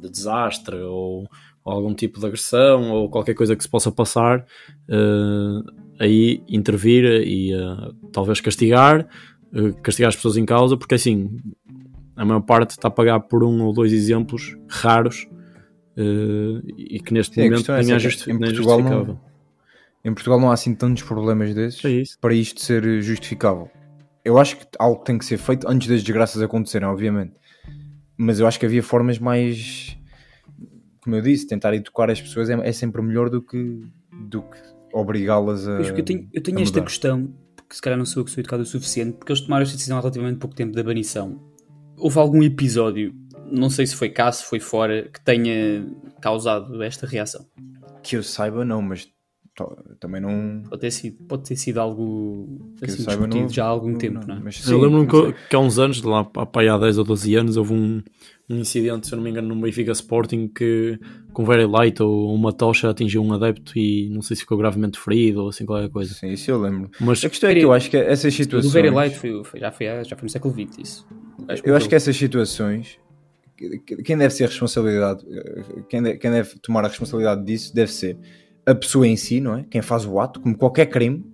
de 0.00 0.08
desastre 0.10 0.76
ou, 0.76 1.28
ou 1.64 1.72
algum 1.72 1.94
tipo 1.94 2.18
de 2.20 2.26
agressão 2.26 2.90
ou 2.90 3.10
qualquer 3.10 3.34
coisa 3.34 3.54
que 3.56 3.62
se 3.62 3.68
possa 3.68 3.90
passar, 3.92 4.44
eh, 4.88 5.72
aí 6.00 6.42
intervir 6.48 7.04
e 7.04 7.52
eh, 7.52 7.90
talvez 8.12 8.40
castigar, 8.40 9.06
eh, 9.54 9.72
castigar 9.82 10.08
as 10.08 10.16
pessoas 10.16 10.36
em 10.36 10.44
causa, 10.46 10.76
porque 10.76 10.94
assim 10.94 11.38
a 12.16 12.24
maior 12.24 12.40
parte 12.40 12.70
está 12.70 12.88
a 12.88 12.90
pagar 12.90 13.20
por 13.20 13.44
um 13.44 13.62
ou 13.62 13.72
dois 13.72 13.92
exemplos 13.92 14.56
raros 14.68 15.26
Uh, 16.00 16.62
e 16.78 17.00
que 17.00 17.12
neste 17.12 17.34
Sim, 17.34 17.42
momento 17.50 17.72
é 17.72 17.82
nem 17.82 17.96
é, 17.96 17.98
justi 17.98 18.30
em 18.30 18.36
é 18.36 18.38
Portugal 18.38 18.78
não- 18.78 18.82
justificável. 18.84 19.20
Em 20.04 20.14
Portugal 20.14 20.40
não 20.40 20.50
há 20.50 20.54
assim 20.54 20.72
tantos 20.72 21.02
problemas 21.02 21.52
desses 21.52 21.84
É 21.84 22.02
para 22.20 22.32
isto 22.34 22.60
ser 22.60 23.02
justificável. 23.02 23.68
Eu 24.24 24.38
acho 24.38 24.58
que 24.58 24.66
algo 24.78 25.02
tem 25.02 25.18
que 25.18 25.24
ser 25.24 25.38
feito 25.38 25.68
antes 25.68 25.88
das 25.88 26.04
desgraças 26.04 26.40
acontecerem, 26.40 26.86
obviamente. 26.86 27.32
Mas 28.18 28.40
eu 28.40 28.46
acho 28.48 28.58
que 28.58 28.66
havia 28.66 28.82
formas 28.82 29.18
mais. 29.18 29.96
Como 31.00 31.14
eu 31.14 31.22
disse, 31.22 31.46
tentar 31.46 31.72
educar 31.72 32.10
as 32.10 32.20
pessoas 32.20 32.50
é, 32.50 32.54
é 32.68 32.72
sempre 32.72 33.00
melhor 33.00 33.30
do 33.30 33.40
que, 33.40 33.80
do 34.12 34.42
que 34.42 34.58
obrigá-las 34.92 35.68
a. 35.68 35.80
Eu 35.80 36.04
tenho, 36.04 36.28
eu 36.32 36.42
tenho 36.42 36.60
esta 36.60 36.82
questão, 36.82 37.32
porque 37.54 37.76
se 37.76 37.80
calhar 37.80 37.96
não 37.96 38.04
sou 38.04 38.20
eu 38.20 38.24
que 38.24 38.32
sou 38.32 38.40
educado 38.40 38.64
o 38.64 38.66
suficiente, 38.66 39.16
porque 39.16 39.30
eles 39.32 39.40
tomaram 39.40 39.62
esta 39.62 39.76
decisão 39.76 39.96
há 39.96 40.00
relativamente 40.00 40.38
pouco 40.38 40.56
tempo 40.56 40.74
da 40.74 40.82
banição. 40.82 41.40
Houve 41.96 42.18
algum 42.18 42.42
episódio, 42.42 43.14
não 43.50 43.70
sei 43.70 43.86
se 43.86 43.94
foi 43.94 44.10
cá, 44.10 44.30
se 44.32 44.44
foi 44.44 44.58
fora, 44.58 45.08
que 45.12 45.24
tenha 45.24 45.86
causado 46.20 46.82
esta 46.82 47.06
reação? 47.06 47.46
Que 48.02 48.16
eu 48.16 48.22
saiba, 48.22 48.64
não, 48.64 48.82
mas 48.82 49.08
também 50.00 50.20
não. 50.20 50.62
Pode 50.68 50.80
ter 50.80 50.90
sido, 50.90 51.16
pode 51.26 51.42
ter 51.44 51.56
sido 51.56 51.78
algo 51.78 52.46
Que 52.78 52.84
eu 52.90 52.94
assim, 52.94 53.02
saiba, 53.02 53.22
discutido 53.26 53.42
não- 53.44 53.48
já 53.48 53.64
há 53.64 53.68
algum 53.68 53.94
tempo, 53.94 54.26
não, 54.26 54.36
é? 54.36 54.40
Mas 54.40 54.56
eu 54.66 54.76
sim, 54.78 54.82
lembro-me 54.82 55.06
não 55.06 55.14
sei. 55.14 55.32
que, 55.32 55.48
que 55.48 55.56
há 55.56 55.58
uns 55.58 55.78
anos, 55.78 56.00
de 56.00 56.06
lá 56.06 56.30
aí 56.56 56.68
há 56.68 56.78
10 56.78 56.98
ou 56.98 57.04
12 57.04 57.34
anos, 57.34 57.56
houve 57.56 57.72
um, 57.74 58.02
um 58.48 58.56
incidente, 58.56 59.06
se 59.06 59.12
eu 59.12 59.16
não 59.16 59.22
me 59.24 59.30
engano, 59.30 59.48
num 59.48 59.60
Benfica 59.60 59.92
Sporting 59.92 60.48
que 60.48 60.98
com 61.32 61.44
very 61.44 61.66
light 61.66 62.02
ou 62.02 62.34
uma 62.34 62.52
tocha 62.52 62.90
atingiu 62.90 63.22
um 63.22 63.32
adepto 63.32 63.78
e 63.78 64.08
não 64.10 64.22
sei 64.22 64.34
se 64.36 64.42
ficou 64.42 64.58
gravemente 64.58 64.98
ferido 64.98 65.42
ou 65.42 65.48
assim 65.50 65.64
qualquer 65.64 65.88
coisa. 65.90 66.12
Sim, 66.14 66.32
isso 66.32 66.50
eu 66.50 66.60
lembro. 66.60 66.90
Mas 67.00 67.24
A 67.24 67.28
questão 67.28 67.50
é 67.50 67.54
que 67.54 67.60
eu 67.64 67.72
acho 67.72 67.88
que 67.90 67.96
essas 67.96 68.32
O 68.32 68.36
situações. 68.36 68.72
do 68.72 68.74
Very 68.74 68.90
Light 68.90 69.16
foi, 69.16 69.44
foi- 69.44 69.60
já, 69.60 69.70
foi, 69.70 69.86
já 70.04 70.16
foi 70.16 70.24
no 70.26 70.30
século 70.30 70.52
XX, 70.54 70.78
isso. 70.82 71.06
O 71.38 71.44
gajo 71.46 71.62
Eu 71.64 71.76
acho 71.76 71.88
que 71.88 71.94
essas 71.94 72.16
situações, 72.16 72.98
que- 73.56 73.78
que- 73.78 73.96
quem 74.02 74.16
deve 74.16 74.32
ser 74.34 74.44
a 74.44 74.46
responsabilidade, 74.48 75.24
eh, 75.30 75.62
quem 75.88 76.02
deve, 76.02 76.18
quem 76.18 76.30
deve 76.30 76.58
tomar 76.60 76.84
a 76.84 76.88
responsabilidade 76.88 77.44
disso 77.44 77.74
deve 77.74 77.90
ser 77.92 78.16
a 78.68 78.74
pessoa 78.74 79.06
em 79.06 79.16
si, 79.16 79.40
não 79.40 79.56
é? 79.56 79.64
Quem 79.70 79.80
faz 79.80 80.04
o 80.04 80.20
ato, 80.20 80.40
como 80.40 80.56
qualquer 80.56 80.86
crime, 80.86 81.24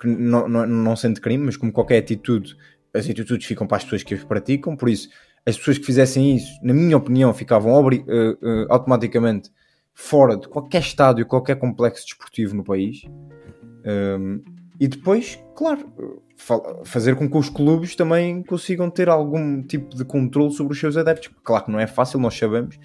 que 0.00 0.06
não, 0.06 0.48
não, 0.48 0.66
não 0.66 0.94
sendo 0.96 1.20
crime, 1.20 1.44
mas 1.44 1.56
como 1.56 1.72
qualquer 1.72 1.98
atitude, 1.98 2.56
as 2.94 3.08
atitudes 3.10 3.46
ficam 3.46 3.66
para 3.66 3.78
as 3.78 3.84
pessoas 3.84 4.02
que 4.04 4.14
os 4.14 4.22
praticam, 4.22 4.76
por 4.76 4.88
isso, 4.88 5.08
as 5.44 5.56
pessoas 5.56 5.78
que 5.78 5.84
fizessem 5.84 6.36
isso, 6.36 6.58
na 6.62 6.72
minha 6.72 6.96
opinião, 6.96 7.34
ficavam 7.34 7.90
eh, 7.90 8.04
eh, 8.06 8.66
automaticamente 8.68 9.50
fora 9.92 10.36
de 10.36 10.46
qualquer 10.46 10.80
estádio, 10.80 11.26
qualquer 11.26 11.56
complexo 11.56 12.06
desportivo 12.06 12.54
no 12.54 12.62
país. 12.62 13.02
Um, 13.84 14.40
e 14.78 14.86
depois, 14.86 15.36
claro, 15.56 15.92
fa- 16.36 16.84
fazer 16.84 17.16
com 17.16 17.28
que 17.28 17.36
os 17.36 17.48
clubes 17.48 17.96
também 17.96 18.44
consigam 18.44 18.88
ter 18.88 19.08
algum 19.08 19.60
tipo 19.62 19.96
de 19.96 20.04
controle 20.04 20.52
sobre 20.52 20.74
os 20.74 20.78
seus 20.78 20.96
adeptos. 20.96 21.30
Claro 21.42 21.64
que 21.64 21.72
não 21.72 21.80
é 21.80 21.86
fácil, 21.88 22.20
nós 22.20 22.38
sabemos, 22.38 22.78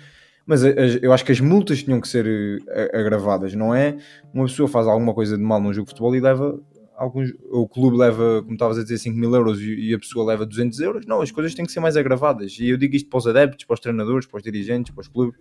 mas 0.46 0.64
as- 0.64 1.00
eu 1.02 1.12
acho 1.14 1.24
que 1.26 1.32
as 1.32 1.40
multas 1.40 1.84
tinham 1.84 2.00
que 2.02 2.08
ser 2.08 2.26
eh, 2.68 2.92
agravadas, 2.98 3.54
não 3.56 3.74
é? 3.74 3.98
Uma 4.34 4.46
pessoa 4.46 4.68
faz 4.68 4.88
alguma 4.88 5.14
coisa 5.14 5.38
de 5.38 5.44
mal 5.44 5.62
num 5.62 5.74
jogo 5.74 5.86
de 5.86 5.92
futebol 5.92 6.16
e 6.16 6.20
leva 6.20 6.60
alguns, 6.96 7.34
o 7.52 7.68
clube 7.68 7.98
leva, 7.98 8.42
como 8.44 8.54
estavas 8.54 8.78
a 8.78 8.84
dizer, 8.84 8.98
5 9.00 9.18
mil 9.18 9.34
euros 9.34 9.60
e, 9.60 9.90
e 9.90 9.94
a 9.94 10.00
pessoa 10.00 10.26
leva 10.26 10.46
200 10.46 10.80
euros. 10.80 11.06
Não, 11.06 11.22
as 11.22 11.32
coisas 11.32 11.54
têm 11.56 11.66
que 11.66 11.72
ser 11.72 11.80
mais 11.80 11.98
agravadas. 11.98 12.58
E 12.60 12.70
eu 12.70 12.78
digo 12.78 12.96
isto 12.96 13.10
para 13.10 13.18
os 13.18 13.28
adeptos, 13.28 13.66
para 13.66 13.74
os 13.74 13.80
treinadores, 13.80 14.26
para 14.28 14.38
os 14.38 14.44
dirigentes, 14.44 14.94
para 14.94 15.02
os 15.02 15.08
clubes. 15.08 15.40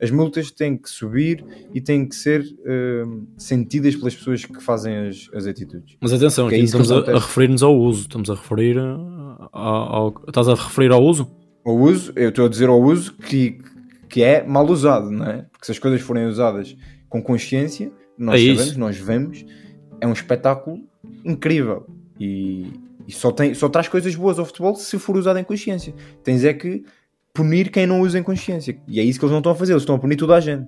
As 0.00 0.10
multas 0.10 0.50
têm 0.50 0.76
que 0.76 0.90
subir 0.90 1.44
e 1.72 1.80
têm 1.80 2.06
que 2.06 2.14
ser 2.14 2.44
eh, 2.66 3.04
sentidas 3.38 3.94
pelas 3.96 4.14
pessoas 4.14 4.44
que 4.44 4.62
fazem 4.62 5.08
as, 5.08 5.28
as 5.34 5.46
atitudes. 5.46 5.96
Mas 6.00 6.12
atenção, 6.12 6.46
é 6.46 6.48
aqui 6.48 6.58
que 6.58 6.64
estamos 6.64 6.90
a, 6.92 6.98
a 6.98 7.14
referir-nos 7.18 7.62
ao 7.62 7.74
uso. 7.78 8.02
Estamos 8.02 8.28
a 8.30 8.34
referir 8.34 8.78
a- 8.78 9.48
ao, 9.52 9.94
ao- 9.94 10.24
Estás 10.28 10.48
a 10.48 10.54
referir 10.54 10.92
ao 10.92 11.02
uso? 11.02 11.30
O 11.64 11.72
uso, 11.72 12.12
eu 12.16 12.28
estou 12.28 12.46
a 12.46 12.48
dizer 12.48 12.68
ao 12.68 12.80
uso 12.80 13.14
que, 13.14 13.58
que 14.16 14.22
é 14.22 14.42
mal 14.42 14.66
usado, 14.70 15.10
não 15.10 15.26
é? 15.26 15.42
Porque 15.52 15.66
se 15.66 15.72
as 15.72 15.78
coisas 15.78 16.00
forem 16.00 16.24
usadas 16.24 16.74
com 17.06 17.22
consciência, 17.22 17.92
nós 18.16 18.40
É 18.40 18.44
isso. 18.44 18.56
sabemos, 18.56 18.76
nós 18.78 18.96
vemos, 18.96 19.44
é 20.00 20.06
um 20.06 20.12
espetáculo 20.14 20.82
incrível 21.22 21.86
e, 22.18 22.72
e 23.06 23.12
só, 23.12 23.30
tem, 23.30 23.52
só 23.52 23.68
traz 23.68 23.88
coisas 23.88 24.14
boas 24.14 24.38
ao 24.38 24.46
futebol 24.46 24.74
se 24.74 24.98
for 24.98 25.18
usado 25.18 25.38
em 25.38 25.44
consciência. 25.44 25.94
Tens 26.24 26.44
é 26.44 26.54
que 26.54 26.82
punir 27.34 27.70
quem 27.70 27.86
não 27.86 28.00
usa 28.00 28.18
em 28.18 28.22
consciência 28.22 28.80
e 28.88 28.98
é 28.98 29.04
isso 29.04 29.18
que 29.18 29.24
eles 29.26 29.32
não 29.32 29.40
estão 29.40 29.52
a 29.52 29.54
fazer, 29.54 29.74
eles 29.74 29.82
estão 29.82 29.96
a 29.96 29.98
punir 29.98 30.16
toda 30.16 30.34
a 30.34 30.40
gente. 30.40 30.66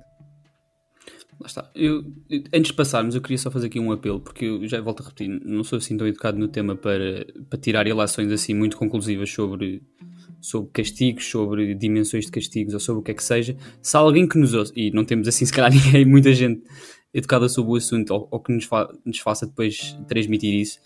Lá 1.41 1.47
está. 1.47 1.71
Eu, 1.75 2.05
antes 2.53 2.67
de 2.67 2.75
passarmos, 2.75 3.15
eu 3.15 3.23
queria 3.23 3.39
só 3.39 3.51
fazer 3.51 3.69
aqui 3.69 3.81
um 3.81 3.91
apelo, 3.91 4.21
porque 4.21 4.45
eu 4.45 4.69
já 4.69 4.79
volto 4.79 5.03
a 5.03 5.07
repetir, 5.07 5.41
não 5.43 5.65
sou 5.65 5.79
assim 5.79 5.97
tão 5.97 6.07
educado 6.07 6.39
no 6.39 6.49
tema 6.49 6.77
para, 6.77 7.25
para 7.49 7.59
tirar 7.59 7.87
ilações 7.87 8.31
assim 8.31 8.53
muito 8.53 8.77
conclusivas 8.77 9.31
sobre, 9.33 9.83
sobre 10.41 10.71
castigos, 10.73 11.27
sobre 11.29 11.75
dimensões 11.75 12.27
de 12.27 12.31
castigos 12.31 12.75
ou 12.75 12.81
sobre 12.81 13.01
o 13.01 13.03
que 13.03 13.11
é 13.11 13.15
que 13.15 13.25
seja. 13.25 13.57
Se 13.83 13.97
há 13.97 14.01
alguém 14.01 14.27
que 14.29 14.39
nos 14.39 14.55
ouça, 14.55 14.73
e 14.77 14.91
não 14.91 15.05
temos 15.05 15.27
assim 15.29 15.45
se 15.45 15.53
calhar 15.53 15.71
ninguém, 15.75 16.05
muita 16.05 16.33
gente 16.33 16.63
educada 17.13 17.49
sobre 17.49 17.73
o 17.73 17.77
assunto 17.77 18.11
ou, 18.13 18.29
ou 18.31 18.41
que 18.41 18.53
nos, 18.53 18.65
fa- 18.65 18.89
nos 19.05 19.19
faça 19.19 19.47
depois 19.47 19.97
transmitir 20.07 20.53
isso, 20.55 20.79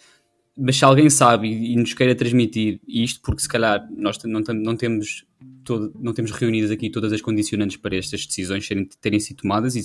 mas 0.57 0.77
se 0.77 0.85
alguém 0.85 1.09
sabe 1.11 1.49
e, 1.49 1.73
e 1.73 1.77
nos 1.77 1.95
queira 1.95 2.15
transmitir 2.15 2.81
isto, 2.87 3.21
porque 3.23 3.43
se 3.43 3.49
calhar 3.49 3.87
nós 3.97 4.19
não, 4.25 4.41
não 4.41 4.77
temos 4.77 5.25
todo, 5.65 5.93
não 6.01 6.13
temos 6.13 6.31
reunidas 6.31 6.71
aqui 6.71 6.91
todas 6.91 7.13
as 7.13 7.21
condicionantes 7.21 7.77
para 7.77 7.97
estas 7.97 8.27
decisões 8.27 8.67
serem, 8.67 8.89
terem 9.01 9.19
sido 9.19 9.39
tomadas 9.39 9.75
e 9.77 9.83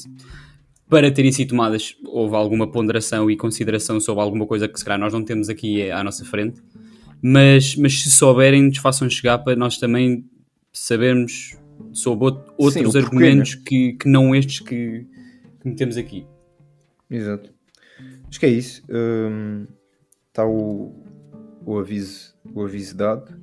para 0.90 1.12
terem 1.12 1.32
sido 1.32 1.50
tomadas 1.50 1.96
houve 2.06 2.36
alguma 2.36 2.70
ponderação 2.72 3.30
e 3.30 3.36
consideração 3.36 4.00
sobre 4.00 4.22
alguma 4.22 4.46
coisa 4.46 4.68
que 4.68 4.78
se 4.78 4.86
calhar 4.86 5.00
nós 5.00 5.12
não 5.12 5.24
temos 5.24 5.50
aqui 5.50 5.90
à 5.92 6.04
nossa 6.04 6.24
frente 6.24 6.62
mas, 7.22 7.76
mas 7.76 8.02
se 8.04 8.12
souberem 8.12 8.64
nos 8.64 8.78
façam 8.78 9.10
chegar 9.10 9.38
para 9.40 9.56
nós 9.56 9.78
também 9.78 10.26
sabermos 10.74 11.58
sobre 11.94 12.26
out- 12.26 12.52
outros 12.58 12.84
porquê, 12.84 12.98
argumentos 12.98 13.56
que, 13.56 13.94
que 13.94 14.08
não 14.10 14.36
estes 14.36 14.60
que, 14.60 15.06
que 15.62 15.68
metemos 15.70 15.98
aqui 15.98 16.26
Exato. 17.10 17.50
Acho 18.30 18.40
que 18.40 18.46
é 18.46 18.50
isso. 18.50 18.84
Está 20.28 20.46
o, 20.46 20.94
o, 21.66 21.80
aviso, 21.80 22.34
o 22.54 22.62
aviso 22.64 22.98
dado. 22.98 23.34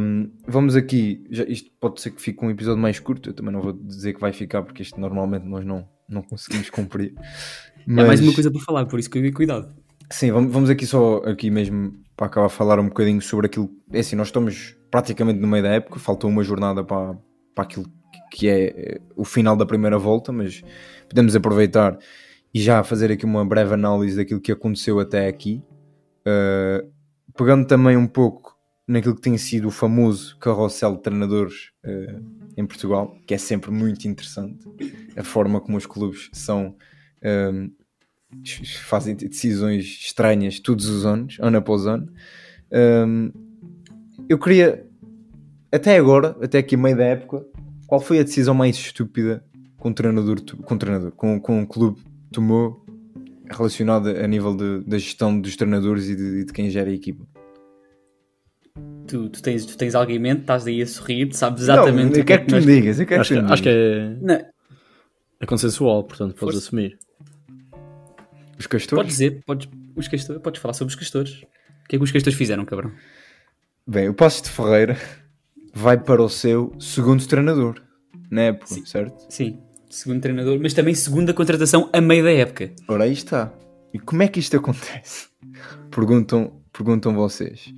Hum, 0.00 0.30
vamos 0.46 0.76
aqui. 0.76 1.24
Já, 1.30 1.42
isto 1.44 1.70
pode 1.80 2.00
ser 2.00 2.10
que 2.10 2.22
fique 2.22 2.44
um 2.44 2.50
episódio 2.50 2.80
mais 2.80 3.00
curto. 3.00 3.30
Eu 3.30 3.34
também 3.34 3.52
não 3.52 3.60
vou 3.60 3.72
dizer 3.72 4.12
que 4.14 4.20
vai 4.20 4.32
ficar, 4.32 4.62
porque 4.62 4.82
isto 4.82 5.00
normalmente 5.00 5.44
nós 5.46 5.64
não, 5.64 5.84
não 6.08 6.22
conseguimos 6.22 6.70
cumprir. 6.70 7.12
há 7.18 7.22
mais 7.92 8.08
Mas- 8.08 8.20
uma 8.20 8.32
coisa 8.34 8.50
para 8.52 8.60
falar 8.60 8.86
por 8.86 9.00
isso 9.00 9.10
que 9.10 9.32
cuidado 9.32 9.74
Sim, 10.10 10.30
vamos, 10.30 10.52
vamos 10.52 10.70
aqui 10.70 10.86
só 10.86 11.16
aqui 11.24 11.50
mesmo 11.50 11.94
para 12.16 12.26
acabar 12.26 12.46
a 12.46 12.50
falar 12.50 12.78
um 12.78 12.88
bocadinho 12.88 13.20
sobre 13.20 13.46
aquilo. 13.46 13.70
É 13.92 14.00
assim, 14.00 14.16
nós 14.16 14.28
estamos 14.28 14.76
praticamente 14.90 15.40
no 15.40 15.48
meio 15.48 15.62
da 15.62 15.70
época, 15.70 15.98
faltou 15.98 16.30
uma 16.30 16.42
jornada 16.42 16.84
para, 16.84 17.16
para 17.54 17.64
aquilo 17.64 17.86
que 18.30 18.48
é 18.48 18.66
eh, 18.66 19.00
o 19.16 19.24
final 19.24 19.56
da 19.56 19.66
primeira 19.66 19.98
volta, 19.98 20.32
mas 20.32 20.62
podemos 21.08 21.34
aproveitar 21.34 21.98
e 22.52 22.60
já 22.60 22.82
fazer 22.84 23.10
aqui 23.10 23.24
uma 23.24 23.44
breve 23.44 23.74
análise 23.74 24.16
daquilo 24.16 24.40
que 24.40 24.52
aconteceu 24.52 25.00
até 25.00 25.26
aqui, 25.26 25.62
Uh, 26.26 26.90
pegando 27.36 27.66
também 27.66 27.98
um 27.98 28.06
pouco 28.06 28.58
naquilo 28.88 29.14
que 29.14 29.20
tem 29.20 29.36
sido 29.36 29.68
o 29.68 29.70
famoso 29.70 30.38
carrossel 30.38 30.96
de 30.96 31.02
treinadores 31.02 31.70
uh, 31.84 32.24
em 32.56 32.66
Portugal, 32.66 33.14
que 33.26 33.34
é 33.34 33.38
sempre 33.38 33.70
muito 33.70 34.08
interessante, 34.08 34.66
a 35.16 35.22
forma 35.22 35.60
como 35.60 35.76
os 35.76 35.86
clubes 35.86 36.30
são. 36.32 36.76
Fazem 38.84 39.14
decisões 39.14 39.84
estranhas 39.84 40.60
todos 40.60 40.86
os 40.88 41.04
anos, 41.06 41.36
ano 41.40 41.56
após 41.58 41.86
ano. 41.86 42.08
Um, 42.72 43.30
eu 44.28 44.38
queria, 44.38 44.86
até 45.72 45.96
agora, 45.96 46.36
até 46.42 46.58
aqui 46.58 46.76
meio 46.76 46.96
da 46.96 47.04
época, 47.04 47.44
qual 47.86 48.00
foi 48.00 48.18
a 48.20 48.22
decisão 48.22 48.54
mais 48.54 48.76
estúpida 48.76 49.44
que 49.80 49.88
um 49.88 49.92
treinador, 49.92 50.40
com 50.62 50.74
um 50.74 50.78
treinador, 50.78 51.12
com, 51.12 51.38
com 51.40 51.60
um 51.60 51.66
clube 51.66 52.00
tomou 52.32 52.84
relacionada 53.50 54.24
a 54.24 54.26
nível 54.26 54.56
de- 54.56 54.80
da 54.86 54.96
gestão 54.98 55.38
dos 55.38 55.54
treinadores 55.56 56.08
e 56.08 56.16
de, 56.16 56.44
de 56.46 56.52
quem 56.52 56.70
gera 56.70 56.88
a 56.90 56.94
equipa? 56.94 57.26
tu, 59.06 59.28
tu, 59.28 59.42
tens, 59.42 59.66
tu 59.66 59.76
tens 59.76 59.94
alguém 59.94 60.16
em 60.16 60.18
mente 60.18 60.40
estás 60.40 60.66
aí 60.66 60.80
a 60.80 60.86
sorrir 60.86 61.30
sabes 61.34 61.64
exatamente 61.64 62.10
não, 62.12 62.16
eu 62.16 62.22
o 62.22 62.24
que 62.24 62.32
é 62.32 62.38
quero 62.38 62.40
que 62.46 62.48
tu 62.48 62.54
me 62.56 62.74
digas, 62.74 62.98
eu 62.98 63.06
quero 63.06 63.20
Acho 63.20 63.34
que, 63.34 63.40
que 63.46 63.52
acho 63.52 63.62
que 63.62 63.68
é, 63.68 64.16
Não, 64.20 64.34
é 65.40 65.46
consensual, 65.46 66.04
portanto 66.04 66.30
podes 66.34 66.54
Força. 66.54 66.58
assumir. 66.58 66.98
Os 68.58 68.66
castores? 68.66 69.02
podes 69.02 69.12
dizer 69.12 69.42
podes, 69.44 69.68
os 69.96 70.08
castores, 70.08 70.42
podes 70.42 70.60
falar 70.60 70.74
sobre 70.74 70.92
os 70.92 70.98
castores 70.98 71.42
o 71.42 71.88
que 71.88 71.96
é 71.96 71.98
que 71.98 72.04
os 72.04 72.12
castores 72.12 72.38
fizeram 72.38 72.64
cabrão 72.64 72.92
Bem, 73.86 74.08
o 74.08 74.14
Passos 74.14 74.42
de 74.42 74.50
Ferreira 74.50 74.96
vai 75.72 75.98
para 75.98 76.22
o 76.22 76.28
seu 76.28 76.74
segundo 76.78 77.26
treinador 77.26 77.82
na 78.30 78.42
época, 78.42 78.74
certo? 78.86 79.26
sim 79.28 79.60
segundo 79.90 80.20
treinador 80.20 80.58
mas 80.60 80.74
também 80.74 80.94
segunda 80.94 81.32
contratação 81.34 81.90
a 81.92 82.00
meio 82.00 82.24
da 82.24 82.32
época 82.32 82.72
Ora, 82.88 83.04
aí 83.04 83.12
está. 83.12 83.52
E 83.92 83.98
como 83.98 84.24
é 84.24 84.28
que 84.28 84.40
isto 84.40 84.56
acontece? 84.56 85.28
Perguntam, 85.88 86.60
perguntam 86.72 87.14
vocês. 87.14 87.72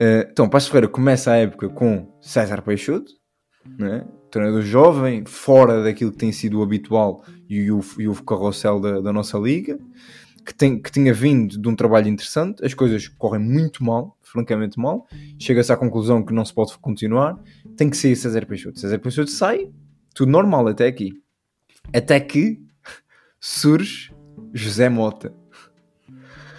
Eh, 0.00 0.26
então, 0.30 0.48
Passos 0.48 0.70
Ferreira 0.70 0.88
começa 0.88 1.32
a 1.32 1.36
época 1.36 1.68
com 1.68 2.10
César 2.20 2.62
Peixoto, 2.62 3.12
né? 3.78 4.06
Treinador 4.34 4.62
jovem, 4.62 5.24
fora 5.24 5.82
daquilo 5.82 6.10
que 6.10 6.18
tem 6.18 6.32
sido 6.32 6.58
o 6.58 6.62
habitual 6.62 7.24
e 7.48 7.70
o, 7.70 7.80
e 7.98 8.08
o 8.08 8.14
carrossel 8.22 8.80
da, 8.80 9.00
da 9.00 9.12
nossa 9.12 9.38
liga, 9.38 9.78
que, 10.44 10.52
tem, 10.52 10.80
que 10.80 10.90
tinha 10.90 11.14
vindo 11.14 11.56
de 11.56 11.68
um 11.68 11.76
trabalho 11.76 12.08
interessante. 12.08 12.64
As 12.64 12.74
coisas 12.74 13.06
correm 13.06 13.40
muito 13.40 13.84
mal, 13.84 14.18
francamente 14.22 14.78
mal. 14.78 15.06
Chega-se 15.38 15.72
à 15.72 15.76
conclusão 15.76 16.24
que 16.24 16.34
não 16.34 16.44
se 16.44 16.52
pode 16.52 16.76
continuar. 16.78 17.38
Tem 17.76 17.88
que 17.88 17.96
sair 17.96 18.16
César 18.16 18.44
Peixoto. 18.44 18.80
César 18.80 18.98
Peixoto 18.98 19.30
sai 19.30 19.70
tudo 20.12 20.32
normal 20.32 20.66
até 20.66 20.86
aqui. 20.86 21.12
Até 21.92 22.18
que 22.18 22.60
surge 23.38 24.12
José 24.52 24.88
Mota. 24.88 25.32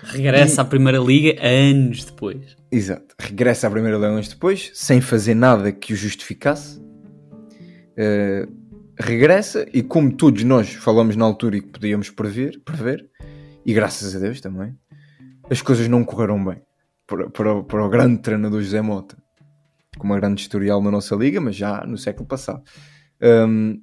Regressa 0.03 0.61
à 0.61 0.65
Primeira 0.65 0.99
Liga 0.99 1.36
anos 1.45 2.05
depois. 2.05 2.55
Exato. 2.71 3.15
Regressa 3.19 3.67
à 3.67 3.71
Primeira 3.71 3.97
Liga 3.97 4.07
anos 4.07 4.30
depois, 4.30 4.71
sem 4.73 5.01
fazer 5.01 5.34
nada 5.34 5.71
que 5.71 5.93
o 5.93 5.95
justificasse. 5.95 6.84
Uh, 7.97 8.51
regressa 8.97 9.65
e 9.73 9.81
como 9.83 10.11
todos 10.11 10.43
nós 10.43 10.73
falamos 10.73 11.15
na 11.15 11.25
altura 11.25 11.57
e 11.57 11.61
que 11.61 11.69
podíamos 11.69 12.09
prever, 12.09 12.61
prever 12.63 13.09
e 13.65 13.73
graças 13.73 14.15
a 14.15 14.19
Deus 14.19 14.39
também, 14.39 14.77
as 15.49 15.61
coisas 15.61 15.87
não 15.87 16.03
correram 16.03 16.43
bem 16.43 16.61
para, 17.07 17.29
para, 17.29 17.63
para 17.63 17.85
o 17.85 17.89
grande 17.89 18.21
treinador 18.21 18.61
José 18.61 18.81
Mota, 18.81 19.17
com 19.97 20.05
uma 20.05 20.19
grande 20.19 20.41
historial 20.41 20.81
na 20.81 20.91
nossa 20.91 21.15
liga, 21.15 21.41
mas 21.41 21.55
já 21.55 21.85
no 21.85 21.97
século 21.97 22.27
passado. 22.27 22.63
Um, 23.21 23.81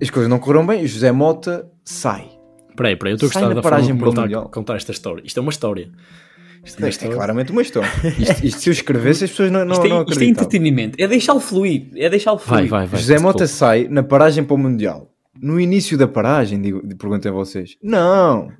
as 0.00 0.10
coisas 0.10 0.28
não 0.28 0.38
correram 0.38 0.66
bem 0.66 0.82
e 0.82 0.86
José 0.86 1.12
Mota 1.12 1.70
sai. 1.84 2.30
Peraí, 2.76 2.96
peraí, 2.96 3.12
eu 3.12 3.16
estou 3.16 3.28
a 3.28 3.32
gostar 3.32 3.54
da 3.54 3.62
forma 3.62 4.04
contar, 4.04 4.48
contar 4.48 4.76
esta 4.76 4.90
história. 4.90 5.22
Isto 5.24 5.38
é 5.38 5.40
uma 5.40 5.50
história. 5.50 5.92
Isto 6.64 6.84
é, 6.84 6.88
é, 6.88 7.14
claramente 7.14 7.52
uma 7.52 7.62
história. 7.62 7.90
Isto, 8.18 8.44
isto, 8.44 8.60
se 8.60 8.70
eu 8.70 8.72
escrevesse, 8.72 9.24
as 9.24 9.30
pessoas 9.30 9.50
não, 9.50 9.64
não, 9.64 9.74
isto, 9.74 9.86
é, 9.86 9.88
não 9.88 10.02
isto 10.02 10.22
é 10.22 10.24
entretenimento. 10.24 10.96
É 10.98 11.06
deixá-lo 11.06 11.40
fluir. 11.40 11.88
É 11.94 12.08
deixá-lo 12.08 12.38
fluir. 12.38 12.68
Vai, 12.68 12.80
vai, 12.80 12.86
vai. 12.86 13.00
José 13.00 13.18
Mota 13.18 13.46
sai 13.46 13.86
na 13.88 14.02
paragem 14.02 14.42
para 14.42 14.54
o 14.54 14.58
Mundial. 14.58 15.10
No 15.40 15.60
início 15.60 15.98
da 15.98 16.08
paragem, 16.08 16.60
digo, 16.60 16.80
perguntei 16.96 17.30
a 17.30 17.34
vocês. 17.34 17.76
Não. 17.82 18.50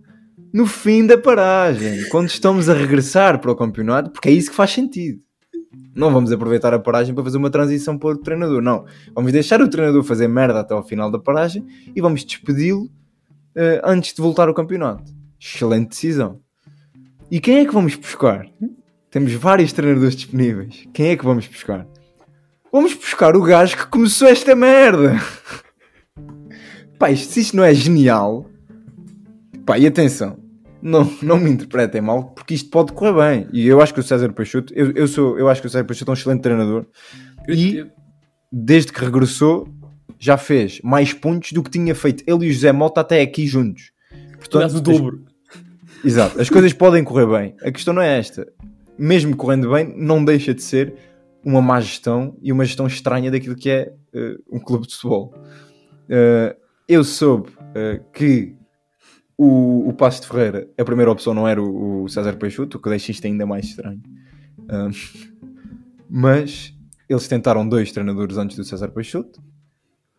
No 0.52 0.66
fim 0.66 1.06
da 1.06 1.16
paragem. 1.16 2.08
Quando 2.10 2.28
estamos 2.28 2.68
a 2.68 2.74
regressar 2.74 3.40
para 3.40 3.50
o 3.50 3.56
campeonato, 3.56 4.10
porque 4.10 4.28
é 4.28 4.32
isso 4.32 4.50
que 4.50 4.56
faz 4.56 4.70
sentido. 4.70 5.20
Não 5.94 6.12
vamos 6.12 6.30
aproveitar 6.32 6.74
a 6.74 6.78
paragem 6.78 7.14
para 7.14 7.24
fazer 7.24 7.38
uma 7.38 7.50
transição 7.50 7.96
para 7.96 8.10
o 8.10 8.18
treinador. 8.18 8.60
Não. 8.60 8.84
Vamos 9.14 9.32
deixar 9.32 9.60
o 9.60 9.68
treinador 9.68 10.02
fazer 10.02 10.28
merda 10.28 10.60
até 10.60 10.74
ao 10.74 10.82
final 10.82 11.10
da 11.10 11.18
paragem 11.18 11.64
e 11.94 12.00
vamos 12.00 12.24
despedi-lo 12.24 12.84
uh, 12.84 13.80
antes 13.84 14.12
de 14.12 14.20
voltar 14.20 14.48
ao 14.48 14.54
campeonato. 14.54 15.12
Excelente 15.40 15.88
decisão. 15.90 16.43
E 17.34 17.40
quem 17.40 17.58
é 17.58 17.64
que 17.64 17.74
vamos 17.74 17.96
buscar? 17.96 18.46
Temos 19.10 19.32
vários 19.32 19.72
treinadores 19.72 20.14
disponíveis. 20.14 20.86
Quem 20.94 21.08
é 21.08 21.16
que 21.16 21.24
vamos 21.24 21.48
buscar? 21.48 21.84
Vamos 22.72 22.94
buscar 22.94 23.34
o 23.34 23.42
gajo 23.42 23.76
que 23.76 23.88
começou 23.88 24.28
esta 24.28 24.54
merda. 24.54 25.16
Pá, 26.96 27.10
isto, 27.10 27.32
se 27.32 27.40
isto 27.40 27.56
não 27.56 27.64
é 27.64 27.74
genial. 27.74 28.48
Pá, 29.66 29.76
e 29.76 29.84
atenção. 29.84 30.38
Não, 30.80 31.12
não 31.20 31.36
me 31.36 31.50
interpretem 31.50 32.00
mal, 32.00 32.22
porque 32.36 32.54
isto 32.54 32.70
pode 32.70 32.92
correr 32.92 33.14
bem. 33.14 33.48
E 33.52 33.66
eu 33.66 33.80
acho 33.80 33.92
que 33.92 33.98
o 33.98 34.04
César 34.04 34.32
Peixoto, 34.32 34.72
eu, 34.72 34.92
eu, 34.92 35.08
sou, 35.08 35.36
eu 35.36 35.48
acho 35.48 35.60
que 35.60 35.66
o 35.66 35.70
César 35.70 35.84
Peixoto 35.84 36.12
é 36.12 36.12
um 36.12 36.14
excelente 36.14 36.42
treinador. 36.42 36.86
E 37.48 37.84
desde 38.52 38.92
que 38.92 39.04
regressou, 39.04 39.66
já 40.20 40.36
fez 40.36 40.80
mais 40.84 41.12
pontos 41.12 41.50
do 41.50 41.64
que 41.64 41.70
tinha 41.70 41.96
feito 41.96 42.22
ele 42.28 42.46
e 42.46 42.50
o 42.50 42.52
José 42.52 42.70
Mota 42.70 43.00
até 43.00 43.20
aqui 43.22 43.44
juntos. 43.44 43.90
Portanto, 44.38 44.76
o 44.76 44.80
dobro. 44.80 45.33
Exato, 46.04 46.38
as 46.38 46.50
coisas 46.50 46.72
podem 46.74 47.02
correr 47.02 47.26
bem. 47.26 47.56
A 47.62 47.72
questão 47.72 47.94
não 47.94 48.02
é 48.02 48.18
esta. 48.18 48.46
Mesmo 48.98 49.34
correndo 49.34 49.70
bem, 49.70 49.94
não 49.96 50.22
deixa 50.22 50.52
de 50.52 50.62
ser 50.62 50.94
uma 51.42 51.62
má 51.62 51.80
gestão 51.80 52.36
e 52.42 52.52
uma 52.52 52.64
gestão 52.64 52.86
estranha 52.86 53.30
daquilo 53.30 53.56
que 53.56 53.70
é 53.70 53.92
uh, 54.14 54.56
um 54.56 54.60
clube 54.60 54.86
de 54.86 54.94
futebol. 54.94 55.34
Uh, 56.04 56.54
eu 56.86 57.02
soube 57.02 57.48
uh, 57.50 58.04
que 58.12 58.54
o, 59.36 59.88
o 59.88 59.92
Passo 59.94 60.22
de 60.22 60.28
Ferreira, 60.28 60.68
a 60.78 60.84
primeira 60.84 61.10
opção 61.10 61.32
não 61.32 61.48
era 61.48 61.60
o, 61.60 62.04
o 62.04 62.08
César 62.08 62.36
Peixoto, 62.36 62.76
o 62.76 62.80
que 62.80 62.90
deixa 62.90 63.10
isto 63.10 63.26
ainda 63.26 63.46
mais 63.46 63.64
estranho. 63.64 64.02
mas 66.08 66.74
eles 67.08 67.26
tentaram 67.26 67.66
dois 67.66 67.90
treinadores 67.92 68.36
antes 68.36 68.56
do 68.58 68.64
César 68.64 68.88
Peixoto, 68.90 69.42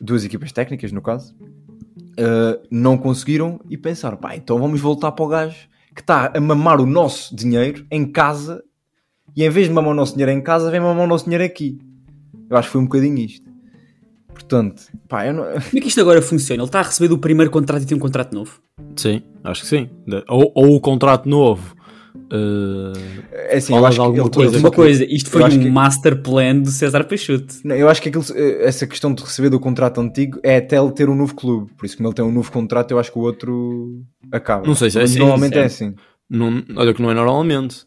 duas 0.01 0.25
equipas 0.25 0.51
técnicas 0.51 0.91
no 0.91 1.01
caso, 1.01 1.35
não 2.69 2.97
conseguiram 2.97 3.59
e 3.69 3.77
pensaram, 3.77 4.17
pá, 4.17 4.35
então 4.35 4.59
vamos 4.59 4.81
voltar 4.81 5.11
para 5.11 5.25
o 5.25 5.27
gajo 5.27 5.69
que 5.95 6.01
está 6.01 6.31
a 6.35 6.41
mamar 6.41 6.81
o 6.81 6.85
nosso 6.85 7.33
dinheiro 7.33 7.85
em 7.89 8.05
casa 8.05 8.61
e 9.35 9.43
em 9.43 9.49
vez 9.49 9.67
de 9.67 9.73
mamar 9.73 9.91
o 9.91 9.95
nosso 9.95 10.13
dinheiro 10.13 10.31
em 10.31 10.41
casa, 10.41 10.69
vem 10.69 10.79
mamar 10.79 11.05
o 11.05 11.07
nosso 11.07 11.23
dinheiro 11.23 11.43
aqui. 11.43 11.79
Eu 12.49 12.57
acho 12.57 12.67
que 12.67 12.73
foi 12.73 12.81
um 12.81 12.85
bocadinho 12.85 13.17
isto. 13.17 13.49
Portanto, 14.33 14.83
pá, 15.07 15.25
eu 15.25 15.33
não... 15.33 15.43
Como 15.43 15.57
é 15.57 15.81
que 15.81 15.87
isto 15.87 16.01
agora 16.01 16.21
funciona? 16.21 16.61
Ele 16.61 16.67
está 16.67 16.79
a 16.79 16.83
receber 16.83 17.07
do 17.07 17.17
primeiro 17.17 17.49
contrato 17.49 17.83
e 17.83 17.85
tem 17.85 17.97
um 17.97 18.01
contrato 18.01 18.33
novo? 18.33 18.61
Sim, 18.95 19.23
acho 19.43 19.61
que 19.61 19.67
sim. 19.67 19.89
Ou, 20.27 20.51
ou 20.53 20.75
o 20.75 20.79
contrato 20.79 21.27
novo. 21.27 21.74
Uh, 22.31 22.93
é 23.31 23.57
assim, 23.57 23.75
eu 23.75 23.85
acho 23.85 24.01
alguma 24.01 24.29
coisa. 24.29 24.57
Uma 24.57 24.71
coisa, 24.71 25.05
isto 25.05 25.29
foi 25.29 25.43
um 25.43 25.49
que... 25.49 25.69
master 25.69 26.21
plan 26.21 26.59
do 26.59 26.71
César 26.71 27.03
Peixoto. 27.03 27.55
Não, 27.63 27.75
eu 27.75 27.87
acho 27.87 28.01
que 28.01 28.09
aquilo, 28.09 28.25
eh, 28.33 28.67
essa 28.67 28.87
questão 28.87 29.13
de 29.13 29.23
receber 29.23 29.49
do 29.49 29.59
contrato 29.59 30.01
antigo 30.01 30.39
é 30.43 30.57
até 30.57 30.77
ele 30.77 30.91
ter 30.91 31.07
um 31.07 31.15
novo 31.15 31.35
clube. 31.35 31.71
Por 31.77 31.85
isso, 31.85 31.95
como 31.95 32.09
ele 32.09 32.15
tem 32.15 32.25
um 32.25 32.31
novo 32.31 32.51
contrato, 32.51 32.91
eu 32.91 32.99
acho 32.99 33.11
que 33.11 33.19
o 33.19 33.21
outro 33.21 34.01
acaba. 34.31 34.65
Não 34.65 34.75
sei 34.75 34.89
se 34.89 34.99
é 34.99 35.03
assim. 35.03 35.19
Normalmente 35.19 35.57
é, 35.57 35.61
é 35.61 35.65
assim. 35.65 35.93
Não, 36.29 36.63
olha 36.75 36.93
que 36.93 37.01
não 37.01 37.11
é 37.11 37.13
normalmente. 37.13 37.85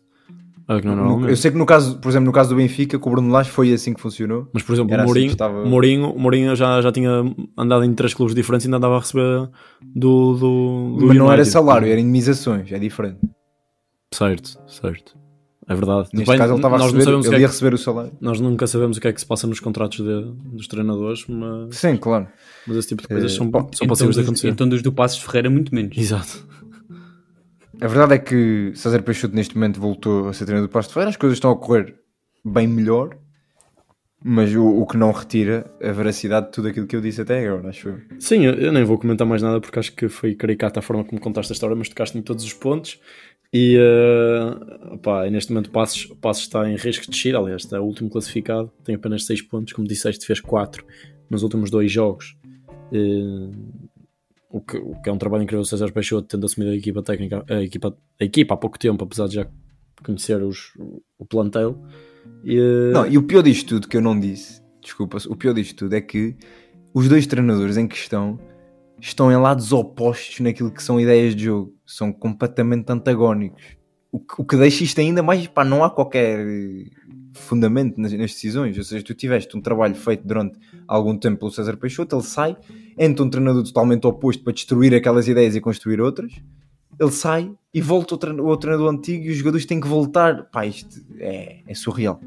Olha 0.68 0.80
que 0.80 0.86
não 0.86 0.92
é 0.92 0.96
normalmente. 0.96 1.30
Eu 1.30 1.36
sei 1.36 1.50
que 1.50 1.56
no 1.56 1.66
caso, 1.66 1.98
por 1.98 2.08
exemplo, 2.08 2.26
no 2.26 2.32
caso 2.32 2.50
do 2.50 2.56
Benfica, 2.56 2.96
com 2.96 3.08
o 3.08 3.12
Bruno 3.12 3.32
Lage 3.32 3.50
foi 3.50 3.72
assim 3.72 3.92
que 3.92 4.00
funcionou. 4.00 4.48
Mas, 4.52 4.62
por 4.62 4.74
exemplo, 4.74 4.94
o 4.94 5.04
Mourinho, 5.04 5.26
assim 5.26 5.32
estava... 5.32 5.64
Mourinho, 5.64 6.14
Mourinho 6.16 6.54
já, 6.54 6.80
já 6.80 6.92
tinha 6.92 7.10
andado 7.56 7.84
em 7.84 7.92
três 7.92 8.14
clubes 8.14 8.36
diferentes 8.36 8.66
e 8.66 8.68
ainda 8.68 8.76
andava 8.76 8.96
a 8.96 9.00
receber 9.00 9.48
do. 9.82 10.34
do, 10.34 10.38
do 10.38 10.92
Mas 10.92 11.02
United. 11.02 11.18
não 11.18 11.32
era 11.32 11.44
salário, 11.44 11.88
era 11.88 11.98
indemnizações, 12.00 12.70
é 12.70 12.78
diferente. 12.78 13.18
Certo, 14.12 14.58
certo. 14.66 15.18
É 15.68 15.74
verdade. 15.74 16.08
Neste 16.14 16.30
Bem, 16.30 16.38
caso 16.38 16.52
ele 16.54 16.58
estava 16.58 16.76
a 16.76 16.78
receber, 16.78 17.26
ele 17.26 17.36
é 17.36 17.40
ia 17.40 17.46
receber 17.46 17.74
o 17.74 17.78
salário. 17.78 18.12
Nós 18.20 18.40
nunca 18.40 18.66
sabemos 18.66 18.96
o 18.96 19.00
que 19.00 19.08
é 19.08 19.12
que 19.12 19.20
se 19.20 19.26
passa 19.26 19.46
nos 19.46 19.60
contratos 19.60 19.98
de, 19.98 20.32
dos 20.56 20.66
treinadores, 20.66 21.26
mas... 21.28 21.76
Sim, 21.76 21.96
claro. 21.98 22.26
Mas 22.66 22.78
esse 22.78 22.88
tipo 22.88 23.02
de 23.02 23.08
coisas 23.08 23.32
é... 23.32 23.36
são, 23.36 23.50
são 23.50 23.68
então 23.72 23.86
possíveis 23.86 24.16
de 24.16 24.22
acontecer. 24.22 24.48
Então 24.48 24.66
dos 24.66 24.80
do 24.80 24.90
Passos 24.90 25.22
Ferreira 25.22 25.50
muito 25.50 25.74
menos. 25.74 25.96
Exato. 25.96 26.48
A 27.80 27.86
verdade 27.86 28.14
é 28.14 28.18
que 28.18 28.72
César 28.74 29.02
Peixoto 29.02 29.36
neste 29.36 29.54
momento 29.54 29.78
voltou 29.78 30.28
a 30.28 30.32
ser 30.32 30.46
treinador 30.46 30.68
do 30.68 30.72
Passos 30.72 30.92
Ferreira, 30.92 31.10
as 31.10 31.16
coisas 31.16 31.36
estão 31.36 31.50
a 31.50 31.56
correr 31.56 31.94
bem 32.42 32.66
melhor, 32.66 33.16
mas 34.24 34.52
o, 34.54 34.66
o, 34.66 34.86
que 34.86 34.96
não 34.96 35.12
retira 35.12 35.70
a 35.80 35.92
veracidade 35.92 36.46
de 36.46 36.52
tudo 36.52 36.68
aquilo 36.68 36.86
que 36.86 36.96
eu 36.96 37.00
disse 37.00 37.20
até 37.20 37.46
agora, 37.46 37.68
acho 37.68 37.90
eu. 37.90 38.00
Sim, 38.18 38.46
eu, 38.46 38.54
eu 38.54 38.72
nem 38.72 38.82
vou 38.82 38.98
comentar 38.98 39.26
mais 39.26 39.42
nada 39.42 39.60
porque 39.60 39.78
acho 39.78 39.92
que 39.92 40.08
foi 40.08 40.34
caricata 40.34 40.80
a 40.80 40.82
forma 40.82 41.04
como 41.04 41.20
contaste 41.20 41.52
a 41.52 41.54
história, 41.54 41.76
mas 41.76 41.88
tocaste-me 41.88 42.22
todos 42.22 42.42
os 42.42 42.52
pontos 42.52 42.98
e 43.52 43.78
uh, 43.78 44.94
opá, 44.94 45.28
neste 45.30 45.52
momento 45.52 45.68
o 45.68 45.70
Passos, 45.70 46.06
Passos 46.20 46.44
está 46.44 46.68
em 46.68 46.76
risco 46.76 47.04
de 47.04 47.10
descer, 47.10 47.34
aliás, 47.34 47.62
está 47.62 47.80
o 47.80 47.84
último 47.84 48.10
classificado, 48.10 48.70
tem 48.84 48.94
apenas 48.94 49.24
6 49.24 49.42
pontos, 49.42 49.72
como 49.72 49.88
disseste, 49.88 50.26
fez 50.26 50.40
4 50.40 50.84
nos 51.30 51.42
últimos 51.42 51.70
dois 51.70 51.90
jogos. 51.90 52.36
Uh, 52.92 53.50
o, 54.50 54.60
que, 54.60 54.76
o 54.76 55.00
que 55.02 55.08
é 55.08 55.12
um 55.12 55.18
trabalho 55.18 55.42
incrível, 55.42 55.62
o 55.62 55.64
César 55.64 55.92
Peixoto 55.92 56.28
tendo 56.28 56.44
assumido 56.46 56.72
a 56.72 56.76
equipa 56.76 57.02
técnica, 57.02 57.44
a 57.48 57.62
equipa, 57.62 57.96
a 58.20 58.24
equipa 58.24 58.54
há 58.54 58.56
pouco 58.56 58.78
tempo, 58.78 59.04
apesar 59.04 59.28
de 59.28 59.34
já 59.36 59.46
conhecer 60.02 60.42
os, 60.42 60.72
o 61.18 61.24
plantel. 61.24 61.82
E, 62.44 62.58
uh... 62.58 62.92
Não, 62.92 63.06
e 63.06 63.18
o 63.18 63.22
pior 63.22 63.42
disto 63.42 63.68
tudo 63.68 63.88
que 63.88 63.96
eu 63.96 64.02
não 64.02 64.18
disse, 64.18 64.62
desculpa, 64.80 65.18
o 65.28 65.36
pior 65.36 65.54
disto 65.54 65.76
tudo 65.76 65.94
é 65.94 66.00
que 66.00 66.36
os 66.94 67.08
dois 67.08 67.26
treinadores 67.26 67.76
em 67.76 67.86
questão 67.86 68.38
estão 69.00 69.30
em 69.30 69.36
lados 69.36 69.72
opostos 69.72 70.40
naquilo 70.40 70.70
que 70.70 70.82
são 70.82 71.00
ideias 71.00 71.34
de 71.34 71.44
jogo, 71.44 71.74
são 71.86 72.12
completamente 72.12 72.90
antagónicos. 72.90 73.62
O 74.10 74.18
que, 74.18 74.34
o 74.38 74.44
que 74.44 74.56
deixa 74.56 74.84
isto 74.84 75.00
ainda 75.00 75.22
mais, 75.22 75.46
pá, 75.46 75.64
não 75.64 75.84
há 75.84 75.90
qualquer 75.90 76.44
fundamento 77.38 78.00
nas, 78.00 78.12
nas, 78.12 78.32
decisões. 78.32 78.76
Ou 78.76 78.84
seja, 78.84 79.04
tu 79.04 79.14
tiveste 79.14 79.56
um 79.56 79.60
trabalho 79.60 79.94
feito 79.94 80.26
durante 80.26 80.58
algum 80.86 81.16
tempo 81.16 81.38
pelo 81.40 81.50
César 81.50 81.76
Peixoto, 81.76 82.16
ele 82.16 82.22
sai, 82.22 82.56
entra 82.98 83.24
um 83.24 83.30
treinador 83.30 83.62
totalmente 83.62 84.06
oposto 84.06 84.42
para 84.42 84.52
destruir 84.52 84.94
aquelas 84.94 85.28
ideias 85.28 85.54
e 85.54 85.60
construir 85.60 86.00
outras. 86.00 86.32
Ele 86.98 87.12
sai 87.12 87.50
e 87.72 87.80
volta 87.80 88.14
o, 88.14 88.18
treinador, 88.18 88.50
o 88.50 88.56
treinador 88.56 88.92
antigo 88.92 89.24
e 89.24 89.30
os 89.30 89.36
jogadores 89.36 89.66
têm 89.66 89.80
que 89.80 89.86
voltar. 89.86 90.44
Pá, 90.50 90.66
isto 90.66 91.00
é, 91.18 91.60
é 91.66 91.74
surreal. 91.74 92.20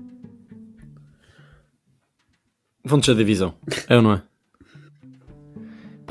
Vão 2.83 2.99
descer 2.99 3.15
divisão, 3.15 3.53
é 3.87 3.95
ou 3.95 4.01
não 4.01 4.13
é? 4.13 4.23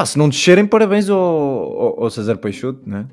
Pá, 0.01 0.07
se 0.07 0.17
não 0.17 0.31
descerem, 0.31 0.67
parabéns 0.67 1.11
ao, 1.11 1.19
ao, 1.19 2.05
ao 2.05 2.11
César 2.11 2.39
Peixoto, 2.39 2.89
né? 2.89 3.07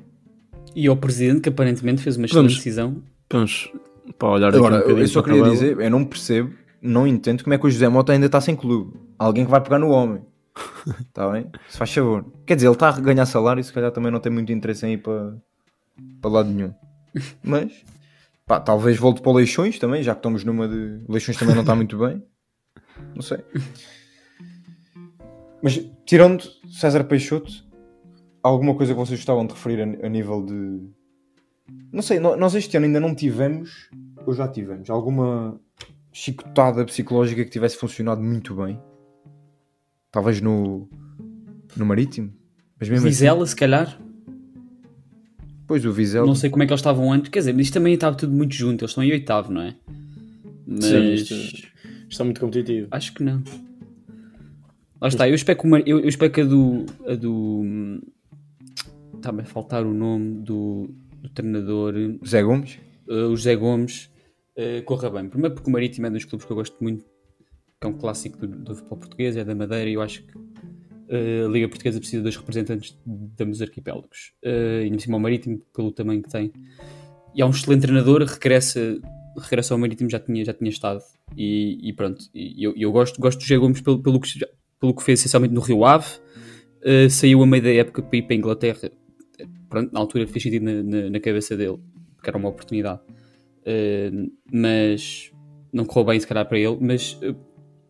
E 0.74 0.86
ao 0.86 0.96
presidente, 0.96 1.42
que 1.42 1.50
aparentemente 1.50 2.00
fez 2.00 2.16
uma 2.16 2.24
excelente 2.24 2.54
decisão. 2.54 3.02
Vamos 3.30 3.70
para 4.18 4.28
olhar 4.30 4.54
Agora, 4.54 4.88
um 4.88 4.98
eu 4.98 5.06
só 5.06 5.20
queria 5.20 5.42
dizer, 5.42 5.78
eu 5.78 5.90
não 5.90 6.02
percebo, 6.02 6.50
não 6.80 7.06
entendo 7.06 7.44
como 7.44 7.52
é 7.52 7.58
que 7.58 7.66
o 7.66 7.70
José 7.70 7.86
Mota 7.90 8.14
ainda 8.14 8.24
está 8.24 8.40
sem 8.40 8.56
clube. 8.56 8.98
Alguém 9.18 9.44
que 9.44 9.50
vai 9.50 9.60
pegar 9.60 9.78
no 9.78 9.90
homem. 9.90 10.22
Está 10.98 11.28
bem? 11.30 11.50
Se 11.68 11.76
faz 11.76 11.92
favor. 11.92 12.24
Quer 12.46 12.54
dizer, 12.54 12.68
ele 12.68 12.72
está 12.72 12.88
a 12.88 12.98
ganhar 12.98 13.26
salário 13.26 13.60
e 13.60 13.64
se 13.64 13.70
calhar 13.70 13.90
também 13.90 14.10
não 14.10 14.18
tem 14.18 14.32
muito 14.32 14.50
interesse 14.50 14.86
em 14.86 14.94
ir 14.94 15.02
para, 15.02 15.36
para 16.22 16.30
lado 16.30 16.48
nenhum. 16.48 16.72
Mas, 17.44 17.70
pá, 18.46 18.60
talvez 18.60 18.96
volte 18.96 19.20
para 19.20 19.30
o 19.30 19.34
Leixões 19.34 19.78
também, 19.78 20.02
já 20.02 20.14
que 20.14 20.20
estamos 20.20 20.42
numa 20.42 20.66
de. 20.66 21.04
O 21.06 21.12
Leixões 21.12 21.36
também 21.36 21.54
não 21.54 21.64
está 21.64 21.74
muito 21.74 21.98
bem. 21.98 22.22
Não 23.14 23.20
sei. 23.20 23.44
Mas 25.62 25.84
tirando 26.04 26.44
César 26.70 27.04
Peixoto, 27.04 27.50
alguma 28.42 28.74
coisa 28.74 28.92
que 28.92 28.98
vocês 28.98 29.18
gostavam 29.18 29.46
de 29.46 29.54
referir 29.54 29.80
a, 29.80 30.06
a, 30.06 30.08
nível 30.08 30.44
de. 30.44 30.80
Não 31.92 32.02
sei, 32.02 32.18
nós 32.18 32.54
este 32.54 32.76
ano 32.76 32.86
ainda 32.86 33.00
não 33.00 33.14
tivemos, 33.14 33.90
ou 34.26 34.32
já 34.32 34.48
tivemos, 34.48 34.88
alguma 34.88 35.60
chicotada 36.12 36.84
psicológica 36.84 37.44
que 37.44 37.50
tivesse 37.50 37.76
funcionado 37.76 38.22
muito 38.22 38.54
bem? 38.54 38.80
Talvez 40.10 40.40
no, 40.40 40.88
no 41.76 41.84
Marítimo. 41.84 42.32
Mas 42.78 42.88
mesmo 42.88 43.06
Vizela, 43.06 43.46
se 43.46 43.56
calhar. 43.56 43.88
assim, 43.88 43.98
pois 45.66 45.84
o 45.84 45.92
Vizela. 45.92 46.26
Não 46.26 46.34
sei 46.34 46.48
como 46.48 46.62
é 46.62 46.66
que 46.66 46.72
eles 46.72 46.80
estavam 46.80 47.12
antes. 47.12 47.28
Quer 47.28 47.40
dizer, 47.40 47.52
mas 47.52 47.66
isto 47.66 47.74
também 47.74 47.94
estava 47.94 48.16
tudo 48.16 48.32
muito 48.32 48.54
junto. 48.54 48.82
Eles 48.82 48.90
estão 48.90 49.04
em 49.04 49.12
oitavo, 49.12 49.52
não 49.52 49.62
é? 49.62 49.76
Mas 50.66 50.84
Sim, 50.84 51.12
isto, 51.12 51.34
isto 51.34 51.68
está 52.08 52.24
muito 52.24 52.40
competitivo. 52.40 52.88
acho 52.90 53.12
que 53.12 53.22
não. 53.22 53.42
Lá 55.00 55.08
está, 55.08 55.28
eu 55.28 55.34
espero 55.34 55.58
que, 55.58 55.66
o 55.66 55.70
Mar- 55.70 55.82
eu, 55.86 56.00
eu 56.00 56.08
espero 56.08 56.32
que 56.32 56.40
a 56.40 56.44
do. 56.44 56.86
A 57.06 57.14
do 57.14 58.00
Está-me 59.16 59.42
a 59.42 59.44
faltar 59.44 59.84
o 59.84 59.92
nome 59.92 60.42
do, 60.42 60.88
do 61.20 61.28
treinador, 61.30 61.94
Zé 62.26 62.42
Gomes. 62.42 62.78
eh, 63.08 63.12
o 63.24 63.34
José 63.36 63.56
Gomes, 63.56 64.10
eh, 64.56 64.80
corra 64.82 65.10
bem. 65.10 65.28
Primeiro 65.28 65.54
porque 65.56 65.68
o 65.68 65.72
Marítimo 65.72 66.06
é 66.06 66.10
um 66.10 66.12
dos 66.12 66.24
clubes 66.24 66.46
que 66.46 66.52
eu 66.52 66.56
gosto 66.56 66.76
muito, 66.80 67.04
que 67.80 67.86
é 67.86 67.88
um 67.88 67.94
clássico 67.94 68.38
do, 68.38 68.46
do 68.46 68.74
futebol 68.76 68.98
português, 68.98 69.36
é 69.36 69.44
da 69.44 69.54
Madeira, 69.56 69.90
e 69.90 69.94
eu 69.94 70.02
acho 70.02 70.22
que 70.22 70.32
eh, 71.08 71.42
a 71.44 71.48
Liga 71.48 71.68
Portuguesa 71.68 71.98
precisa 71.98 72.22
dos 72.22 72.36
representantes 72.36 72.96
de 73.04 73.44
ambos 73.44 73.56
os 73.58 73.62
arquipélagos. 73.62 74.32
Eh, 74.42 74.84
e 74.86 74.90
no 74.90 75.00
cima 75.00 75.16
o 75.16 75.20
Marítimo, 75.20 75.58
pelo 75.74 75.90
tamanho 75.90 76.22
que 76.22 76.30
tem. 76.30 76.52
E 77.34 77.42
é 77.42 77.44
um 77.44 77.50
excelente 77.50 77.82
treinador, 77.82 78.22
regressa, 78.22 79.00
regressa 79.36 79.74
ao 79.74 79.78
Marítimo, 79.80 80.08
já 80.08 80.20
tinha, 80.20 80.44
já 80.44 80.54
tinha 80.54 80.70
estado. 80.70 81.00
E, 81.36 81.88
e 81.88 81.92
pronto, 81.92 82.24
e 82.32 82.62
eu, 82.64 82.72
eu 82.76 82.92
gosto, 82.92 83.20
gosto 83.20 83.38
do 83.40 83.42
José 83.44 83.56
Gomes 83.58 83.80
pelo, 83.80 84.00
pelo, 84.00 84.20
que, 84.20 84.28
já- 84.38 84.46
pelo 84.80 84.94
que 84.94 85.02
fez 85.02 85.20
essencialmente 85.20 85.54
no 85.54 85.60
Rio 85.60 85.84
Ave. 85.84 86.06
Eh, 86.82 87.08
saiu 87.08 87.42
a 87.42 87.46
meio 87.46 87.62
da 87.62 87.72
época 87.72 88.02
para 88.02 88.16
ir 88.16 88.22
para 88.22 88.34
a 88.34 88.36
Inglaterra. 88.36 88.90
Pronto, 89.68 89.92
na 89.92 90.00
altura 90.00 90.26
fez 90.26 90.42
sentido 90.42 90.64
na, 90.64 90.82
na, 90.82 91.10
na 91.10 91.20
cabeça 91.20 91.56
dele, 91.56 91.78
porque 92.16 92.30
era 92.30 92.38
uma 92.38 92.48
oportunidade. 92.48 93.00
Uh, 93.60 94.32
mas 94.50 95.30
não 95.70 95.84
correu 95.84 96.06
bem 96.06 96.20
se 96.20 96.26
calhar 96.26 96.46
para 96.48 96.58
ele, 96.58 96.78
mas 96.80 97.12
uh, 97.22 97.36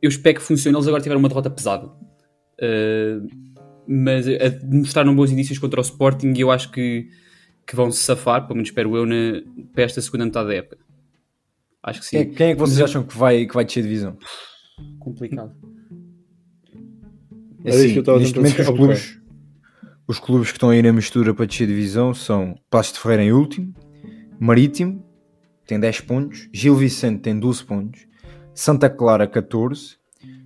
eu 0.03 0.09
espero 0.09 0.37
que 0.39 0.43
funcione. 0.43 0.77
Eles 0.77 0.89
agora 0.89 1.03
tiveram 1.03 1.21
uma 1.21 1.29
derrota 1.29 1.51
pesada, 1.51 1.89
Uh, 2.61 3.25
mas 3.87 4.27
uh, 4.27 4.33
mostraram 4.65 5.15
bons 5.15 5.31
indícios 5.31 5.61
contra 5.61 5.79
o 5.79 5.83
Sporting 5.83 6.33
e 6.37 6.41
eu 6.41 6.51
acho 6.51 6.73
que, 6.73 7.09
que 7.65 7.77
vão 7.77 7.89
se 7.93 8.03
safar, 8.03 8.43
pelo 8.43 8.57
menos 8.57 8.71
espero 8.71 8.97
eu, 8.97 9.07
na, 9.07 9.41
para 9.73 9.85
esta 9.85 10.01
segunda 10.01 10.25
metade 10.25 10.49
da 10.49 10.55
época. 10.57 10.79
Acho 11.81 12.01
que 12.01 12.07
sim. 12.07 12.17
Quem, 12.17 12.33
é- 12.33 12.35
quem 12.35 12.47
é 12.49 12.55
que 12.55 12.61
vocês 12.61 12.81
acham 12.81 13.05
que 13.05 13.17
vai, 13.17 13.47
que 13.47 13.55
vai 13.55 13.65
descer 13.65 13.85
divisão? 13.85 14.19
complicado. 14.99 15.55
É 17.65 17.71
assim, 17.71 17.99
estava 17.99 18.19
a 18.19 18.21
neste 18.21 18.37
momento 18.39 18.61
os 18.61 18.69
clubes, 18.69 19.21
os 20.07 20.19
clubes 20.19 20.49
que 20.51 20.57
estão 20.57 20.71
aí 20.71 20.83
na 20.83 20.93
mistura 20.93 21.35
para 21.35 21.47
descer 21.47 21.67
divisão 21.67 22.15
são 22.15 22.59
Passos 22.71 22.95
de 22.95 23.01
Ferreira 23.01 23.25
em 23.25 23.33
último, 23.33 23.75
Marítimo 24.39 25.05
tem 25.67 25.79
10 25.79 26.01
pontos, 26.03 26.49
Gil 26.53 26.77
Vicente 26.77 27.21
tem 27.21 27.39
12 27.39 27.65
pontos, 27.65 28.07
Santa 28.55 28.89
Clara 28.89 29.27
14, 29.27 29.97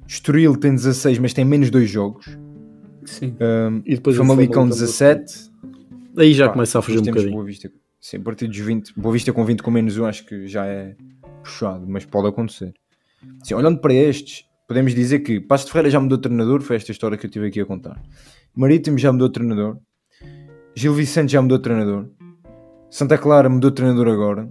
Estoril 0.07 0.57
tem 0.57 0.75
16 0.75 1.19
mas 1.19 1.33
tem 1.33 1.45
menos 1.45 1.71
2 1.71 1.89
jogos, 1.89 2.27
Sim. 3.05 3.37
um, 3.41 3.83
E 3.85 3.95
depois 3.95 4.17
Famalicão 4.17 4.63
Famalicão 4.63 4.69
17, 4.69 5.53
Aí 6.17 6.35
já 6.35 6.47
Pá, 6.47 6.53
começa 6.55 6.79
a 6.79 6.83
fugir 6.83 6.99
um 6.99 7.05
bocadinho. 7.05 7.33
Boa 7.33 7.45
Vista. 7.45 7.71
Sim, 8.01 8.19
a 8.19 8.21
partir 8.21 8.49
dos 8.49 8.59
20, 8.59 8.93
Boa 8.97 9.13
Vista 9.13 9.33
com 9.33 9.45
20 9.45 9.63
com 9.63 9.71
menos 9.71 9.97
1 9.97 10.05
acho 10.05 10.27
que 10.27 10.47
já 10.47 10.67
é 10.67 10.95
puxado, 11.43 11.87
mas 11.89 12.05
pode 12.05 12.29
acontecer. 12.29 12.75
Sim, 13.43 13.55
olhando 13.55 13.79
para 13.81 13.95
estes, 13.95 14.45
podemos 14.73 14.95
dizer 14.95 15.21
que 15.21 15.39
Passos 15.39 15.67
de 15.67 15.73
Ferreira 15.73 15.91
já 15.91 16.01
mudou 16.01 16.17
de 16.17 16.23
treinador, 16.23 16.63
foi 16.63 16.77
esta 16.77 16.91
história 16.93 17.19
que 17.19 17.27
eu 17.27 17.31
tive 17.31 17.47
aqui 17.49 17.61
a 17.61 17.67
contar. 17.67 18.03
Marítimo 18.57 18.97
já 18.99 19.13
mudou 19.13 19.29
de 19.29 19.35
treinador, 19.35 19.77
Gil 20.75 20.95
Vicente 20.95 21.31
já 21.33 21.43
mudou 21.43 21.59
de 21.59 21.65
treinador, 21.65 22.09
Santa 22.91 23.19
Clara 23.19 23.49
mudou 23.51 23.71
de 23.71 23.77
treinador 23.77 24.09
agora, 24.09 24.51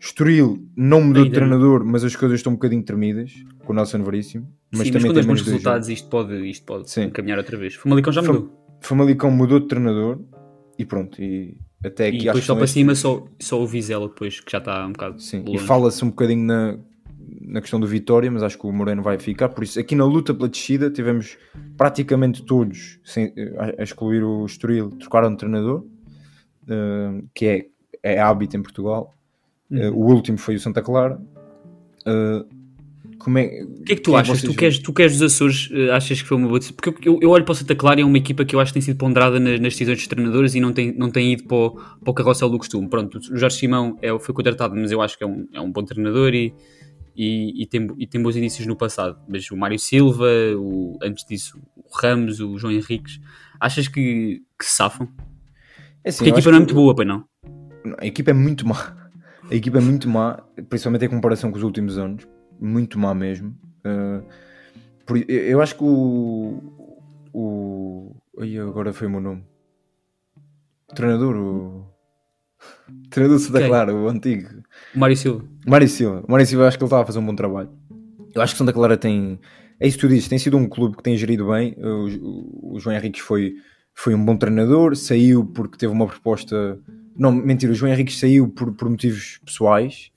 Estoril 0.00 0.68
não 0.76 1.00
mudou 1.00 1.22
de 1.24 1.28
Ainda 1.30 1.40
não. 1.40 1.48
treinador, 1.48 1.84
mas 1.84 2.04
as 2.04 2.14
coisas 2.14 2.40
estão 2.40 2.52
um 2.52 2.56
bocadinho 2.56 2.82
tremidas 2.82 3.32
com 3.64 3.72
o 3.72 3.76
Nelson 3.76 4.02
Veríssimo. 4.02 4.46
Mas 4.70 4.88
Sim, 4.88 4.92
mas 4.92 5.02
também 5.02 5.06
com 5.08 5.12
tem 5.14 5.20
os 5.20 5.26
bons 5.26 5.42
resultados 5.46 5.88
isto 5.88 6.08
pode, 6.10 6.50
isto 6.50 6.66
pode 6.66 6.90
Sim. 6.90 7.04
encaminhar 7.04 7.38
outra 7.38 7.56
vez. 7.56 7.74
Famalicão 7.76 8.12
já 8.12 8.20
mudou. 8.20 8.52
Famalicão 8.82 9.30
mudou 9.30 9.60
de 9.60 9.66
treinador 9.68 10.20
e 10.78 10.84
pronto. 10.84 11.22
E 11.22 11.56
até 11.82 12.08
aqui 12.08 12.18
E 12.18 12.24
depois 12.24 12.44
só 12.44 12.54
para 12.54 12.64
estes- 12.64 12.74
cima 12.74 12.94
só, 12.94 13.24
só 13.40 13.62
o 13.62 13.66
Vizela 13.66 14.08
depois, 14.08 14.40
que 14.40 14.50
já 14.52 14.58
está 14.58 14.84
um 14.86 14.92
bocado 14.92 15.22
Sim, 15.22 15.42
e 15.46 15.52
longe. 15.52 15.64
fala-se 15.66 16.04
um 16.04 16.08
bocadinho 16.10 16.44
na, 16.44 16.76
na 17.44 17.60
questão 17.60 17.78
do 17.78 17.86
Vitória, 17.86 18.30
mas 18.30 18.42
acho 18.42 18.58
que 18.58 18.66
o 18.66 18.72
Moreno 18.72 19.02
vai 19.02 19.18
ficar. 19.18 19.48
Por 19.50 19.64
isso, 19.64 19.78
aqui 19.78 19.94
na 19.94 20.04
luta 20.04 20.34
pela 20.34 20.48
descida, 20.48 20.90
tivemos 20.90 21.36
praticamente 21.76 22.42
todos, 22.42 22.98
sem, 23.04 23.32
a, 23.58 23.80
a 23.80 23.82
excluir 23.82 24.22
o 24.22 24.46
Estoril, 24.46 24.90
trocaram 24.90 25.30
de 25.30 25.36
treinador, 25.36 25.84
eh, 26.68 27.22
que 27.34 27.46
é, 27.46 27.66
é 28.02 28.20
hábito 28.20 28.56
em 28.56 28.62
Portugal. 28.62 29.12
Eh, 29.70 29.90
o 29.90 29.98
último 29.98 30.38
foi 30.38 30.54
o 30.54 30.60
Santa 30.60 30.82
Clara. 30.82 31.20
Eh, 32.06 32.44
como 33.18 33.38
é, 33.38 33.62
O 33.62 33.84
que 33.84 33.92
é 33.92 33.96
que 33.96 34.02
tu 34.02 34.16
achas? 34.16 34.42
Tu 34.42 34.54
queres, 34.54 34.78
tu 34.78 34.92
queres 34.92 35.18
dos 35.18 35.32
Açores, 35.32 35.70
eh, 35.72 35.90
achas 35.90 36.20
que 36.20 36.28
foi 36.28 36.36
uma 36.36 36.46
boa 36.46 36.58
decisão? 36.58 36.76
Porque 36.76 37.08
eu, 37.08 37.18
eu 37.22 37.30
olho 37.30 37.44
para 37.44 37.52
o 37.52 37.54
Santa 37.54 37.74
Clara 37.74 38.00
e 38.00 38.02
é 38.02 38.06
uma 38.06 38.18
equipa 38.18 38.44
que 38.44 38.54
eu 38.54 38.60
acho 38.60 38.70
que 38.70 38.74
tem 38.74 38.82
sido 38.82 38.96
ponderada 38.96 39.38
nas, 39.38 39.60
nas 39.60 39.72
decisões 39.72 39.98
dos 39.98 40.06
treinadores 40.06 40.54
e 40.54 40.60
não 40.60 40.72
tem, 40.72 40.92
não 40.92 41.10
tem 41.10 41.32
ido 41.32 41.44
para 41.44 41.56
o, 41.56 41.70
para 41.70 42.10
o 42.10 42.14
carrossel 42.14 42.50
do 42.50 42.58
costume. 42.58 42.88
Pronto, 42.88 43.18
o 43.18 43.36
Jorge 43.36 43.56
Simão 43.56 43.98
é, 44.02 44.16
foi 44.18 44.34
contratado, 44.34 44.74
mas 44.74 44.90
eu 44.90 45.00
acho 45.00 45.16
que 45.16 45.24
é 45.24 45.26
um, 45.26 45.46
é 45.52 45.60
um 45.60 45.70
bom 45.70 45.84
treinador 45.84 46.34
e, 46.34 46.52
e, 47.16 47.62
e 47.62 47.66
tem, 47.66 47.88
e 47.98 48.06
tem 48.06 48.22
bons 48.22 48.36
indícios 48.36 48.66
no 48.66 48.76
passado. 48.76 49.18
Mas 49.28 49.50
o 49.50 49.56
Mário 49.56 49.78
Silva, 49.78 50.26
o, 50.56 50.98
antes 51.02 51.24
disso, 51.24 51.60
o 51.76 51.82
Ramos, 51.96 52.40
o 52.40 52.58
João 52.58 52.72
Henriques, 52.72 53.20
achas 53.60 53.88
que, 53.88 54.42
que 54.58 54.64
se 54.64 54.72
safam? 54.72 55.08
É 56.02 56.08
assim, 56.10 56.18
Porque 56.18 56.30
a 56.30 56.32
equipa 56.34 56.50
não 56.50 56.56
é 56.56 56.60
muito 56.60 56.74
boa, 56.74 56.94
pois 56.94 57.06
não? 57.08 57.24
A 57.98 58.06
equipa 58.06 58.30
é 58.30 58.34
muito 58.34 58.66
má. 58.66 58.96
A 59.50 59.54
equipa 59.54 59.78
é 59.78 59.80
muito 59.80 60.08
má, 60.08 60.42
principalmente 60.68 61.04
em 61.04 61.08
comparação 61.08 61.50
com 61.50 61.58
os 61.58 61.62
últimos 61.62 61.98
anos. 61.98 62.26
Muito 62.58 62.98
má 62.98 63.14
mesmo. 63.14 63.56
Uh, 63.84 64.24
por- 65.04 65.18
eu- 65.30 65.60
acho 65.60 65.76
que 65.76 65.84
o. 65.84 66.98
o 67.32 68.16
ai, 68.40 68.56
agora 68.58 68.92
foi 68.92 69.06
o 69.06 69.10
meu 69.10 69.20
nome. 69.20 69.44
O 70.90 70.94
treinador, 70.94 71.36
o. 71.36 71.86
o 72.88 73.08
treinador 73.10 73.38
Santa 73.38 73.58
Quem? 73.58 73.68
Clara, 73.68 73.94
o 73.94 74.08
antigo. 74.08 74.62
O 74.94 74.98
Mário 74.98 75.16
Silva. 75.16 75.44
Mário 75.66 75.88
Silva. 75.88 76.24
Mário 76.28 76.46
Silva, 76.46 76.68
acho 76.68 76.78
que 76.78 76.84
ele 76.84 76.86
estava 76.86 77.02
a 77.02 77.06
fazer 77.06 77.18
um 77.18 77.26
bom 77.26 77.34
trabalho. 77.34 77.70
Eu 78.34 78.42
acho 78.42 78.54
que 78.54 78.58
Santa 78.58 78.72
Clara 78.72 78.96
tem. 78.96 79.38
É 79.80 79.86
isso 79.88 79.96
que 79.96 80.02
tu 80.06 80.08
dizes, 80.08 80.28
tem 80.28 80.38
sido 80.38 80.56
um 80.56 80.68
clube 80.68 80.96
que 80.96 81.02
tem 81.02 81.16
gerido 81.16 81.48
bem. 81.48 81.74
O, 81.78 82.06
o- 82.70 82.74
o 82.76 82.80
João 82.80 82.94
Henriques 82.96 83.20
foi, 83.22 83.54
foi 83.94 84.14
um 84.14 84.24
bom 84.24 84.36
treinador, 84.36 84.94
saiu 84.96 85.44
porque 85.44 85.76
teve 85.78 85.92
uma 85.92 86.06
proposta. 86.06 86.78
Não, 87.16 87.30
mentira, 87.32 87.72
o 87.72 87.74
João 87.74 87.92
Henriques 87.92 88.18
saiu 88.18 88.48
por, 88.48 88.72
por 88.72 88.88
motivos 88.88 89.38
pessoais. 89.44 90.10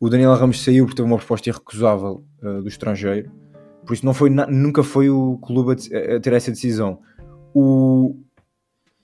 O 0.00 0.08
Daniel 0.08 0.34
Ramos 0.34 0.62
saiu 0.62 0.84
porque 0.84 0.96
teve 0.96 1.08
uma 1.08 1.16
proposta 1.18 1.48
irrecusável 1.48 2.24
uh, 2.42 2.62
do 2.62 2.68
estrangeiro. 2.68 3.30
Por 3.86 3.94
isso 3.94 4.04
não 4.04 4.14
foi 4.14 4.30
nunca 4.30 4.82
foi 4.82 5.08
o 5.10 5.38
clube 5.38 5.72
a, 5.72 6.16
a 6.16 6.20
ter 6.20 6.32
essa 6.32 6.50
decisão. 6.50 7.00
O. 7.54 8.16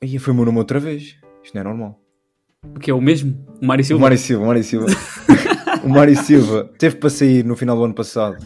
Aí 0.02 0.18
foi 0.18 0.32
o 0.32 0.36
meu 0.36 0.44
nome 0.44 0.58
outra 0.58 0.78
vez. 0.80 1.16
Isto 1.42 1.54
não 1.54 1.60
é 1.60 1.64
normal. 1.64 2.00
Porque 2.62 2.90
é 2.90 2.94
o 2.94 3.00
mesmo? 3.00 3.46
O 3.62 3.66
Mário 3.66 3.82
O 3.82 3.86
Silva? 3.86 4.02
Mário 4.02 4.18
Silva, 4.18 4.42
o 4.44 4.46
Mário 4.46 4.64
Silva. 4.64 4.86
o 5.84 5.88
Mário 5.88 6.16
Silva 6.16 6.64
teve 6.78 6.96
para 6.96 7.10
sair 7.10 7.44
no 7.44 7.56
final 7.56 7.76
do 7.76 7.84
ano 7.84 7.94
passado. 7.94 8.44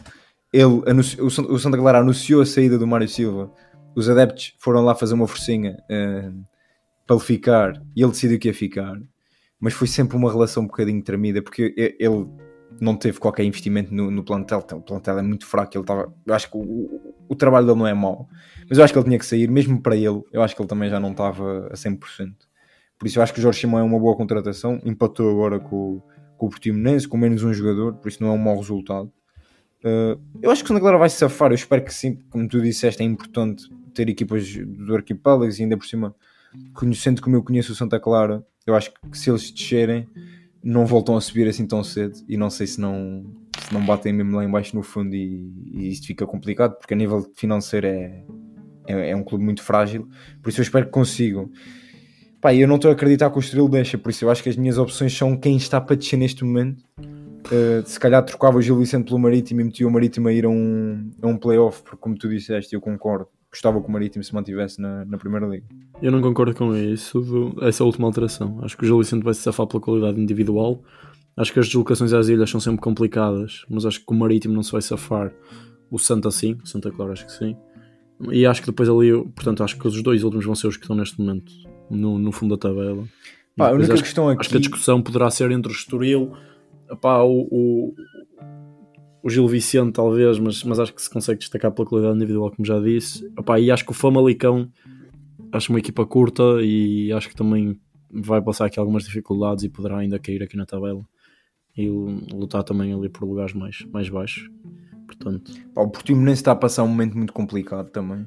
Ele 0.52 0.82
anunci- 0.86 1.20
o, 1.20 1.30
San- 1.30 1.44
o 1.46 1.58
Santa 1.58 1.78
Clara 1.78 1.98
anunciou 2.00 2.42
a 2.42 2.46
saída 2.46 2.78
do 2.78 2.86
Mário 2.86 3.08
Silva. 3.08 3.50
Os 3.96 4.08
adeptos 4.08 4.54
foram 4.58 4.82
lá 4.84 4.94
fazer 4.94 5.14
uma 5.14 5.26
forcinha 5.26 5.78
eh, 5.90 6.30
para 7.06 7.16
ele 7.16 7.24
ficar 7.24 7.82
e 7.96 8.02
ele 8.02 8.10
decidiu 8.10 8.38
que 8.38 8.48
ia 8.48 8.54
ficar. 8.54 9.00
Mas 9.58 9.72
foi 9.74 9.86
sempre 9.86 10.16
uma 10.16 10.30
relação 10.30 10.62
um 10.62 10.66
bocadinho 10.66 11.02
tremida 11.02 11.40
porque 11.40 11.74
ele 11.98 12.26
não 12.80 12.96
teve 12.96 13.18
qualquer 13.18 13.44
investimento 13.44 13.94
no, 13.94 14.10
no 14.10 14.22
plantel. 14.24 14.60
Então, 14.64 14.78
O 14.78 14.82
plantel 14.82 15.18
é 15.18 15.22
muito 15.22 15.46
fraco. 15.46 15.72
Ele 15.74 15.82
estava, 15.82 16.12
eu 16.26 16.34
acho 16.34 16.50
que 16.50 16.56
o, 16.56 16.60
o- 16.60 17.14
o 17.30 17.34
trabalho 17.34 17.64
dele 17.66 17.78
não 17.78 17.86
é 17.86 17.94
mau, 17.94 18.28
mas 18.68 18.76
eu 18.76 18.84
acho 18.84 18.92
que 18.92 18.98
ele 18.98 19.06
tinha 19.06 19.18
que 19.18 19.24
sair, 19.24 19.48
mesmo 19.48 19.80
para 19.80 19.96
ele. 19.96 20.20
Eu 20.30 20.42
acho 20.42 20.54
que 20.54 20.60
ele 20.60 20.68
também 20.68 20.90
já 20.90 21.00
não 21.00 21.12
estava 21.12 21.68
a 21.68 21.74
100%. 21.76 22.34
Por 23.02 23.08
isso 23.08 23.18
eu 23.18 23.22
acho 23.24 23.34
que 23.34 23.40
o 23.40 23.42
Jorge 23.42 23.58
Simão 23.58 23.80
é 23.80 23.82
uma 23.82 23.98
boa 23.98 24.14
contratação. 24.14 24.80
Empatou 24.84 25.28
agora 25.28 25.58
com, 25.58 26.00
com 26.36 26.46
o 26.46 26.48
Portimonense, 26.48 27.08
com 27.08 27.16
menos 27.16 27.42
um 27.42 27.52
jogador, 27.52 27.94
por 27.94 28.06
isso 28.06 28.22
não 28.22 28.30
é 28.30 28.32
um 28.32 28.38
mau 28.38 28.56
resultado. 28.56 29.12
Uh, 29.84 30.22
eu 30.40 30.52
acho 30.52 30.62
que 30.62 30.66
o 30.66 30.68
Santa 30.68 30.78
Clara 30.78 30.96
vai 30.96 31.10
se 31.10 31.16
safar, 31.16 31.50
eu 31.50 31.56
espero 31.56 31.82
que 31.82 31.92
sim. 31.92 32.20
Como 32.30 32.46
tu 32.46 32.62
disseste, 32.62 33.02
é 33.02 33.04
importante 33.04 33.68
ter 33.92 34.08
equipas 34.08 34.54
do 34.54 34.94
arquipélago 34.94 35.52
e 35.52 35.62
ainda 35.62 35.76
por 35.76 35.84
cima, 35.84 36.14
conhecendo 36.74 37.20
como 37.20 37.34
eu 37.34 37.42
conheço 37.42 37.72
o 37.72 37.74
Santa 37.74 37.98
Clara, 37.98 38.46
eu 38.64 38.76
acho 38.76 38.92
que 38.92 39.18
se 39.18 39.28
eles 39.28 39.50
descerem, 39.50 40.06
não 40.62 40.86
voltam 40.86 41.16
a 41.16 41.20
subir 41.20 41.48
assim 41.48 41.66
tão 41.66 41.82
cedo 41.82 42.20
e 42.28 42.36
não 42.36 42.50
sei 42.50 42.68
se 42.68 42.80
não, 42.80 43.26
se 43.66 43.74
não 43.74 43.84
batem 43.84 44.12
mesmo 44.12 44.36
lá 44.36 44.44
embaixo 44.44 44.76
no 44.76 44.84
fundo 44.84 45.12
e, 45.12 45.52
e 45.72 45.88
isto 45.88 46.06
fica 46.06 46.24
complicado, 46.24 46.76
porque 46.78 46.94
a 46.94 46.96
nível 46.96 47.28
financeiro 47.34 47.88
é, 47.88 48.24
é, 48.86 49.10
é 49.10 49.16
um 49.16 49.24
clube 49.24 49.44
muito 49.44 49.60
frágil, 49.60 50.08
por 50.40 50.50
isso 50.50 50.60
eu 50.60 50.62
espero 50.62 50.86
que 50.86 50.92
consigam. 50.92 51.50
Pá, 52.42 52.52
eu 52.52 52.66
não 52.66 52.74
estou 52.74 52.90
a 52.90 52.94
acreditar 52.94 53.30
que 53.30 53.38
o 53.38 53.40
Estrela 53.40 53.68
deixa, 53.68 53.96
por 53.96 54.10
isso 54.10 54.24
eu 54.24 54.30
acho 54.30 54.42
que 54.42 54.48
as 54.48 54.56
minhas 54.56 54.76
opções 54.76 55.16
são 55.16 55.36
quem 55.36 55.56
está 55.56 55.80
para 55.80 55.94
descer 55.94 56.16
neste 56.16 56.42
momento. 56.42 56.82
Uh, 56.98 57.86
se 57.86 58.00
calhar 58.00 58.20
trocava 58.24 58.58
o 58.58 58.60
Gil 58.60 58.76
Vicente 58.76 59.04
pelo 59.04 59.20
Marítimo 59.20 59.60
e 59.60 59.64
metia 59.64 59.86
o 59.86 59.90
Marítimo 59.92 60.26
a 60.26 60.32
ir 60.32 60.44
a 60.44 60.48
um, 60.48 61.08
a 61.22 61.28
um 61.28 61.36
playoff, 61.36 61.84
porque 61.84 61.98
como 61.98 62.18
tu 62.18 62.28
disseste, 62.28 62.74
eu 62.74 62.80
concordo, 62.80 63.28
gostava 63.48 63.80
que 63.80 63.86
o 63.86 63.92
Marítimo 63.92 64.24
se 64.24 64.34
mantivesse 64.34 64.82
na, 64.82 65.04
na 65.04 65.16
Primeira 65.18 65.46
Liga. 65.46 65.66
Eu 66.02 66.10
não 66.10 66.20
concordo 66.20 66.52
com 66.52 66.74
isso, 66.74 67.54
essa 67.62 67.84
última 67.84 68.08
alteração. 68.08 68.58
Acho 68.64 68.76
que 68.76 68.82
o 68.82 68.86
Gil 68.88 68.98
Vicente 68.98 69.22
vai 69.22 69.34
se 69.34 69.42
safar 69.42 69.68
pela 69.68 69.80
qualidade 69.80 70.20
individual. 70.20 70.82
Acho 71.36 71.52
que 71.52 71.60
as 71.60 71.66
deslocações 71.66 72.12
às 72.12 72.26
ilhas 72.26 72.50
são 72.50 72.58
sempre 72.58 72.80
complicadas, 72.80 73.64
mas 73.70 73.86
acho 73.86 74.00
que 74.00 74.12
o 74.12 74.14
Marítimo 74.14 74.52
não 74.52 74.64
se 74.64 74.72
vai 74.72 74.82
safar. 74.82 75.32
O 75.88 75.96
Santa 75.96 76.28
sim, 76.32 76.58
Santa 76.64 76.90
Clara 76.90 77.12
acho 77.12 77.24
que 77.24 77.32
sim. 77.32 77.56
E 78.32 78.44
acho 78.44 78.62
que 78.62 78.66
depois 78.66 78.88
ali, 78.88 79.12
portanto, 79.12 79.62
acho 79.62 79.78
que 79.78 79.86
os 79.86 80.02
dois 80.02 80.24
últimos 80.24 80.44
vão 80.44 80.56
ser 80.56 80.66
os 80.66 80.76
que 80.76 80.82
estão 80.82 80.96
neste 80.96 81.20
momento 81.20 81.52
no, 81.90 82.18
no 82.18 82.32
fundo 82.32 82.56
da 82.56 82.68
tabela. 82.68 83.04
Pá, 83.56 83.68
a 83.68 83.72
única 83.72 83.92
acho, 83.92 84.02
questão 84.02 84.28
aqui. 84.28 84.40
acho 84.40 84.50
que 84.50 84.56
a 84.56 84.60
discussão 84.60 85.02
poderá 85.02 85.30
ser 85.30 85.50
entre 85.50 85.70
o 85.70 85.74
Estoril, 85.74 86.32
pá, 87.00 87.22
o, 87.22 87.48
o, 87.50 87.94
o 89.22 89.30
Gil 89.30 89.46
Vicente, 89.46 89.92
talvez, 89.92 90.38
mas, 90.38 90.62
mas 90.64 90.80
acho 90.80 90.94
que 90.94 91.02
se 91.02 91.10
consegue 91.10 91.38
destacar 91.38 91.70
pela 91.72 91.86
qualidade 91.86 92.16
individual, 92.16 92.50
como 92.50 92.64
já 92.64 92.80
disse. 92.80 93.28
Pá, 93.44 93.60
e 93.60 93.70
acho 93.70 93.84
que 93.84 93.90
o 93.90 93.94
Famalicão, 93.94 94.70
acho 95.52 95.70
uma 95.70 95.78
equipa 95.78 96.06
curta 96.06 96.42
e 96.62 97.12
acho 97.12 97.28
que 97.28 97.36
também 97.36 97.78
vai 98.10 98.42
passar 98.42 98.66
aqui 98.66 98.78
algumas 98.78 99.04
dificuldades 99.04 99.64
e 99.64 99.68
poderá 99.68 99.98
ainda 99.98 100.18
cair 100.18 100.42
aqui 100.42 100.56
na 100.56 100.66
tabela 100.66 101.02
e 101.76 101.88
lutar 101.88 102.62
também 102.62 102.92
ali 102.92 103.08
por 103.08 103.26
lugares 103.26 103.54
mais, 103.54 103.84
mais 103.92 104.08
baixos. 104.08 104.48
Portanto, 105.06 105.52
Pá, 105.74 105.82
o 105.82 105.90
Portimonense 105.90 106.40
está 106.40 106.52
a 106.52 106.56
passar 106.56 106.82
um 106.82 106.88
momento 106.88 107.16
muito 107.16 107.32
complicado 107.32 107.90
também. 107.90 108.26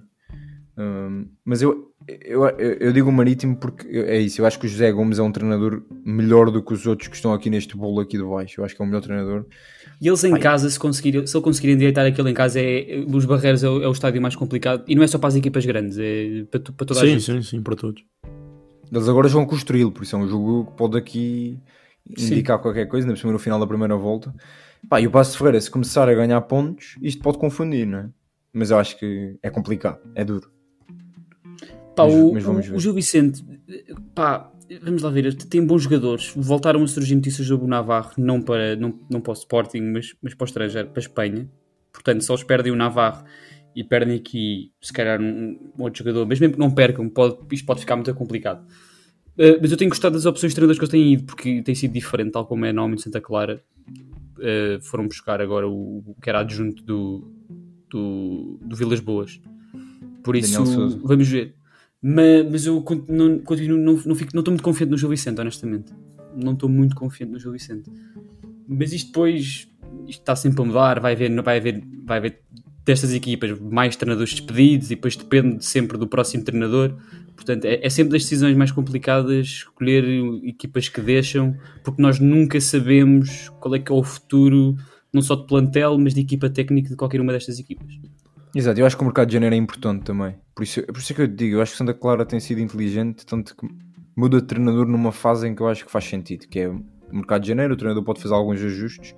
Mas 1.46 1.62
eu, 1.62 1.94
eu, 2.08 2.46
eu, 2.46 2.92
digo 2.92 3.10
o 3.10 3.12
Marítimo 3.12 3.56
porque 3.56 3.88
é 3.88 4.20
isso. 4.20 4.42
Eu 4.42 4.46
acho 4.46 4.60
que 4.60 4.66
o 4.66 4.70
José 4.70 4.92
Gomes 4.92 5.20
é 5.20 5.24
um 5.24 5.32
treinador 5.32 5.82
melhor 6.06 6.52
do 6.52 6.62
que 6.62 6.74
os 6.74 6.86
outros 6.86 7.08
que 7.08 7.16
estão 7.16 7.34
aqui 7.34 7.50
neste 7.50 7.78
bolo 7.78 8.02
aqui 8.02 8.18
de 8.18 8.24
baixo. 8.24 8.60
Eu 8.60 8.66
acho 8.66 8.76
que 8.76 8.82
é 8.82 8.86
o 8.86 8.88
melhor 8.88 9.02
treinador. 9.02 9.46
E 10.02 10.08
eles 10.08 10.24
em 10.24 10.38
casa, 10.38 10.70
se, 10.70 10.78
conseguir, 10.78 11.26
se 11.28 11.36
ele 11.36 11.44
conseguir 11.44 11.72
endireitar 11.72 12.06
aquilo 12.06 12.28
em 12.28 12.34
casa, 12.34 12.60
é, 12.60 13.06
os 13.08 13.26
Barreiros 13.26 13.64
é 13.64 13.70
o, 13.70 13.84
é 13.84 13.88
o 13.88 13.92
estádio 13.92 14.22
mais 14.22 14.36
complicado. 14.36 14.84
E 14.88 14.96
não 14.96 15.04
é 15.04 15.08
só 15.08 15.18
para 15.18 15.30
as 15.30 15.36
equipas 15.36 15.66
grandes, 15.66 15.98
é 15.98 16.44
para, 16.52 16.60
para 16.60 16.86
toda 16.86 17.00
a 17.00 17.04
sim, 17.04 17.20
gente. 17.20 17.24
sim, 17.24 17.42
sim, 17.42 17.62
para 17.62 17.76
todos. 17.76 18.04
Eles 18.92 19.10
agora 19.10 19.28
jogam 19.28 19.48
com 19.48 19.56
o 19.56 19.58
Estoril, 19.58 19.92
por 19.92 20.04
isso 20.04 20.16
é 20.16 20.20
um 20.20 20.28
jogo 20.28 20.66
que 20.66 20.78
pode 20.78 20.98
aqui 20.98 21.60
Sim. 22.18 22.34
indicar 22.34 22.60
qualquer 22.60 22.86
coisa, 22.88 23.06
ainda 23.06 23.16
por 23.16 23.20
cima 23.20 23.34
no 23.34 23.40
final 23.40 23.60
da 23.60 23.66
primeira 23.66 23.96
volta. 23.96 24.34
Pá, 24.88 25.02
e 25.02 25.08
o 25.08 25.12
Passo 25.12 25.32
de 25.32 25.38
Ferreira, 25.38 25.60
se 25.60 25.72
começar 25.72 26.08
a 26.08 26.14
ganhar 26.14 26.40
pontos, 26.42 26.96
isto 27.02 27.22
pode 27.22 27.40
confundir, 27.40 27.88
não 27.88 28.00
é? 28.00 28.10
Mas 28.54 28.70
eu 28.70 28.78
acho 28.78 28.98
que 28.98 29.38
é 29.42 29.50
complicado, 29.50 30.00
é 30.14 30.24
duro. 30.24 30.55
Pá, 31.96 32.04
Mas- 32.06 32.14
o, 32.14 32.34
mas 32.34 32.44
vamos 32.44 32.66
o- 32.66 32.70
ver. 32.72 32.76
o 32.76 32.80
Gil 32.80 32.94
Vicente, 32.94 33.44
pá, 34.14 34.52
vamos 34.82 35.02
lá 35.02 35.10
ver, 35.10 35.34
tem 35.34 35.66
bons 35.66 35.84
jogadores. 35.84 36.34
Voltaram 36.36 36.84
a 36.84 36.88
surgir 36.88 37.16
notícias 37.16 37.48
do 37.48 37.66
Navarro, 37.68 38.12
não 38.18 38.42
para, 38.42 38.76
não, 38.76 39.00
não 39.10 39.22
para 39.22 39.32
o 39.32 39.34
Sporting, 39.34 39.82
mas, 39.82 40.16
mas 40.22 40.34
para 40.34 40.44
o 40.44 40.48
estrangeiro, 40.48 40.90
para 40.90 41.00
a 41.00 41.02
Espanha. 41.04 41.50
Portanto, 41.94 42.22
só 42.24 42.34
eles 42.34 42.44
perdem 42.44 42.72
o 42.72 42.76
Navarro 42.76 43.24
e 43.76 43.84
perdem 43.84 44.16
aqui, 44.16 44.72
se 44.82 44.92
calhar, 44.92 45.22
um, 45.22 45.58
um 45.78 45.84
outro 45.84 46.00
jogador. 46.00 46.26
Mas 46.26 46.40
mesmo 46.40 46.54
que 46.56 46.60
não 46.60 46.72
percam, 46.72 47.08
pode, 47.10 47.38
isto 47.54 47.66
pode 47.66 47.80
ficar 47.82 47.96
muito 47.96 48.14
complicado. 48.14 48.66
Uh, 49.38 49.60
mas 49.62 49.72
eu 49.72 49.78
tenho 49.78 49.90
gostado 49.90 50.16
das 50.16 50.26
opções 50.26 50.52
de 50.52 50.56
treinadores 50.56 50.80
que 50.80 50.84
eles 50.86 50.92
têm 50.92 51.14
ido, 51.14 51.24
porque 51.26 51.62
tem 51.62 51.76
sido 51.76 51.92
diferente, 51.94 52.32
tal 52.32 52.46
como 52.46 52.66
é 52.66 52.72
na 52.74 52.82
Alma 52.82 52.96
de 52.96 53.02
Santa 53.02 53.20
Clara. 53.22 53.64
Uh, 54.38 54.82
foram 54.82 55.08
buscar 55.08 55.40
agora 55.42 55.68
o, 55.68 56.00
o 56.06 56.16
que 56.22 56.30
era 56.30 56.40
adjunto 56.40 56.84
do, 56.84 57.32
do, 57.90 58.60
do 58.62 58.76
Vilas 58.76 59.00
Boas. 59.00 59.40
Por 60.24 60.36
isso, 60.36 60.62
vamos 61.04 61.28
ver. 61.28 61.55
Mas, 62.08 62.52
mas 62.52 62.66
eu 62.68 62.84
con- 62.84 63.04
não, 63.10 63.40
continuo, 63.40 63.80
não, 63.80 64.00
não, 64.06 64.14
fico, 64.14 64.30
não 64.36 64.42
estou 64.42 64.52
muito 64.52 64.62
confiante 64.62 64.92
no 64.92 64.98
Gil 64.98 65.10
Vicente, 65.10 65.42
honestamente. 65.42 65.92
Não 66.36 66.54
estou 66.54 66.70
muito 66.70 66.96
confiante 66.96 67.34
no 67.34 67.40
Gil 67.40 67.52
Vicente. 67.52 67.90
Mas 68.68 68.94
isto 68.94 69.08
depois 69.08 69.68
isto 70.08 70.20
está 70.22 70.36
sempre 70.36 70.62
a 70.62 70.66
mudar, 70.66 71.00
vai 71.00 71.14
haver, 71.14 71.42
vai 71.42 71.58
haver, 71.58 71.84
vai 72.06 72.18
haver 72.20 72.42
destas 72.86 73.12
equipas 73.12 73.60
mais 73.60 73.96
treinadores 73.96 74.34
despedidos 74.34 74.92
e 74.92 74.96
depois 74.96 75.16
depende 75.16 75.66
sempre 75.66 75.98
do 75.98 76.08
próximo 76.08 76.44
treinador. 76.44 76.96
Portanto, 77.36 77.66
é, 77.66 77.84
é 77.84 77.90
sempre 77.90 78.12
das 78.12 78.22
decisões 78.22 78.56
mais 78.56 78.72
complicadas 78.72 79.48
escolher 79.48 80.04
equipas 80.44 80.88
que 80.88 81.02
deixam, 81.02 81.58
porque 81.84 82.00
nós 82.00 82.20
nunca 82.20 82.62
sabemos 82.62 83.50
qual 83.60 83.74
é 83.74 83.80
que 83.80 83.92
é 83.92 83.96
o 83.96 84.04
futuro, 84.04 84.76
não 85.12 85.24
só 85.24 85.36
de 85.36 85.48
plantel, 85.48 85.98
mas 85.98 86.14
de 86.14 86.22
equipa 86.22 86.52
técnica 86.52 86.90
de 86.90 86.96
qualquer 86.96 87.20
uma 87.20 87.34
destas 87.34 87.58
equipas. 87.58 88.00
Exato, 88.56 88.80
eu 88.80 88.86
acho 88.86 88.96
que 88.96 89.02
o 89.04 89.06
mercado 89.06 89.28
de 89.28 89.34
janeiro 89.34 89.54
é 89.54 89.58
importante 89.58 90.04
também. 90.04 90.36
Por 90.56 90.64
isso, 90.64 90.82
por 90.84 90.98
isso 90.98 91.12
é 91.12 91.16
que 91.16 91.22
eu 91.24 91.28
te 91.28 91.34
digo, 91.36 91.56
eu 91.58 91.62
acho 91.62 91.74
que 91.74 91.78
Santa 91.78 91.94
Clara 91.94 92.26
tem 92.26 92.40
sido 92.40 92.62
inteligente, 92.62 93.26
tanto 93.26 93.56
que 93.56 93.68
muda 94.16 94.40
de 94.40 94.48
treinador 94.48 94.88
numa 94.88 95.12
fase 95.12 95.48
em 95.48 95.54
que 95.54 95.62
eu 95.62 95.68
acho 95.68 95.86
que 95.86 95.92
faz 95.92 96.06
sentido, 96.06 96.48
que 96.48 96.60
é 96.60 96.70
o 96.70 96.82
mercado 97.12 97.42
de 97.42 97.50
janeiro, 97.50 97.74
o 97.74 97.78
treinador 97.78 98.04
pode 98.04 98.22
fazer 98.22 98.34
alguns 98.34 98.62
ajustes. 98.62 99.14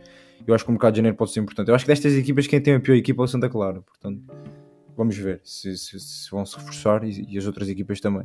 Eu 0.45 0.55
acho 0.55 0.63
que 0.63 0.69
o 0.69 0.73
mercado 0.73 0.93
de 0.93 0.97
janeiro 0.97 1.15
pode 1.15 1.31
ser 1.31 1.39
importante. 1.39 1.67
Eu 1.69 1.75
acho 1.75 1.85
que 1.85 1.91
destas 1.91 2.13
equipas 2.13 2.47
quem 2.47 2.59
tem 2.59 2.73
a 2.75 2.79
pior 2.79 2.95
equipa 2.95 3.21
é 3.21 3.25
o 3.25 3.27
Santa 3.27 3.47
Clara, 3.47 3.81
portanto, 3.81 4.21
vamos 4.95 5.15
ver 5.15 5.39
se, 5.43 5.77
se- 5.77 5.99
se 5.99 6.31
vão 6.31 6.43
se 6.43 6.55
reforçar 6.57 7.03
e, 7.03 7.23
e 7.29 7.37
as 7.37 7.45
outras 7.45 7.69
equipas 7.69 7.99
também. 7.99 8.23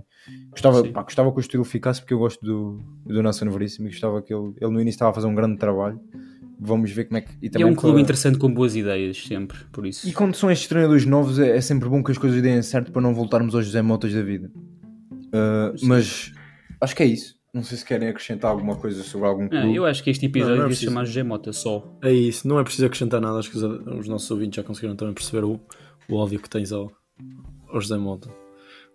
Gostava, 0.50 0.82
pá, 0.88 1.02
gostava 1.02 1.30
que 1.30 1.36
o 1.38 1.40
estilo 1.40 1.64
ficasse 1.64 2.00
porque 2.00 2.14
eu 2.14 2.18
gosto 2.18 2.42
do, 2.44 2.80
do 3.04 3.22
Nelson 3.22 3.50
Veríssimo 3.50 3.88
e 3.88 3.90
gostava 3.90 4.22
que 4.22 4.32
ele, 4.32 4.54
ele 4.58 4.70
no 4.70 4.80
início 4.80 4.96
estava 4.96 5.10
a 5.10 5.14
fazer 5.14 5.26
um 5.26 5.34
grande 5.34 5.58
trabalho. 5.58 6.00
Vamos 6.64 6.90
ver 6.92 7.06
como 7.06 7.18
é 7.18 7.20
que. 7.22 7.32
E 7.42 7.46
é 7.48 7.50
também 7.50 7.66
um 7.66 7.74
clube 7.74 7.94
para- 7.94 8.02
interessante 8.02 8.38
com 8.38 8.52
boas 8.52 8.76
ideias, 8.76 9.24
sempre, 9.24 9.58
por 9.72 9.84
isso. 9.84 10.08
e 10.08 10.12
quando 10.12 10.34
são 10.36 10.50
estes 10.50 10.68
treinadores 10.68 11.04
novos, 11.04 11.38
é, 11.40 11.56
é 11.56 11.60
sempre 11.60 11.88
bom 11.88 12.02
que 12.02 12.12
as 12.12 12.18
coisas 12.18 12.40
deem 12.40 12.62
certo 12.62 12.92
para 12.92 13.02
não 13.02 13.12
voltarmos 13.14 13.54
aos 13.54 13.64
José 13.66 13.82
Motas 13.82 14.12
da 14.14 14.22
vida. 14.22 14.50
Uh, 15.34 15.74
mas 15.86 16.32
acho 16.80 16.94
que 16.96 17.02
é 17.02 17.06
isso. 17.06 17.34
Não 17.54 17.62
sei 17.62 17.76
se 17.76 17.84
querem 17.84 18.08
acrescentar 18.08 18.50
alguma 18.50 18.76
coisa 18.76 19.02
sobre 19.02 19.26
algum 19.28 19.44
Ah, 19.44 19.48
clube. 19.48 19.74
eu 19.76 19.84
acho 19.84 20.02
que 20.02 20.08
este 20.10 20.24
episódio 20.26 20.56
Não, 20.56 20.62
não 20.64 20.70
é 20.70 20.74
se 20.74 20.84
chamar 20.84 21.04
José 21.04 21.22
Mota 21.22 21.52
só. 21.52 21.98
É 22.02 22.10
isso, 22.12 22.48
não 22.48 22.58
é 22.58 22.62
preciso 22.64 22.86
acrescentar 22.86 23.20
nada. 23.20 23.38
Acho 23.38 23.50
que 23.50 23.56
os, 23.58 23.62
os 23.62 24.08
nossos 24.08 24.30
ouvintes 24.30 24.56
já 24.56 24.62
conseguiram 24.62 24.96
também 24.96 25.12
perceber 25.12 25.44
o, 25.44 25.60
o 26.08 26.14
ódio 26.16 26.40
que 26.40 26.48
tens 26.48 26.72
ao, 26.72 26.90
ao 27.68 27.80
José 27.80 27.96
Mota. 27.98 28.30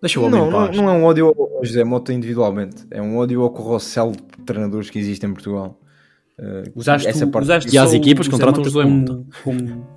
Deixa 0.02 0.20
o 0.20 0.24
homem 0.24 0.40
não, 0.40 0.48
em 0.48 0.52
não, 0.52 0.66
paz. 0.66 0.78
não 0.78 0.90
é 0.90 0.92
um 0.94 1.04
ódio 1.04 1.28
ao 1.28 1.64
José 1.64 1.84
Mota 1.84 2.12
individualmente. 2.14 2.86
É 2.90 3.00
um 3.02 3.18
ódio 3.18 3.42
ao 3.44 3.52
corrossel 3.52 4.12
de 4.12 4.44
treinadores 4.46 4.90
que 4.90 4.98
existe 4.98 5.24
em 5.26 5.34
Portugal. 5.34 5.80
Uh, 6.40 6.64
Usaste, 6.76 7.08
essa 7.08 7.26
parte- 7.26 7.46
usaste 7.46 7.76
E 7.76 7.80
o 7.80 7.94
equipas 7.96 8.28
contratam 8.28 8.62
o 8.62 8.66
José 8.66 8.84
como, 8.84 9.26
como- 9.44 9.88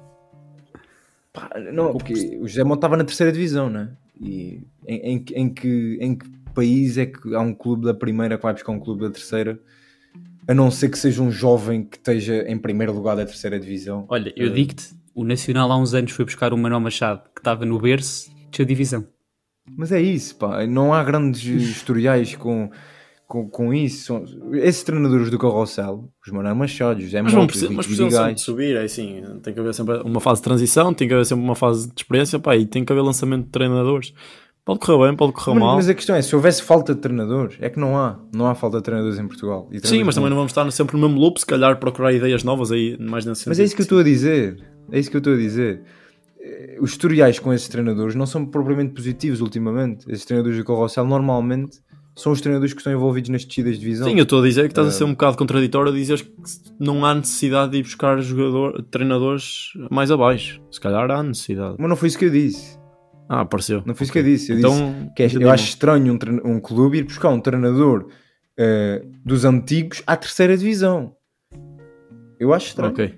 Pá, 1.32 1.50
não, 1.72 1.92
porque 1.92 2.38
o 2.40 2.48
José 2.48 2.64
Mota 2.64 2.78
estava 2.78 2.96
na 2.96 3.04
terceira 3.04 3.30
divisão, 3.30 3.70
né? 3.70 3.90
E 4.20 4.62
em, 4.86 5.12
em, 5.14 5.18
que- 5.22 5.34
em 5.34 5.48
que, 5.52 5.98
em 6.00 6.14
que 6.16 6.28
país 6.54 6.98
é 6.98 7.06
que 7.06 7.34
há 7.34 7.40
um 7.40 7.54
clube 7.54 7.84
da 7.84 7.94
primeira 7.94 8.36
que 8.36 8.42
vai 8.42 8.52
buscar 8.52 8.72
um 8.72 8.80
clube 8.80 9.02
da 9.02 9.10
terceira? 9.10 9.58
A 10.48 10.54
não 10.54 10.70
ser 10.70 10.88
que 10.88 10.98
seja 10.98 11.22
um 11.22 11.30
jovem 11.30 11.84
que 11.84 11.96
esteja 11.98 12.42
em 12.48 12.58
primeiro 12.58 12.92
lugar 12.92 13.14
da 13.16 13.24
terceira 13.24 13.60
divisão. 13.60 14.06
Olha, 14.08 14.32
eu 14.36 14.50
Uh, 14.50 14.54
digo-te, 14.54 14.88
o 15.14 15.22
Nacional 15.24 15.70
há 15.70 15.76
uns 15.78 15.94
anos 15.94 16.10
foi 16.12 16.24
buscar 16.24 16.52
o 16.52 16.58
Manuel 16.58 16.80
Machado, 16.80 17.22
que 17.34 17.40
estava 17.40 17.64
no 17.64 17.78
berço 17.78 18.30
de 18.50 18.64
divisão. 18.64 19.06
Mas 19.76 19.92
é 19.92 20.00
isso, 20.00 20.34
pá. 20.36 20.66
Não 20.66 20.92
há 20.92 21.04
grandes 21.04 21.44
historiais 21.70 22.34
com, 22.34 22.70
com, 23.30 23.48
com 23.48 23.72
isso. 23.72 24.24
Esses 24.54 24.82
treinadores 24.82 25.30
do 25.30 25.38
Carrossel, 25.38 26.10
os 26.26 26.32
Manuel 26.32 26.56
Machado, 26.56 27.00
José 27.00 27.22
Mas, 27.22 27.32
os 27.32 27.38
mas 27.70 27.86
precisam 27.86 28.10
sempre 28.10 28.34
de 28.34 28.40
subir, 28.40 28.76
é 28.76 28.82
assim, 28.82 29.22
tem 29.40 29.54
que 29.54 29.60
haver 29.60 29.72
sempre 29.72 29.98
uma 30.02 30.18
fase 30.20 30.40
de 30.40 30.44
transição, 30.44 30.92
tem 30.92 31.06
que 31.06 31.14
haver 31.14 31.24
sempre 31.24 31.44
uma 31.44 31.54
fase 31.54 31.86
de 31.86 31.94
experiência, 31.96 32.40
pá, 32.40 32.56
e 32.56 32.66
tem 32.66 32.84
que 32.84 32.92
haver 32.92 33.02
lançamento 33.02 33.44
de 33.44 33.50
treinadores. 33.50 34.12
Pode 34.64 34.80
correr 34.80 35.06
bem, 35.06 35.16
pode 35.16 35.32
correr 35.32 35.52
Mas, 35.54 35.62
mal. 35.62 35.76
mas 35.76 35.88
a 35.88 35.94
questão 35.94 36.16
é, 36.16 36.22
se 36.22 36.34
houvesse 36.34 36.62
falta 36.62 36.92
de 36.92 37.00
treinadores, 37.00 37.56
é 37.60 37.70
que 37.70 37.78
não 37.78 37.96
há. 37.96 38.18
Não 38.34 38.46
há 38.48 38.54
falta 38.56 38.78
de 38.78 38.82
treinadores 38.82 39.18
em 39.18 39.26
Portugal. 39.28 39.68
E 39.70 39.76
Sim, 39.76 39.80
treinadores 39.80 40.06
mas 40.06 40.14
também 40.16 40.30
não 40.30 40.36
vamos 40.36 40.50
estar 40.50 40.70
sempre 40.72 40.96
no 40.98 41.06
mesmo 41.08 41.20
loop, 41.20 41.38
se 41.38 41.46
calhar 41.46 41.78
procurar 41.78 42.12
ideias 42.12 42.42
novas 42.42 42.72
aí, 42.72 42.96
mais 42.98 43.24
nesse 43.24 43.48
Mas 43.48 43.56
sentido. 43.56 43.60
é 43.60 43.64
isso 43.64 43.74
que 43.76 43.80
eu 43.80 43.84
estou 43.84 43.98
a 44.00 44.02
dizer. 44.02 44.58
É 44.90 44.98
isso 44.98 45.08
que 45.08 45.16
eu 45.16 45.20
estou 45.20 45.34
a 45.34 45.36
dizer. 45.36 45.82
Eh, 46.40 46.78
Os 46.80 46.90
historiais 46.90 47.38
com 47.38 47.52
esses 47.54 47.68
treinadores 47.68 48.14
não 48.16 48.26
são 48.26 48.44
propriamente 48.44 48.92
positivos 48.92 49.40
ultimamente. 49.40 50.04
Esses 50.10 50.24
treinadores 50.24 50.58
do 50.58 50.64
Carrossel 50.64 51.04
normalmente 51.06 51.78
são 52.16 52.32
os 52.32 52.40
treinadores 52.40 52.72
que 52.74 52.80
estão 52.80 52.92
envolvidos 52.92 53.30
nas 53.30 53.44
descidas 53.44 53.74
de 53.74 53.80
divisão. 53.80 54.08
Sim, 54.08 54.16
eu 54.16 54.24
estou 54.24 54.40
a 54.42 54.46
dizer 54.46 54.62
que 54.62 54.68
estás 54.72 54.88
a 54.88 54.90
ser 54.90 55.04
um 55.04 55.12
bocado 55.12 55.36
contraditório 55.38 55.90
a 55.90 55.94
dizer 55.94 56.20
que 56.22 56.30
não 56.78 57.04
há 57.04 57.14
necessidade 57.14 57.72
de 57.72 57.78
ir 57.78 57.82
buscar 57.82 58.20
jogador, 58.20 58.82
treinadores 58.90 59.72
mais 59.90 60.10
abaixo. 60.10 60.60
Se 60.70 60.80
calhar 60.80 61.10
há 61.10 61.22
necessidade. 61.22 61.76
Mas 61.78 61.88
não 61.88 61.96
foi 61.96 62.08
isso 62.08 62.18
que 62.18 62.24
eu 62.26 62.30
disse. 62.30 62.78
Ah, 63.28 63.42
apareceu. 63.42 63.82
Não 63.86 63.94
foi 63.94 64.04
isso 64.04 64.12
que 64.12 64.18
eu 64.18 64.24
disse. 64.24 64.52
Eu 64.52 64.58
Então, 64.58 64.72
disse 64.72 65.14
que 65.14 65.22
é- 65.22 65.26
entendi 65.26 65.44
eu 65.44 65.50
acho 65.50 65.64
estranho 65.68 66.12
um, 66.44 66.50
um 66.56 66.60
clube 66.60 66.98
ir 66.98 67.04
buscar 67.04 67.28
um 67.30 67.40
treinador 67.40 68.08
eh, 68.58 69.04
dos 69.24 69.44
antigos 69.44 70.02
à 70.06 70.16
terceira 70.16 70.56
divisão. 70.56 71.14
Eu 72.38 72.52
acho 72.52 72.66
estranho. 72.68 72.90
Ok. 72.92 73.14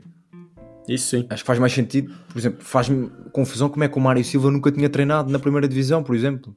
Isso 0.88 1.09
sim. 1.16 1.26
Acho 1.30 1.43
que 1.43 1.47
faz 1.47 1.59
mais 1.59 1.72
sentido. 1.72 2.12
Por 2.30 2.38
exemplo, 2.38 2.59
faz-me 2.62 3.09
confusão 3.32 3.68
como 3.68 3.84
é 3.84 3.88
que 3.88 3.97
o 3.97 4.01
Mário 4.01 4.22
Silva 4.24 4.51
nunca 4.51 4.70
tinha 4.70 4.88
treinado 4.88 5.30
na 5.32 5.38
primeira 5.38 5.66
divisão, 5.66 6.03
por 6.03 6.14
exemplo. 6.14 6.55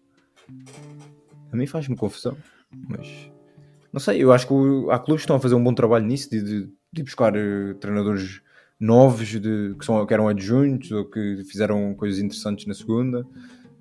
A 1.55 1.57
mim 1.57 1.65
faz-me 1.67 1.95
confusão. 1.95 2.35
Mas 2.89 3.31
não 3.93 3.99
sei, 4.01 4.21
eu 4.21 4.33
acho 4.33 4.45
que 4.45 4.53
o- 4.53 4.91
há 4.91 4.99
clubes 4.99 5.21
que 5.21 5.25
estão 5.25 5.37
a 5.37 5.39
fazer 5.39 5.55
um 5.55 5.63
bom 5.63 5.73
trabalho 5.73 6.05
nisso 6.05 6.29
de, 6.29 6.41
de, 6.43 6.69
de 6.91 7.03
buscar 7.03 7.33
eh, 7.35 7.73
treinadores 7.79 8.41
novos 8.77 9.25
de, 9.29 9.73
que, 9.79 9.85
são, 9.85 10.05
que 10.05 10.13
eram 10.13 10.27
adjuntos 10.27 10.91
ou 10.91 11.05
que 11.05 11.43
fizeram 11.45 11.93
coisas 11.95 12.19
interessantes 12.19 12.65
na 12.65 12.73
segunda. 12.73 13.25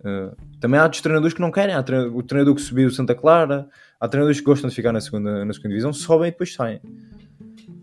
Eh, 0.04 0.32
também 0.60 0.78
há 0.78 0.86
dos 0.86 1.00
treinadores 1.00 1.34
que 1.34 1.40
não 1.40 1.50
querem. 1.50 1.74
Há 1.74 1.80
o 2.12 2.22
treinador 2.22 2.54
que 2.54 2.60
subiu 2.62 2.88
Santa 2.90 3.12
Clara, 3.14 3.68
há 3.98 4.06
treinadores 4.06 4.38
que 4.38 4.46
gostam 4.46 4.70
de 4.70 4.76
ficar 4.76 4.92
na 4.92 5.00
segunda, 5.00 5.44
na 5.44 5.52
segunda 5.52 5.70
divisão, 5.70 5.92
sobem 5.92 6.28
e 6.28 6.30
depois 6.30 6.54
saem. 6.54 6.80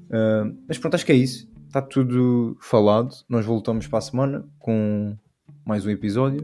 Eh, 0.10 0.52
mas 0.68 0.78
pronto, 0.78 0.96
acho 0.96 1.06
que 1.06 1.12
é 1.12 1.16
isso. 1.16 1.50
Está 1.68 1.82
tudo 1.82 2.58
falado. 2.62 3.14
Nós 3.28 3.46
voltamos 3.46 3.88
para 3.88 4.00
a 4.00 4.02
semana 4.02 4.46
com 4.58 5.18
mais 5.66 5.86
um 5.86 5.90
episódio. 5.90 6.44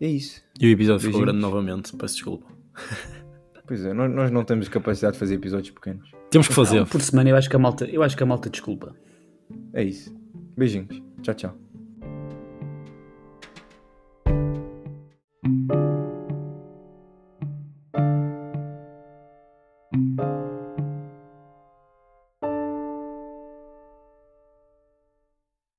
É 0.00 0.06
isso. 0.06 0.42
E 0.60 0.66
o 0.66 0.70
episódio 0.70 1.02
Beijinhos. 1.02 1.16
ficou 1.16 1.20
grande 1.22 1.40
novamente, 1.40 1.96
peço 1.96 2.14
desculpa. 2.14 2.46
Pois 3.66 3.84
é, 3.84 3.92
nós, 3.92 4.08
nós 4.14 4.30
não 4.30 4.44
temos 4.44 4.68
capacidade 4.68 5.14
de 5.14 5.18
fazer 5.18 5.34
episódios 5.34 5.70
pequenos. 5.70 6.08
Temos 6.30 6.46
que 6.46 6.54
fazer. 6.54 6.78
Não, 6.78 6.86
por 6.86 7.02
semana 7.02 7.30
eu 7.30 7.36
acho 7.36 7.50
que 7.50 7.56
a 7.56 7.58
malta, 7.58 7.84
eu 7.86 8.00
acho 8.00 8.16
que 8.16 8.22
a 8.22 8.26
malta 8.26 8.48
desculpa. 8.48 8.94
É 9.72 9.82
isso. 9.82 10.14
Beijinhos. 10.56 11.02
Tchau, 11.20 11.34
tchau. 11.34 11.56